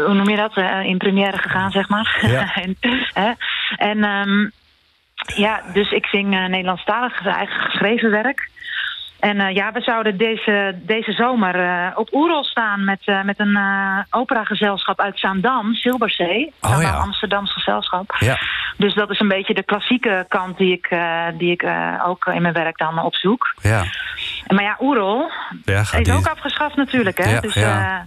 hoe 0.04 0.14
noem 0.14 0.28
je 0.28 0.36
dat, 0.36 0.56
in 0.84 0.98
première 0.98 1.38
gegaan, 1.38 1.70
zeg 1.70 1.88
maar. 1.88 2.18
Ja. 2.20 2.54
en 2.62 2.76
hè. 3.12 3.30
en 3.76 4.04
ehm, 4.04 4.48
ja, 5.42 5.62
dus 5.72 5.90
ik 5.90 6.06
zing 6.06 6.28
Nederlandstalig 6.48 7.26
eigen 7.26 7.60
geschreven 7.60 8.10
werk. 8.10 8.48
En 9.20 9.40
eh, 9.40 9.54
ja, 9.54 9.72
we 9.72 9.80
zouden 9.80 10.16
deze, 10.16 10.78
deze 10.82 11.12
zomer 11.12 11.54
eh, 11.54 11.86
op 11.98 12.14
Oerol 12.14 12.44
staan 12.44 12.84
met, 12.84 13.00
eh, 13.04 13.22
met 13.22 13.38
een 13.40 13.58
operagezelschap 14.10 15.00
uit 15.00 15.18
Zaandam, 15.18 15.74
Silberzee. 15.74 16.52
Oh, 16.60 16.78
ja. 16.80 16.90
Amsterdams 16.90 17.52
gezelschap. 17.52 18.16
Ja. 18.18 18.38
Dus 18.76 18.94
dat 18.94 19.10
is 19.10 19.20
een 19.20 19.28
beetje 19.28 19.54
de 19.54 19.62
klassieke 19.62 20.24
kant 20.28 20.58
die 20.58 20.72
ik, 20.72 20.96
die 21.38 21.50
ik 21.50 21.66
ook 22.06 22.24
in 22.26 22.42
mijn 22.42 22.54
werk 22.54 22.78
dan 22.78 22.98
opzoek. 23.02 23.54
Ja. 23.62 23.84
Maar 24.46 24.62
ja, 24.64 24.76
Oerol 24.80 25.30
Ja, 25.64 25.80
is 25.80 25.90
die- 25.90 26.12
ook 26.12 26.26
afgeschaft 26.26 26.76
natuurlijk. 26.76 27.18
Hè? 27.24 27.30
Ja, 27.30 27.40
dus, 27.40 27.54
nou 27.54 27.66
Ja. 27.68 28.06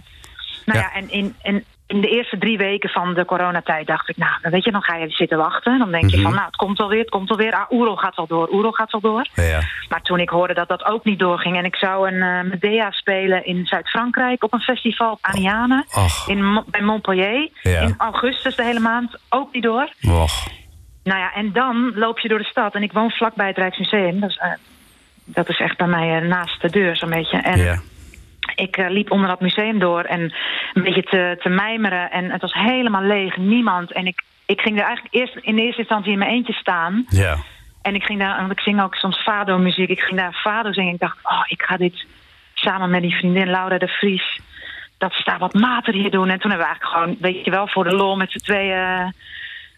ja, 0.64 0.92
en 0.92 1.10
in, 1.10 1.36
en 1.42 1.64
in 1.92 2.00
de 2.00 2.08
eerste 2.08 2.38
drie 2.38 2.58
weken 2.58 2.90
van 2.90 3.14
de 3.14 3.24
coronatijd 3.24 3.86
dacht 3.86 4.08
ik... 4.08 4.16
nou, 4.16 4.32
weet 4.42 4.64
je, 4.64 4.70
dan 4.72 4.82
ga 4.82 4.96
je 4.96 5.10
zitten 5.10 5.38
wachten. 5.38 5.78
Dan 5.78 5.90
denk 5.90 6.10
je 6.10 6.16
Mhm. 6.16 6.22
van, 6.24 6.32
nou, 6.34 6.46
het 6.46 6.56
komt 6.56 6.80
alweer, 6.80 6.98
het 7.00 7.10
komt 7.10 7.30
alweer. 7.30 7.52
Ah, 7.52 7.70
Oerol 7.70 7.96
gaat 7.96 8.16
wel 8.16 8.26
door, 8.26 8.48
Oerol 8.52 8.72
gaat 8.72 8.90
wel 8.92 9.00
door. 9.00 9.26
Ja. 9.34 9.60
Maar 9.88 10.02
toen 10.02 10.18
ik 10.18 10.28
hoorde 10.28 10.54
dat 10.54 10.68
dat 10.68 10.84
ook 10.84 11.04
niet 11.04 11.18
doorging... 11.18 11.56
en 11.56 11.64
ik 11.64 11.76
zou 11.76 12.10
een 12.12 12.22
eh, 12.22 12.50
Medea 12.50 12.90
spelen 12.90 13.44
in 13.44 13.66
Zuid-Frankrijk... 13.66 14.44
op 14.44 14.52
een 14.52 14.60
festival 14.60 15.10
op 15.12 15.18
Aniane, 15.20 15.84
in, 16.26 16.44
Mo- 16.52 16.64
bij 16.66 16.82
Montpellier... 16.82 17.48
Ja. 17.62 17.80
in 17.80 17.94
augustus 17.98 18.56
de 18.56 18.64
hele 18.64 18.80
maand, 18.80 19.16
ook 19.28 19.52
niet 19.52 19.62
door. 19.62 19.88
Och. 20.08 20.46
Nou 21.02 21.18
ja, 21.18 21.32
en 21.34 21.52
dan 21.52 21.92
loop 21.94 22.18
je 22.18 22.28
door 22.28 22.38
de 22.38 22.44
stad. 22.44 22.74
En 22.74 22.82
ik 22.82 22.92
woon 22.92 23.10
vlakbij 23.10 23.46
het 23.46 23.56
Rijksmuseum. 23.56 24.20
Dat 24.20 24.30
is, 24.30 24.36
eh, 24.36 24.50
dat 25.24 25.48
is 25.48 25.58
echt 25.60 25.76
bij 25.76 25.86
mij 25.86 26.16
eh, 26.20 26.28
naast 26.28 26.60
de 26.60 26.70
deur 26.70 26.96
zo'n 26.96 27.10
beetje. 27.10 27.36
En 27.38 27.58
Ja. 27.58 27.78
Ik 28.54 28.76
eh, 28.76 28.90
liep 28.90 29.10
onder 29.10 29.28
dat 29.28 29.40
museum 29.40 29.78
door 29.78 30.02
en 30.02 30.20
een 30.72 30.82
beetje 30.82 31.02
te, 31.02 31.38
te 31.42 31.48
mijmeren. 31.48 32.10
En 32.10 32.30
het 32.30 32.40
was 32.40 32.52
helemaal 32.52 33.02
leeg, 33.02 33.36
niemand. 33.36 33.92
En 33.92 34.06
ik, 34.06 34.22
ik 34.46 34.60
ging 34.60 34.78
er 34.78 34.84
eigenlijk 34.84 35.14
eerst 35.14 35.36
in 35.40 35.58
eerste 35.58 35.80
instantie 35.80 36.12
in 36.12 36.18
mijn 36.18 36.30
eentje 36.30 36.52
staan. 36.52 37.04
Ja. 37.08 37.36
En 37.82 37.94
ik 37.94 38.02
ging 38.02 38.18
daar, 38.18 38.36
want 38.36 38.52
ik 38.52 38.60
zing 38.60 38.82
ook 38.82 38.94
soms 38.94 39.22
fado-muziek. 39.22 39.88
Ik 39.88 40.00
ging 40.00 40.20
daar 40.20 40.32
fado 40.32 40.72
zingen. 40.72 40.94
Ik 40.94 41.00
dacht, 41.00 41.18
oh, 41.22 41.42
ik 41.46 41.62
ga 41.62 41.76
dit 41.76 42.04
samen 42.54 42.90
met 42.90 43.02
die 43.02 43.16
vriendin 43.16 43.50
Laura 43.50 43.78
de 43.78 43.88
Vries... 43.88 44.40
dat 44.98 45.12
ze 45.14 45.22
daar 45.24 45.38
wat 45.38 45.54
mater 45.54 45.94
hier 45.94 46.10
doen. 46.10 46.28
En 46.28 46.38
toen 46.38 46.50
hebben 46.50 46.68
we 46.68 46.72
eigenlijk 46.72 46.94
gewoon, 46.94 47.16
weet 47.20 47.44
je 47.44 47.50
wel, 47.50 47.68
voor 47.68 47.84
de 47.84 47.94
lol 47.94 48.16
met 48.16 48.30
z'n 48.30 48.38
tweeën... 48.38 48.76
eh, 48.76 49.06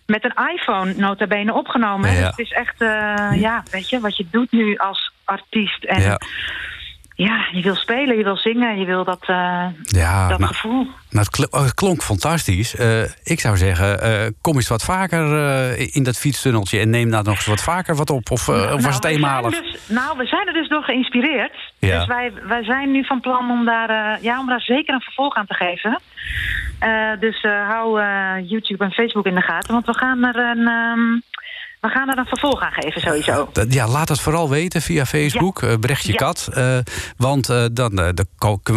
met 0.07 0.25
een 0.25 0.49
iPhone 0.55 0.95
nota 0.97 1.27
bene 1.27 1.55
opgenomen. 1.55 2.11
Ja. 2.11 2.19
Dus 2.19 2.27
het 2.27 2.39
is 2.39 2.53
echt, 2.53 2.81
eh, 2.81 3.41
ja, 3.41 3.63
weet 3.71 3.89
je, 3.89 4.01
wat 4.01 4.17
je 4.17 4.27
doet 4.31 4.53
nu 4.53 4.77
als 4.77 5.13
artiest. 5.25 5.85
En 5.85 6.01
Ja. 6.03 6.19
Ja, 7.17 7.47
je 7.53 7.63
wil 7.63 7.75
spelen, 7.75 8.17
je 8.17 8.25
wil 8.25 8.37
zingen, 8.37 8.79
je 8.79 8.85
wil 8.87 9.05
dat, 9.05 9.21
eh, 9.21 9.67
Ja, 9.83 10.29
dat 10.29 10.39
nou, 10.39 10.55
gevoel. 10.55 10.83
nou, 10.85 11.27
het, 11.27 11.31
kl- 11.31 11.59
het 11.63 11.75
klonk 11.75 12.03
fantastisch. 12.03 12.77
Eh, 12.77 13.03
ik 13.23 13.41
zou 13.41 13.57
zeggen, 13.57 14.01
eh, 14.03 14.27
kom 14.41 14.55
eens 14.55 14.69
wat 14.69 14.85
vaker 14.85 15.25
in 15.95 16.03
dat 16.03 16.19
fietstunneltje... 16.19 16.79
en 16.81 16.91
neem 16.91 17.11
daar 17.11 17.25
nog 17.25 17.35
eens 17.35 17.47
wat 17.47 17.63
vaker 17.63 17.97
wat 17.97 18.11
op. 18.11 18.31
Of, 18.31 18.49
of 18.49 18.57
was 18.71 18.83
Nou, 18.83 18.95
het 18.95 19.05
eenmalig? 19.05 19.51
Dus, 19.61 19.79
nou, 19.89 20.19
we 20.19 20.27
zijn 20.27 20.47
er 20.47 20.53
dus 20.53 20.69
door 20.69 20.83
geïnspireerd. 20.83 21.53
Ja. 21.79 21.99
Dus 21.99 22.07
wij, 22.07 22.33
wij 22.43 22.65
zijn 22.65 22.91
nu 22.91 23.05
van 23.05 23.21
plan 23.21 23.51
om 23.51 23.65
daar, 23.65 24.19
ja, 24.23 24.41
om 24.41 24.47
daar 24.47 24.61
zeker 24.61 24.95
een 24.95 25.01
vervolg 25.01 25.35
aan 25.35 25.47
te 25.47 25.55
geven. 25.55 26.01
Dus 27.21 27.43
hou 27.69 28.01
YouTube 28.43 28.85
en 28.85 28.91
Facebook 28.93 29.27
in 29.27 29.35
de 29.35 29.41
gaten. 29.41 29.73
Want 29.73 29.87
we 29.87 29.95
gaan 29.99 30.25
er 30.25 30.37
een, 30.37 30.67
ehm, 30.69 31.21
we 31.85 31.91
gaan 31.91 32.09
er 32.09 32.19
een 32.19 32.27
vervolg 32.27 32.61
aan 32.61 32.73
geven 32.73 33.01
sowieso. 33.01 33.49
Ja, 33.69 33.89
laat 33.89 34.09
het 34.09 34.21
vooral 34.21 34.49
weten 34.49 34.83
via 34.83 35.07
Facebook, 35.07 35.61
Ja. 35.61 35.69
eh, 35.69 35.79
Brechtje 35.79 36.13
Ja. 36.13 36.19
Kat. 36.19 36.49
Eh, 36.55 36.79
want 37.17 37.49
eh, 37.49 37.65
dan 37.73 37.99
eh, 37.99 38.09
de, 38.15 38.27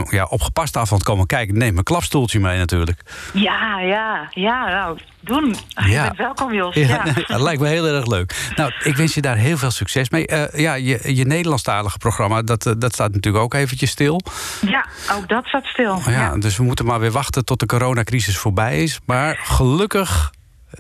ja, 0.10 0.24
op 0.24 0.42
gepaste 0.42 0.80
afstand 0.80 1.04
komen 1.04 1.26
kijken. 1.26 1.58
Neem 1.58 1.78
een 1.78 1.84
klapstoeltje 1.84 2.40
mee 2.40 2.58
natuurlijk. 2.58 3.02
Ja, 3.34 3.80
ja, 3.80 4.28
ja, 4.30 4.68
nou, 4.70 4.98
doen. 5.20 5.56
Ja. 5.86 6.14
welkom, 6.18 6.54
Jos. 6.54 6.76
Ja, 6.76 7.04
dat 7.28 7.42
lijkt 7.42 7.62
me 7.62 7.68
heel 7.68 7.86
erg 7.88 8.06
leuk. 8.06 8.52
Nou, 8.56 8.72
ik 8.84 8.96
wens 8.96 9.14
je 9.14 9.22
daar 9.22 9.36
heel 9.38 9.58
veel 9.58 9.72
succes 9.72 10.10
mee. 10.10 10.28
Ja, 10.54 10.74
je, 10.74 11.16
je 11.16 11.26
Nederlandstalige 11.26 11.98
programma, 11.98 12.42
dat, 12.42 12.76
dat 12.78 12.94
staat 12.94 13.14
natuurlijk 13.14 13.44
ook 13.44 13.54
eventjes 13.54 13.90
stil. 13.90 14.22
Ja, 14.62 14.86
ook 15.16 15.30
dat 15.30 15.46
staat 15.46 15.66
stil. 15.66 16.02
Ja, 16.06 16.38
Dus 16.38 16.58
we 16.58 16.64
moeten 16.64 16.86
maar 16.86 17.00
weer 17.00 17.12
wachten 17.12 17.46
tot 17.46 17.60
de 17.60 17.66
coronacrisis 17.66 18.38
voorbij 18.38 18.84
is. 18.84 19.00
Maar 19.06 19.40
gelukkig 19.44 20.32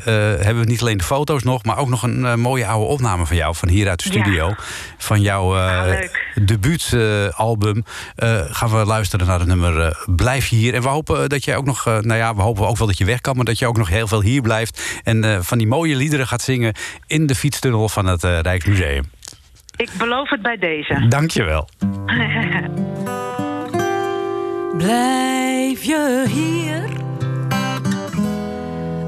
hebben 0.03 0.59
we 0.59 0.65
niet 0.69 0.81
alleen 0.81 0.97
de 0.97 1.03
foto's 1.03 1.43
nog... 1.43 1.63
maar 1.63 1.77
ook 1.77 1.89
nog 1.89 2.03
een 2.03 2.25
eh, 2.25 2.33
mooie 2.35 2.65
oude 2.67 2.85
opname 2.85 3.25
van 3.25 3.35
jou, 3.35 3.55
van 3.55 3.69
hier 3.69 3.89
uit 3.89 4.03
de 4.03 4.13
Ja. 4.13 4.21
studio. 4.23 4.53
Van 4.97 5.21
jouw 5.21 5.57
eh 5.57 5.81
leuk. 5.85 6.25
debuutalbum. 6.45 7.83
Eh, 8.15 8.41
gaan 8.49 8.69
we 8.69 8.85
luisteren 8.85 9.27
naar 9.27 9.39
het 9.39 9.47
nummer 9.47 9.81
eh, 9.81 9.91
Blijf 10.05 10.47
je 10.47 10.55
hier. 10.55 10.73
En 10.73 10.81
we 10.81 10.87
hopen 10.87 11.29
dat 11.29 11.43
jij 11.43 11.55
ook 11.55 11.65
nog... 11.65 11.87
eh, 11.87 11.97
nou 11.99 12.19
ja, 12.19 12.35
we 12.35 12.41
hopen 12.41 12.67
ook 12.67 12.77
wel 12.77 12.87
dat 12.87 12.97
je 12.97 13.05
weg 13.05 13.21
kan... 13.21 13.35
maar 13.35 13.45
dat 13.45 13.59
je 13.59 13.67
ook 13.67 13.77
nog 13.77 13.89
heel 13.89 14.07
veel 14.07 14.21
hier 14.21 14.41
blijft... 14.41 14.99
en 15.03 15.23
eh, 15.23 15.37
van 15.41 15.57
die 15.57 15.67
mooie 15.67 15.95
liederen 15.95 16.27
gaat 16.27 16.41
zingen... 16.41 16.73
in 17.07 17.25
de 17.25 17.35
fietstunnel 17.35 17.89
van 17.89 18.05
het 18.05 18.23
eh, 18.23 18.39
Rijksmuseum. 18.39 19.11
Ik 19.75 19.89
beloof 19.97 20.29
het 20.29 20.41
bij 20.41 20.57
deze. 20.57 21.05
Dank 21.09 21.31
je 21.31 21.43
wel. 21.43 21.69
Blijf 24.77 25.83
je 25.83 26.25
hier 26.29 26.83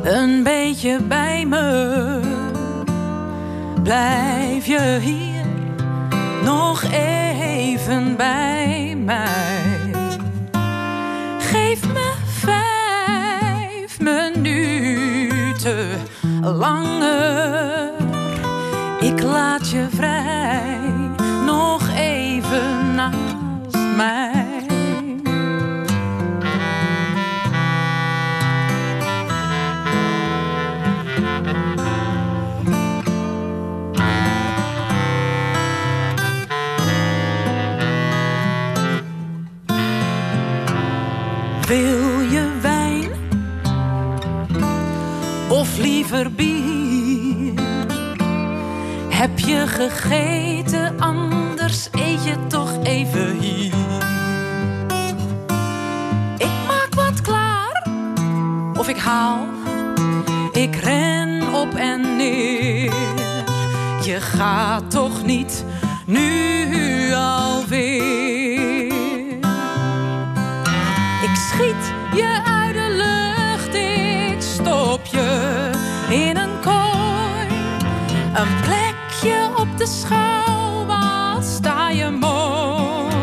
een 0.04 0.44
beetje 0.44 1.02
bij 1.02 1.46
me. 1.46 2.20
Blijf 3.84 4.66
je 4.66 4.98
hier 5.02 5.46
nog 6.44 6.84
even 6.92 8.16
bij 8.16 8.96
mij? 9.06 9.94
Geef 11.40 11.88
me 11.94 12.14
vijf 12.26 14.00
minuten 14.00 15.88
langer. 16.42 17.92
Ik 19.00 19.22
laat 19.22 19.70
je 19.70 19.88
vrij 19.96 20.80
nog 21.46 21.90
even 21.96 22.96
naast 22.96 23.78
mij. 23.98 24.39
Wil 41.70 42.20
je 42.20 42.58
wijn? 42.62 43.12
Of 45.50 45.78
liever 45.78 46.32
bier? 46.32 47.54
Heb 49.10 49.40
je 49.40 49.68
gegeten, 49.68 51.00
anders 51.00 51.90
eet 51.92 52.24
je 52.24 52.48
toch 52.48 52.84
even 52.84 53.40
hier. 53.40 53.74
Ik 56.38 56.52
maak 56.68 56.96
wat 56.96 57.22
klaar, 57.22 57.88
of 58.78 58.90
ik 58.90 58.98
haal. 58.98 59.46
Ik 60.52 60.76
ren 60.76 61.54
op 61.54 61.76
en 61.76 62.16
neer. 62.16 62.94
Je 64.04 64.18
gaat 64.20 64.92
toch 64.92 65.24
niet 65.26 65.66
nu 66.06 67.14
alweer. 67.14 68.39
De 79.80 79.86
schouw, 79.86 80.86
wat 80.86 81.46
sta 81.46 81.90
je 81.90 82.10
mooi. 82.10 83.16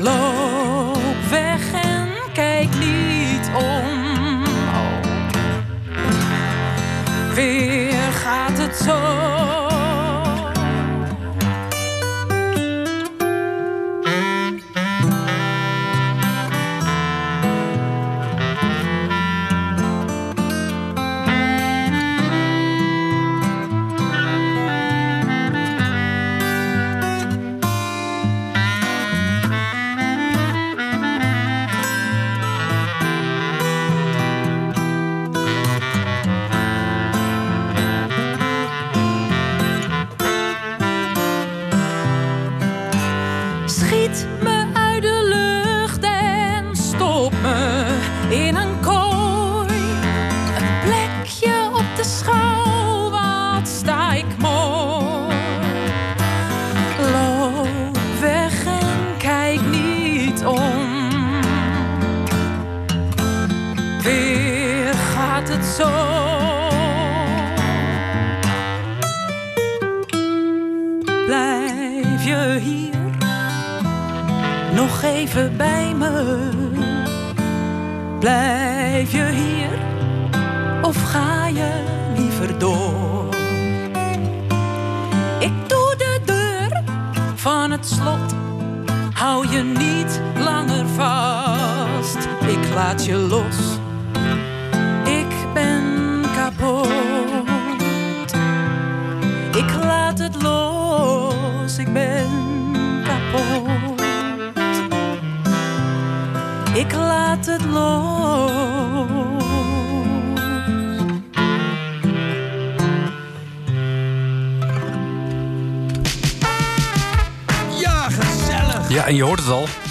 Loop 0.00 1.28
weg 1.30 1.72
en 1.72 2.08
kijk 2.32 2.68
niet 2.78 3.50
om. 3.54 4.42
Weer 7.34 8.12
gaat 8.12 8.58
het 8.58 8.76
zo. 8.76 9.49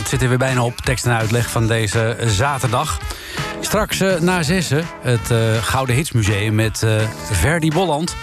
Zit 0.09 0.21
er 0.21 0.29
weer 0.29 0.37
bijna 0.37 0.63
op. 0.63 0.75
Tekst 0.81 1.05
en 1.05 1.15
uitleg 1.17 1.49
van 1.49 1.67
deze 1.67 2.17
zaterdag. 2.25 2.97
Straks 3.61 3.99
eh, 3.99 4.19
na 4.19 4.43
zessen 4.43 4.85
het 5.01 5.31
eh, 5.31 5.37
Gouden 5.61 5.95
Hitsmuseum 5.95 6.55
met 6.55 6.83
eh, 6.83 6.91
Verdi 7.31 7.69
Bolland. 7.71 8.15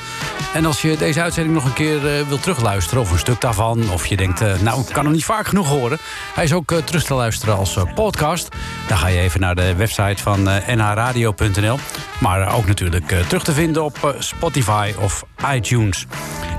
En 0.54 0.64
als 0.66 0.82
je 0.82 0.96
deze 0.96 1.22
uitzending 1.22 1.54
nog 1.54 1.64
een 1.64 1.72
keer 1.72 1.96
eh, 2.18 2.26
wilt 2.28 2.42
terugluisteren... 2.42 3.02
of 3.02 3.10
een 3.10 3.18
stuk 3.18 3.40
daarvan, 3.40 3.90
of 3.90 4.06
je 4.06 4.16
denkt... 4.16 4.40
eh, 4.40 4.52
nou, 4.60 4.80
ik 4.80 4.86
kan 4.92 5.04
hem 5.04 5.12
niet 5.12 5.24
vaak 5.24 5.46
genoeg 5.46 5.68
horen... 5.68 5.98
hij 6.34 6.44
is 6.44 6.52
ook 6.52 6.72
eh, 6.72 6.78
terug 6.78 7.04
te 7.04 7.14
luisteren 7.14 7.56
als 7.56 7.76
eh, 7.76 7.82
podcast. 7.94 8.48
Dan 8.88 8.98
ga 8.98 9.06
je 9.06 9.18
even 9.20 9.40
naar 9.40 9.54
de 9.54 9.74
website 9.74 10.22
van 10.22 10.48
eh, 10.48 10.74
nhradio.nl. 10.76 11.78
Maar 12.20 12.54
ook 12.54 12.66
natuurlijk 12.66 13.12
eh, 13.12 13.18
terug 13.26 13.44
te 13.44 13.52
vinden 13.52 13.84
op 13.84 14.04
eh, 14.04 14.10
Spotify 14.18 14.92
of 15.00 15.24
iTunes. 15.54 16.06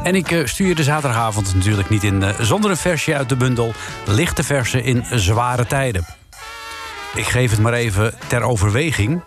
En 0.07 0.15
ik 0.15 0.31
eh, 0.31 0.45
stuur 0.45 0.75
de 0.75 0.83
zaterdagavond 0.83 1.55
natuurlijk 1.55 1.89
niet 1.89 2.03
in... 2.03 2.23
eh, 2.23 2.39
zonder 2.39 2.71
een 2.71 2.77
versje 2.77 3.15
uit 3.15 3.29
de 3.29 3.35
bundel... 3.35 3.73
Lichte 4.05 4.43
versen 4.43 4.83
in 4.83 5.05
zware 5.11 5.65
tijden. 5.65 6.05
Ik 7.15 7.25
geef 7.25 7.51
het 7.51 7.59
maar 7.59 7.73
even 7.73 8.13
ter 8.27 8.41
overweging. 8.41 9.21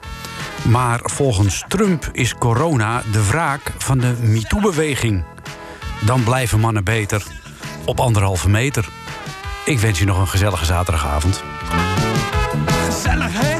Maar 0.63 1.01
volgens 1.03 1.65
Trump 1.69 2.09
is 2.13 2.35
corona 2.35 3.03
de 3.13 3.27
wraak 3.27 3.73
van 3.79 3.99
de 3.99 4.15
MeToo-beweging. 4.21 5.25
Dan 6.05 6.25
blijven 6.25 6.61
mannen 6.61 6.85
beter 6.85 7.23
op 7.85 8.01
anderhalve 8.01 8.49
meter. 8.49 8.89
Ik 9.65 9.79
wens 9.79 9.99
je 9.99 10.05
nog 10.05 10.19
een 10.19 10.29
gezellige 10.29 10.65
zaterdagavond. 10.65 11.43
Gezellig, 12.67 13.60